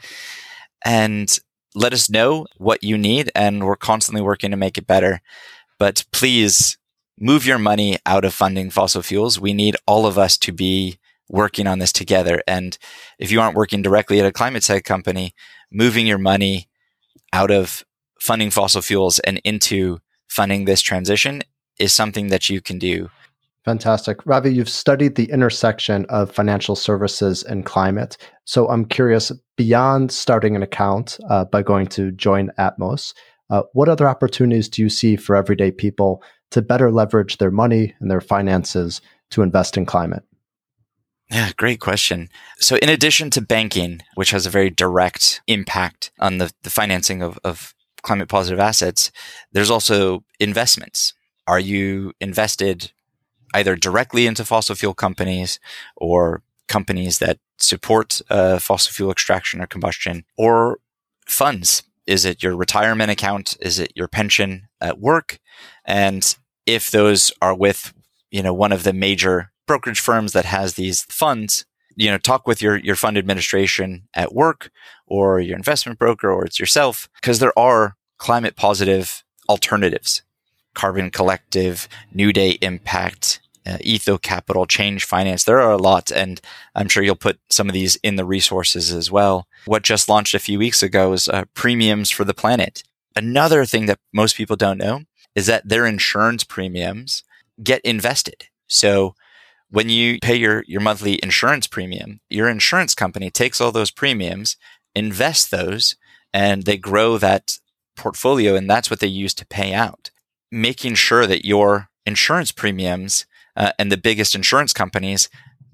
And 0.84 1.38
let 1.74 1.94
us 1.94 2.10
know 2.10 2.48
what 2.58 2.84
you 2.84 2.98
need, 2.98 3.32
and 3.36 3.66
we're 3.66 3.76
constantly 3.76 4.22
working 4.22 4.52
to 4.52 4.58
make 4.58 4.78
it 4.78 4.88
better. 4.88 5.22
But 5.80 6.06
please 6.12 6.78
move 7.20 7.46
your 7.46 7.60
money 7.60 7.98
out 8.06 8.26
of 8.26 8.34
funding 8.34 8.70
fossil 8.70 9.02
fuels. 9.02 9.40
We 9.40 9.54
need 9.54 9.76
all 9.86 10.06
of 10.06 10.18
us 10.18 10.38
to 10.40 10.52
be 10.52 11.00
working 11.30 11.68
on 11.68 11.80
this 11.80 11.94
together. 11.94 12.42
And 12.48 12.78
if 13.18 13.32
you 13.32 13.40
aren't 13.40 13.56
working 13.56 13.82
directly 13.82 14.20
at 14.20 14.26
a 14.26 14.32
climate 14.32 14.64
tech 14.64 14.84
company, 14.84 15.34
moving 15.72 16.06
your 16.06 16.18
money 16.18 16.68
out 17.32 17.52
of 17.52 17.86
funding 18.20 18.52
fossil 18.52 18.82
fuels 18.82 19.20
and 19.20 19.40
into 19.44 20.00
funding 20.28 20.66
this 20.66 20.82
transition 20.82 21.42
is 21.80 21.94
something 21.94 22.28
that 22.28 22.50
you 22.50 22.62
can 22.62 22.78
do. 22.78 23.10
Fantastic. 23.66 24.26
Ravi, 24.26 24.54
you've 24.54 24.70
studied 24.70 25.16
the 25.16 25.30
intersection 25.32 26.06
of 26.10 26.32
financial 26.32 26.76
services 26.76 27.44
and 27.44 27.66
climate. 27.66 28.18
So 28.46 28.68
I'm 28.70 28.86
curious 28.86 29.32
beyond 29.56 30.12
starting 30.12 30.56
an 30.56 30.64
account 30.64 31.20
uh, 31.30 31.46
by 31.46 31.62
going 31.62 31.86
to 31.88 32.12
join 32.12 32.50
Atmos, 32.58 33.14
uh, 33.52 33.64
what 33.74 33.90
other 33.90 34.08
opportunities 34.08 34.70
do 34.70 34.82
you 34.82 34.90
see 34.90 35.16
for 35.18 35.36
everyday 35.36 35.72
people 35.72 36.24
to 36.52 36.62
better 36.62 36.92
leverage 36.92 37.38
their 37.38 37.52
money 37.52 37.94
and 38.00 38.10
their 38.10 38.22
finances 38.22 39.02
to 39.30 39.42
invest 39.42 39.78
in 39.78 39.86
climate? 39.86 40.24
Yeah, 41.30 41.52
great 41.58 41.80
question. 41.80 42.30
So, 42.60 42.78
in 42.78 42.90
addition 42.90 43.30
to 43.32 43.42
banking, 43.42 44.02
which 44.16 44.32
has 44.32 44.46
a 44.46 44.50
very 44.50 44.70
direct 44.70 45.42
impact 45.48 46.12
on 46.20 46.40
the, 46.40 46.52
the 46.64 46.70
financing 46.70 47.22
of, 47.22 47.40
of 47.44 47.74
climate 48.02 48.28
positive 48.28 48.60
assets, 48.60 49.12
there's 49.52 49.72
also 49.72 50.24
investments. 50.40 51.14
Are 51.48 51.60
you 51.60 52.14
invested 52.20 52.92
either 53.54 53.76
directly 53.76 54.28
into 54.28 54.46
fossil 54.46 54.76
fuel 54.76 54.94
companies 54.94 55.60
or 55.96 56.42
companies 56.68 57.20
that 57.20 57.40
support 57.58 58.22
uh, 58.30 58.60
fossil 58.60 58.94
fuel 58.94 59.12
extraction 59.12 59.62
or 59.62 59.68
combustion 59.68 60.24
or 60.38 60.80
funds? 61.28 61.84
Is 62.08 62.26
it 62.26 62.42
your 62.42 62.56
retirement 62.56 63.12
account? 63.12 63.58
Is 63.62 63.80
it 63.80 63.92
your 63.96 64.08
pension 64.08 64.68
at 64.80 65.00
work? 65.00 65.40
And 65.86 66.36
if 66.66 66.92
those 66.92 67.32
are 67.42 67.56
with, 67.56 67.94
you 68.32 68.42
know, 68.42 68.54
one 68.54 68.72
of 68.72 68.84
the 68.84 68.94
major 68.94 69.52
brokerage 69.68 70.00
firms 70.00 70.34
that 70.34 70.46
has 70.46 70.74
these 70.74 71.04
funds, 71.04 71.66
you 71.96 72.10
know, 72.10 72.18
talk 72.18 72.48
with 72.48 72.62
your, 72.62 72.78
your 72.78 72.96
fund 72.96 73.18
administration 73.18 74.08
at 74.14 74.34
work 74.34 74.72
or 75.06 75.40
your 75.40 75.58
investment 75.58 76.00
broker 76.00 76.32
or 76.32 76.46
it's 76.46 76.60
yourself 76.60 77.10
because 77.16 77.40
there 77.40 77.58
are 77.58 77.96
climate 78.18 78.56
positive 78.56 79.24
alternatives. 79.50 80.24
Carbon 80.74 81.12
Collective, 81.12 81.88
New 82.14 82.32
Day 82.34 82.52
Impact, 82.62 83.40
uh, 83.66 83.78
Etho 83.82 84.18
Capital, 84.18 84.66
Change 84.66 85.06
Finance. 85.06 85.44
There 85.44 85.60
are 85.60 85.72
a 85.72 85.78
lot, 85.78 86.12
and 86.12 86.42
I'm 86.76 86.88
sure 86.88 87.04
you'll 87.04 87.16
put 87.16 87.40
some 87.50 87.70
of 87.70 87.74
these 87.74 87.96
in 87.98 88.16
the 88.16 88.26
resources 88.26 88.92
as 88.92 89.12
well. 89.12 89.48
What 89.66 89.84
just 89.84 90.10
launched 90.10 90.34
a 90.34 90.40
few 90.40 90.58
weeks 90.58 90.82
ago 90.82 91.14
is 91.14 91.28
uh, 91.28 91.46
Premiums 91.54 92.10
for 92.10 92.24
the 92.24 92.34
Planet. 92.34 92.84
Another 93.16 93.66
thing 93.66 93.86
that 93.86 94.00
most 94.14 94.36
people 94.36 94.56
don't 94.56 94.78
know 94.78 95.02
is 95.36 95.46
that 95.48 95.68
their 95.68 95.86
insurance 95.86 96.44
premiums 96.44 97.24
get 97.62 97.82
invested. 97.82 98.48
So 98.68 99.16
when 99.70 99.90
you 99.90 100.20
pay 100.22 100.36
your, 100.36 100.64
your 100.68 100.82
monthly 100.82 101.20
insurance 101.24 101.68
premium, 101.68 102.20
your 102.30 102.50
insurance 102.50 102.96
company 102.96 103.30
takes 103.30 103.62
all 103.62 103.72
those 103.72 103.92
premiums, 103.92 104.58
invests 104.96 105.48
those, 105.48 105.96
and 106.34 106.64
they 106.64 106.78
grow 106.78 107.18
that 107.18 107.58
portfolio. 107.96 108.56
And 108.56 108.70
that's 108.70 108.90
what 108.90 109.00
they 109.00 109.08
use 109.08 109.34
to 109.36 109.46
pay 109.46 109.74
out. 109.74 110.11
Making 110.52 110.96
sure 110.96 111.26
that 111.28 111.46
your 111.46 111.90
insurance 112.06 112.52
premiums 112.52 113.26
uh, 113.56 113.72
and 113.80 113.92
the 113.92 113.98
biggest 113.98 114.36
insurance 114.36 114.74
companies, 114.74 115.30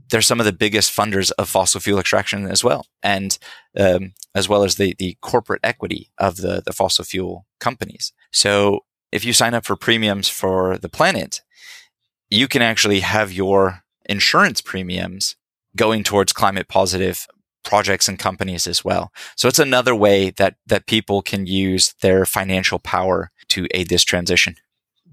they're 0.10 0.22
some 0.22 0.40
of 0.40 0.46
the 0.46 0.54
biggest 0.54 0.96
funders 0.96 1.32
of 1.38 1.50
fossil 1.50 1.82
fuel 1.82 2.00
extraction 2.00 2.48
as 2.48 2.64
well. 2.64 2.86
And 3.02 3.38
um, 3.78 4.14
as 4.36 4.48
well 4.48 4.64
as 4.64 4.76
the, 4.76 4.96
the 5.00 5.18
corporate 5.22 5.62
equity 5.64 6.12
of 6.18 6.38
the, 6.38 6.62
the 6.66 6.74
fossil 6.74 7.04
fuel 7.04 7.46
companies. 7.60 8.14
So 8.32 8.82
if 9.12 9.26
you 9.26 9.34
sign 9.34 9.54
up 9.54 9.66
for 9.66 9.76
premiums 9.76 10.30
for 10.30 10.78
the 10.78 10.90
planet, 10.90 11.42
you 12.30 12.48
can 12.48 12.62
actually 12.62 13.00
have 13.00 13.32
your 13.32 13.84
insurance 14.06 14.62
premiums 14.62 15.36
going 15.76 16.04
towards 16.04 16.34
climate 16.34 16.68
positive 16.68 17.28
projects 17.64 18.08
and 18.08 18.18
companies 18.18 18.68
as 18.68 18.84
well. 18.86 19.12
So 19.36 19.48
it's 19.48 19.60
another 19.60 19.96
way 19.96 20.30
that 20.32 20.56
that 20.66 20.88
people 20.88 21.22
can 21.22 21.46
use 21.46 21.94
their 22.02 22.26
financial 22.26 22.80
power 22.80 23.32
to 23.50 23.68
aid 23.72 23.90
this 23.90 24.04
transition. 24.04 24.56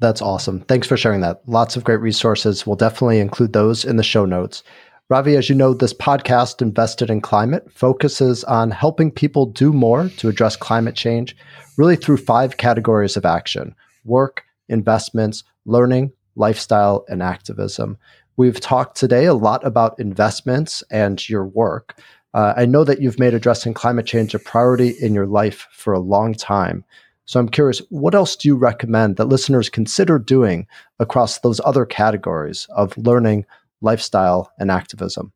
That's 0.01 0.22
awesome. 0.22 0.61
Thanks 0.61 0.86
for 0.86 0.97
sharing 0.97 1.20
that. 1.20 1.42
Lots 1.47 1.76
of 1.76 1.84
great 1.84 2.01
resources. 2.01 2.66
We'll 2.66 2.76
definitely 2.76 3.20
include 3.20 3.53
those 3.53 3.84
in 3.84 3.97
the 3.97 4.03
show 4.03 4.24
notes. 4.24 4.62
Ravi, 5.11 5.36
as 5.36 5.49
you 5.49 5.55
know, 5.55 5.74
this 5.74 5.92
podcast, 5.92 6.62
Invested 6.62 7.11
in 7.11 7.20
Climate, 7.20 7.70
focuses 7.70 8.42
on 8.45 8.70
helping 8.70 9.11
people 9.11 9.47
do 9.47 9.72
more 9.72 10.09
to 10.16 10.28
address 10.28 10.57
climate 10.57 10.95
change, 10.95 11.36
really 11.76 11.95
through 11.95 12.16
five 12.16 12.57
categories 12.57 13.16
of 13.16 13.24
action 13.24 13.74
work, 14.05 14.45
investments, 14.68 15.45
learning, 15.66 16.12
lifestyle, 16.36 17.05
and 17.09 17.22
activism. 17.22 17.97
We've 18.36 18.61
talked 18.61 18.97
today 18.97 19.26
a 19.26 19.34
lot 19.34 19.64
about 19.64 19.99
investments 20.01 20.82
and 20.90 21.26
your 21.28 21.47
work. 21.47 22.01
Uh, 22.32 22.53
I 22.57 22.66
know 22.66 22.82
that 22.84 23.01
you've 23.01 23.20
made 23.20 23.34
addressing 23.34 23.74
climate 23.74 24.07
change 24.07 24.34
a 24.34 24.38
priority 24.38 24.90
in 25.01 25.14
your 25.14 25.26
life 25.26 25.68
for 25.70 25.92
a 25.92 26.01
long 26.01 26.34
time. 26.34 26.84
So 27.27 27.41
I'm 27.41 27.49
curious, 27.49 27.81
what 27.89 28.14
else 28.14 28.37
do 28.37 28.49
you 28.49 28.57
recommend 28.57 29.16
that 29.16 29.27
listeners 29.27 29.70
consider 29.70 30.18
doing 30.18 30.66
across 30.99 31.39
those 31.39 31.61
other 31.64 31.87
categories 31.87 32.66
of 32.70 32.97
learning, 32.99 33.47
lifestyle, 33.81 34.53
and 34.59 34.70
activism? 34.70 35.33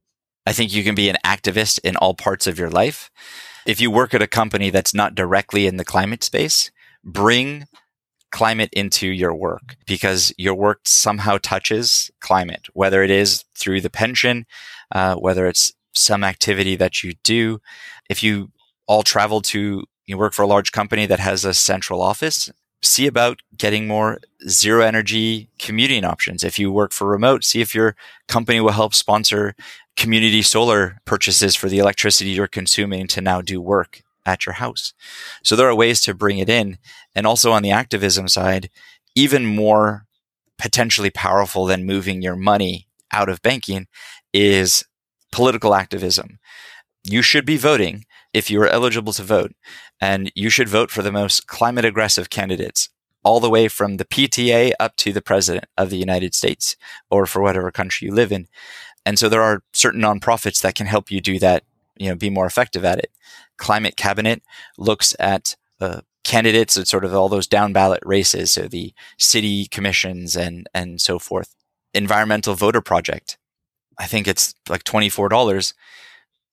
I 0.47 0.53
think 0.53 0.73
you 0.73 0.85
can 0.85 0.95
be 0.95 1.09
an 1.09 1.17
activist 1.25 1.79
in 1.85 1.97
all 1.97 2.15
parts 2.15 2.47
of 2.47 2.59
your 2.59 2.71
life. 2.71 3.11
If 3.67 3.81
you 3.81 3.91
work 3.91 4.15
at 4.15 4.23
a 4.23 4.27
company 4.27 4.71
that's 4.71 4.95
not 4.95 5.15
directly 5.15 5.67
in 5.67 5.77
the 5.77 5.85
climate 5.85 6.25
space, 6.25 6.71
bring 7.05 7.67
climate 8.31 8.71
into 8.73 9.09
your 9.09 9.35
work 9.35 9.77
because 9.87 10.33
your 10.37 10.55
work 10.55 10.81
somehow 10.85 11.39
touches 11.43 12.11
climate, 12.21 12.67
whether 12.73 13.03
it 13.03 13.11
is 13.11 13.45
through 13.55 13.81
the 13.81 13.91
pension, 13.91 14.47
uh, 14.95 15.15
whether 15.17 15.47
it's 15.47 15.73
some 15.95 16.23
activity 16.25 16.77
that 16.77 17.03
you 17.03 17.15
do. 17.25 17.59
If 18.09 18.23
you 18.23 18.51
all 18.87 19.03
travel 19.03 19.41
to, 19.43 19.85
you 20.09 20.17
work 20.17 20.33
for 20.33 20.43
a 20.43 20.47
large 20.47 20.73
company 20.73 21.07
that 21.07 21.21
has 21.21 21.45
a 21.45 21.55
central 21.55 22.01
office, 22.01 22.51
see 22.83 23.07
about 23.07 23.41
getting 23.57 23.87
more 23.87 24.19
zero 24.49 24.83
energy 24.83 25.51
commuting 25.59 26.05
options. 26.05 26.43
If 26.43 26.59
you 26.59 26.73
work 26.73 26.93
for 26.93 27.07
remote, 27.07 27.45
see 27.45 27.61
if 27.61 27.75
your 27.75 27.95
company 28.27 28.61
will 28.61 28.73
help 28.73 28.95
sponsor 28.95 29.55
community 29.97 30.43
solar 30.43 31.01
purchases 31.05 31.55
for 31.55 31.69
the 31.69 31.79
electricity 31.79 32.31
you're 32.31 32.47
consuming 32.47 33.07
to 33.09 33.21
now 33.21 33.43
do 33.43 33.61
work 33.61 34.03
at 34.25 34.47
your 34.47 34.55
house. 34.55 34.95
So 35.43 35.57
there 35.57 35.69
are 35.69 35.75
ways 35.75 36.01
to 36.03 36.15
bring 36.15 36.39
it 36.39 36.49
in. 36.49 36.79
And 37.15 37.27
also 37.27 37.53
on 37.53 37.63
the 37.63 37.71
activism 37.71 38.29
side, 38.29 38.71
even 39.15 39.45
more 39.45 40.07
potentially 40.59 41.11
powerful 41.11 41.67
than 41.67 41.85
moving 41.85 42.23
your 42.23 42.37
money 42.37 42.87
out 43.13 43.29
of 43.29 43.43
banking 43.43 43.89
is 44.33 44.85
political 45.33 45.75
activism. 45.75 46.39
You 47.03 47.23
should 47.23 47.45
be 47.45 47.57
voting 47.57 48.05
if 48.35 48.51
you 48.51 48.61
are 48.63 48.69
eligible 48.69 49.13
to 49.15 49.23
vote, 49.23 49.53
and 50.01 50.31
you 50.35 50.51
should 50.51 50.69
vote 50.69 50.91
for 50.91 51.03
the 51.03 51.13
most 51.13 51.47
climate 51.47 51.85
aggressive 51.85 52.31
candidates, 52.31 52.89
all 53.25 53.41
the 53.41 53.51
way 53.51 53.69
from 53.69 53.97
the 53.97 54.05
PTA 54.05 54.73
up 54.79 54.97
to 54.97 55.13
the 55.13 55.23
president 55.23 55.67
of 55.77 55.91
the 55.91 55.97
United 55.97 56.35
States 56.35 56.77
or 57.11 57.27
for 57.27 57.43
whatever 57.43 57.71
country 57.71 58.07
you 58.07 58.15
live 58.15 58.33
in. 58.33 58.47
And 59.05 59.19
so 59.19 59.29
there 59.29 59.43
are 59.43 59.63
certain 59.73 60.01
nonprofits 60.01 60.61
that 60.63 60.75
can 60.75 60.87
help 60.87 61.11
you 61.11 61.21
do 61.21 61.39
that, 61.39 61.65
you 61.97 62.09
know, 62.09 62.15
be 62.15 62.31
more 62.31 62.47
effective 62.47 62.85
at 62.85 62.99
it 62.99 63.11
climate 63.59 63.97
cabinet 63.97 64.43
looks 64.79 65.15
at 65.19 65.57
uh, 65.81 66.01
candidates 66.25 66.77
at 66.77 66.89
sort 66.89 67.05
of 67.05 67.13
all 67.13 67.29
those 67.29 67.47
down 67.47 67.73
ballot 67.73 68.03
races, 68.05 68.53
so 68.53 68.67
the 68.67 68.95
city 69.19 69.67
commissions 69.67 70.35
and 70.37 70.67
and 70.73 71.01
so 71.01 71.19
forth. 71.19 71.55
Environmental 71.93 72.55
Voter 72.55 72.81
Project, 72.81 73.37
I 73.99 74.07
think 74.07 74.27
it's 74.27 74.55
like 74.69 74.85
twenty 74.85 75.11
four 75.11 75.29
dollars. 75.29 75.75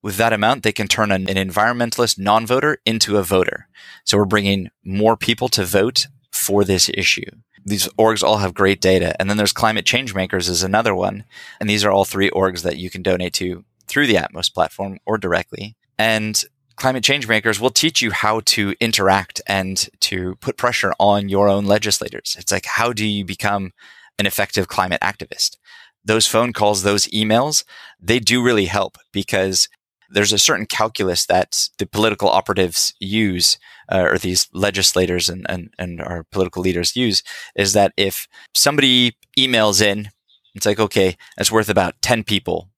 With 0.06 0.18
that 0.18 0.34
amount, 0.34 0.62
they 0.62 0.72
can 0.72 0.88
turn 0.88 1.12
an, 1.12 1.28
an 1.28 1.50
environmentalist 1.50 2.20
non-voter 2.20 2.78
into 2.86 3.18
a 3.18 3.24
voter. 3.24 3.68
So 4.04 4.20
we're 4.20 4.26
bringing 4.26 4.70
more 4.84 5.18
people 5.18 5.48
to 5.50 5.66
vote 5.66 6.06
for 6.32 6.64
this 6.64 6.92
issue. 6.94 7.26
These 7.66 7.88
orgs 7.98 8.22
all 8.22 8.38
have 8.38 8.54
great 8.54 8.80
data. 8.80 9.20
And 9.20 9.28
then 9.28 9.38
there's 9.38 9.52
Climate 9.52 9.84
Change 9.84 10.14
Makers 10.14 10.48
is 10.48 10.62
another 10.62 10.94
one. 10.94 11.24
And 11.60 11.68
these 11.68 11.84
are 11.84 11.90
all 11.90 12.06
three 12.06 12.30
orgs 12.30 12.62
that 12.62 12.78
you 12.78 12.92
can 12.92 13.02
donate 13.02 13.34
to 13.34 13.66
through 13.88 14.06
the 14.06 14.14
Atmos 14.14 14.54
platform 14.54 15.00
or 15.08 15.18
directly. 15.18 15.76
And 15.98 16.40
climate 16.76 17.04
change 17.04 17.28
makers 17.28 17.60
will 17.60 17.72
teach 17.72 18.04
you 18.04 18.12
how 18.12 18.42
to 18.42 18.76
interact 18.80 19.42
and 19.48 19.90
to 20.02 20.36
put 20.36 20.56
pressure 20.56 20.94
on 21.00 21.30
your 21.30 21.50
own 21.50 21.66
legislators. 21.66 22.36
It's 22.38 22.52
like, 22.52 22.68
how 22.68 22.94
do 22.94 23.08
you 23.08 23.26
become 23.26 23.72
an 24.20 24.28
effective 24.28 24.68
climate 24.68 25.02
activist? 25.02 25.58
those 26.06 26.28
phone 26.28 26.54
calls, 26.54 26.84
those 26.84 27.08
emails, 27.08 27.64
they 28.00 28.20
do 28.20 28.44
really 28.44 28.66
help 28.66 28.98
because 29.12 29.68
there's 30.16 30.34
a 30.34 30.40
certain 30.40 30.66
calculus 30.66 31.26
that 31.26 31.68
the 31.78 31.86
political 31.86 32.30
operatives 32.30 32.94
use, 33.00 33.60
uh, 33.92 34.08
or 34.10 34.18
these 34.18 34.48
legislators 34.54 35.28
and, 35.28 35.46
and, 35.50 35.70
and 35.78 36.02
our 36.02 36.24
political 36.32 36.62
leaders 36.62 36.96
use, 36.96 37.22
is 37.54 37.74
that 37.74 37.92
if 37.98 38.28
somebody 38.54 39.18
emails 39.38 39.82
in, 39.82 40.10
it's 40.56 40.66
like, 40.66 40.80
okay, 40.80 41.18
that's 41.36 41.52
worth 41.52 41.68
about 41.68 42.02
10 42.02 42.24
people 42.24 42.70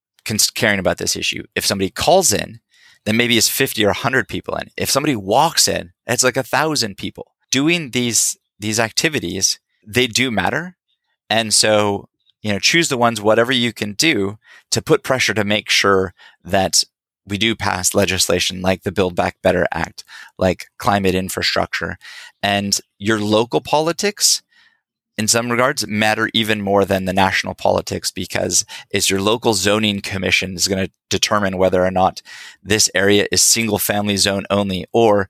caring 0.55 0.79
about 0.79 0.97
this 0.97 1.15
issue. 1.15 1.43
If 1.55 1.63
somebody 1.65 1.91
calls 1.91 2.33
in, 2.33 2.59
then 3.05 3.15
maybe 3.15 3.37
it's 3.37 3.47
50 3.47 3.85
or 3.85 3.89
100 3.89 4.27
people 4.27 4.55
in. 4.55 4.69
If 4.75 4.89
somebody 4.89 5.15
walks 5.15 5.67
in, 5.67 5.91
it's 6.07 6.23
like 6.23 6.37
a 6.37 6.43
thousand 6.43 6.97
people. 6.97 7.35
Doing 7.51 7.91
these, 7.91 8.35
these 8.59 8.79
activities, 8.79 9.59
they 9.85 10.07
do 10.07 10.31
matter. 10.31 10.75
And 11.29 11.53
so, 11.53 12.09
you 12.41 12.51
know, 12.51 12.59
choose 12.59 12.89
the 12.89 12.97
ones, 12.97 13.21
whatever 13.21 13.51
you 13.51 13.71
can 13.73 13.93
do 13.93 14.39
to 14.71 14.81
put 14.81 15.03
pressure 15.03 15.35
to 15.35 15.43
make 15.43 15.69
sure 15.69 16.13
that 16.43 16.83
we 17.27 17.37
do 17.37 17.55
pass 17.55 17.93
legislation 17.93 18.61
like 18.61 18.83
the 18.83 18.91
Build 18.91 19.15
Back 19.15 19.41
Better 19.41 19.67
Act, 19.71 20.03
like 20.37 20.67
climate 20.77 21.13
infrastructure. 21.13 21.97
And 22.41 22.79
your 22.97 23.19
local 23.19 23.61
politics, 23.61 24.41
in 25.17 25.27
some 25.27 25.51
regards, 25.51 25.85
matter 25.85 26.29
even 26.33 26.61
more 26.61 26.85
than 26.85 27.05
the 27.05 27.13
national 27.13 27.53
politics 27.53 28.11
because 28.11 28.65
it's 28.91 29.09
your 29.09 29.21
local 29.21 29.53
zoning 29.53 30.01
commission 30.01 30.55
is 30.55 30.67
going 30.67 30.85
to 30.85 30.91
determine 31.09 31.57
whether 31.57 31.83
or 31.83 31.91
not 31.91 32.21
this 32.63 32.89
area 32.95 33.27
is 33.31 33.43
single 33.43 33.79
family 33.79 34.17
zone 34.17 34.45
only, 34.49 34.85
or 34.93 35.29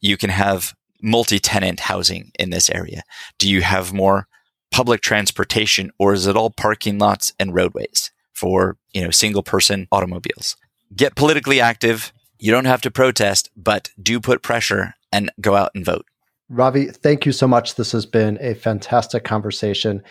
you 0.00 0.16
can 0.16 0.30
have 0.30 0.74
multi 1.02 1.38
tenant 1.38 1.80
housing 1.80 2.32
in 2.38 2.50
this 2.50 2.70
area. 2.70 3.02
Do 3.38 3.50
you 3.50 3.60
have 3.60 3.92
more 3.92 4.26
public 4.70 5.02
transportation 5.02 5.90
or 5.98 6.14
is 6.14 6.26
it 6.26 6.36
all 6.36 6.50
parking 6.50 6.98
lots 6.98 7.32
and 7.38 7.54
roadways 7.54 8.10
for, 8.32 8.76
you 8.92 9.02
know, 9.02 9.10
single 9.10 9.42
person 9.42 9.86
automobiles? 9.92 10.56
Get 10.94 11.14
politically 11.14 11.60
active. 11.60 12.12
You 12.38 12.52
don't 12.52 12.64
have 12.64 12.82
to 12.82 12.90
protest, 12.90 13.50
but 13.56 13.90
do 14.00 14.20
put 14.20 14.42
pressure 14.42 14.94
and 15.12 15.30
go 15.40 15.54
out 15.54 15.70
and 15.74 15.84
vote. 15.84 16.06
Ravi, 16.48 16.86
thank 16.86 17.24
you 17.24 17.32
so 17.32 17.48
much. 17.48 17.76
This 17.76 17.92
has 17.92 18.04
been 18.06 18.38
a 18.40 18.54
fantastic 18.54 19.24
conversation. 19.24 20.02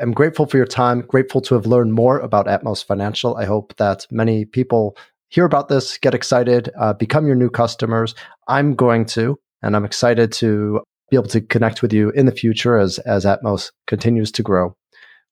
I'm 0.00 0.12
grateful 0.12 0.46
for 0.46 0.56
your 0.56 0.66
time, 0.66 1.02
grateful 1.02 1.40
to 1.42 1.54
have 1.54 1.66
learned 1.66 1.92
more 1.92 2.18
about 2.20 2.46
Atmos 2.46 2.84
Financial. 2.84 3.36
I 3.36 3.44
hope 3.44 3.76
that 3.76 4.06
many 4.10 4.44
people 4.44 4.96
hear 5.28 5.44
about 5.44 5.68
this, 5.68 5.98
get 5.98 6.14
excited, 6.14 6.70
uh, 6.78 6.94
become 6.94 7.26
your 7.26 7.36
new 7.36 7.50
customers. 7.50 8.14
I'm 8.48 8.74
going 8.74 9.04
to, 9.06 9.38
and 9.62 9.76
I'm 9.76 9.84
excited 9.84 10.32
to 10.32 10.80
be 11.10 11.16
able 11.16 11.28
to 11.28 11.40
connect 11.40 11.82
with 11.82 11.92
you 11.92 12.10
in 12.10 12.26
the 12.26 12.32
future 12.32 12.78
as, 12.78 12.98
as 13.00 13.24
Atmos 13.24 13.70
continues 13.86 14.32
to 14.32 14.42
grow. 14.42 14.76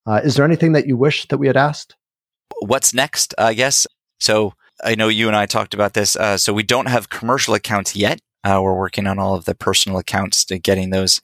Uh, 0.06 0.20
is 0.22 0.34
there 0.34 0.44
anything 0.44 0.72
that 0.72 0.86
you 0.86 0.96
wish 0.96 1.26
that 1.28 1.38
we 1.38 1.46
had 1.46 1.56
asked? 1.56 1.96
What's 2.60 2.92
next? 2.92 3.34
I 3.38 3.54
guess. 3.54 3.86
So 4.20 4.54
I 4.82 4.94
know 4.94 5.08
you 5.08 5.28
and 5.28 5.36
I 5.36 5.46
talked 5.46 5.74
about 5.74 5.94
this. 5.94 6.16
Uh, 6.16 6.36
so 6.36 6.52
we 6.52 6.62
don't 6.62 6.88
have 6.88 7.08
commercial 7.08 7.54
accounts 7.54 7.94
yet. 7.94 8.20
Uh, 8.44 8.60
we're 8.62 8.76
working 8.76 9.06
on 9.06 9.18
all 9.18 9.34
of 9.34 9.44
the 9.44 9.54
personal 9.54 9.98
accounts 9.98 10.44
to 10.46 10.58
getting 10.58 10.90
those 10.90 11.20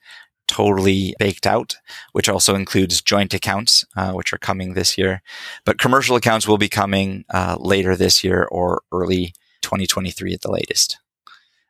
totally 0.47 1.15
baked 1.19 1.47
out, 1.47 1.77
which 2.13 2.29
also 2.29 2.55
includes 2.55 3.03
joint 3.03 3.35
accounts, 3.35 3.85
uh, 3.97 4.13
which 4.13 4.33
are 4.33 4.39
coming 4.39 4.75
this 4.75 4.97
year. 4.97 5.23
But 5.65 5.79
commercial 5.79 6.17
accounts 6.17 6.49
will 6.49 6.59
be 6.59 6.69
coming 6.69 7.25
uh, 7.31 7.57
later 7.59 7.97
this 7.97 8.25
year 8.25 8.49
or 8.51 8.83
early 8.93 9.35
2023 9.63 10.33
at 10.33 10.41
the 10.41 10.51
latest. 10.51 10.99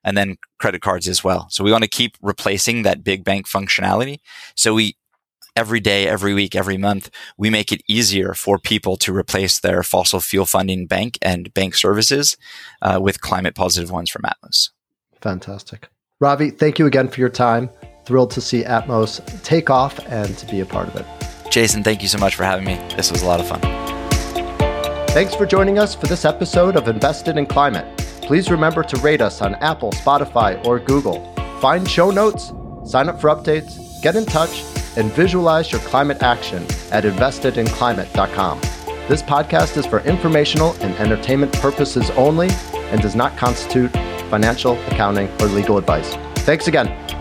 And 0.05 0.17
then 0.17 0.37
credit 0.59 0.81
cards 0.81 1.09
as 1.09 1.25
well. 1.25 1.49
So 1.51 1.65
we 1.65 1.73
want 1.73 1.83
to 1.85 1.91
keep 1.91 2.17
replacing 2.23 2.83
that 2.83 3.03
big 3.03 3.25
bank 3.25 3.49
functionality. 3.49 4.21
So 4.55 4.75
we 4.75 4.97
every 5.57 5.81
day, 5.81 6.07
every 6.07 6.35
week, 6.35 6.55
every 6.55 6.77
month, 6.77 7.11
we 7.37 7.51
make 7.51 7.73
it 7.73 7.83
easier 7.89 8.35
for 8.35 8.59
people 8.59 8.97
to 8.99 9.15
replace 9.15 9.61
their 9.61 9.83
fossil 9.83 10.21
fuel 10.21 10.47
funding 10.47 10.87
bank 10.87 11.19
and 11.23 11.53
bank 11.55 11.75
services 11.75 12.37
uh, 12.83 12.99
with 13.01 13.21
climate 13.21 13.55
positive 13.55 13.91
ones 13.91 14.11
from 14.11 14.23
Atmos. 14.23 14.71
Fantastic. 15.21 15.89
Ravi, 16.21 16.51
thank 16.51 16.79
you 16.79 16.87
again 16.87 17.09
for 17.09 17.21
your 17.21 17.29
time. 17.29 17.71
Thrilled 18.05 18.31
to 18.33 18.41
see 18.41 18.63
Atmos 18.63 19.21
take 19.43 19.71
off 19.71 19.99
and 20.09 20.37
to 20.39 20.47
be 20.47 20.61
a 20.61 20.67
part 20.67 20.89
of 20.89 20.97
it. 20.97 21.07
Jason, 21.51 21.83
thank 21.83 22.03
you 22.03 22.09
so 22.09 22.19
much 22.19 22.35
for 22.35 22.45
having 22.45 22.65
me. 22.65 22.75
This 22.97 23.11
was 23.11 23.23
a 23.23 23.27
lot 23.27 23.41
of 23.41 23.49
fun. 23.49 23.61
Thanks 25.09 25.35
for 25.35 25.47
joining 25.47 25.79
us 25.79 25.95
for 25.95 26.07
this 26.07 26.25
episode 26.25 26.77
of 26.77 26.87
Invested 26.87 27.37
in 27.39 27.47
Climate. 27.47 27.97
Please 28.23 28.51
remember 28.51 28.83
to 28.83 28.97
rate 28.99 29.21
us 29.21 29.41
on 29.41 29.55
Apple, 29.57 29.91
Spotify, 29.93 30.65
or 30.67 30.79
Google. 30.79 31.35
Find 31.61 31.89
show 31.89 32.11
notes, 32.11 32.53
sign 32.85 33.09
up 33.09 33.21
for 33.21 33.31
updates, 33.31 34.03
get 34.03 34.17
in 34.17 34.27
touch, 34.27 34.63
and 34.99 35.13
visualize 35.13 35.73
your 35.73 35.81
climate 35.83 36.23
action 36.23 36.63
at 36.91 37.05
investedinclimate.com. 37.05 38.61
This 39.09 39.23
podcast 39.23 39.79
is 39.79 39.87
for 39.87 40.01
informational 40.01 40.73
and 40.81 40.95
entertainment 40.97 41.53
purposes 41.55 42.11
only 42.11 42.49
and 42.91 43.01
does 43.01 43.15
not 43.15 43.37
constitute 43.39 43.93
financial, 44.29 44.79
accounting, 44.89 45.29
or 45.41 45.47
legal 45.47 45.79
advice. 45.79 46.15
Thanks 46.45 46.69
again. 46.69 47.18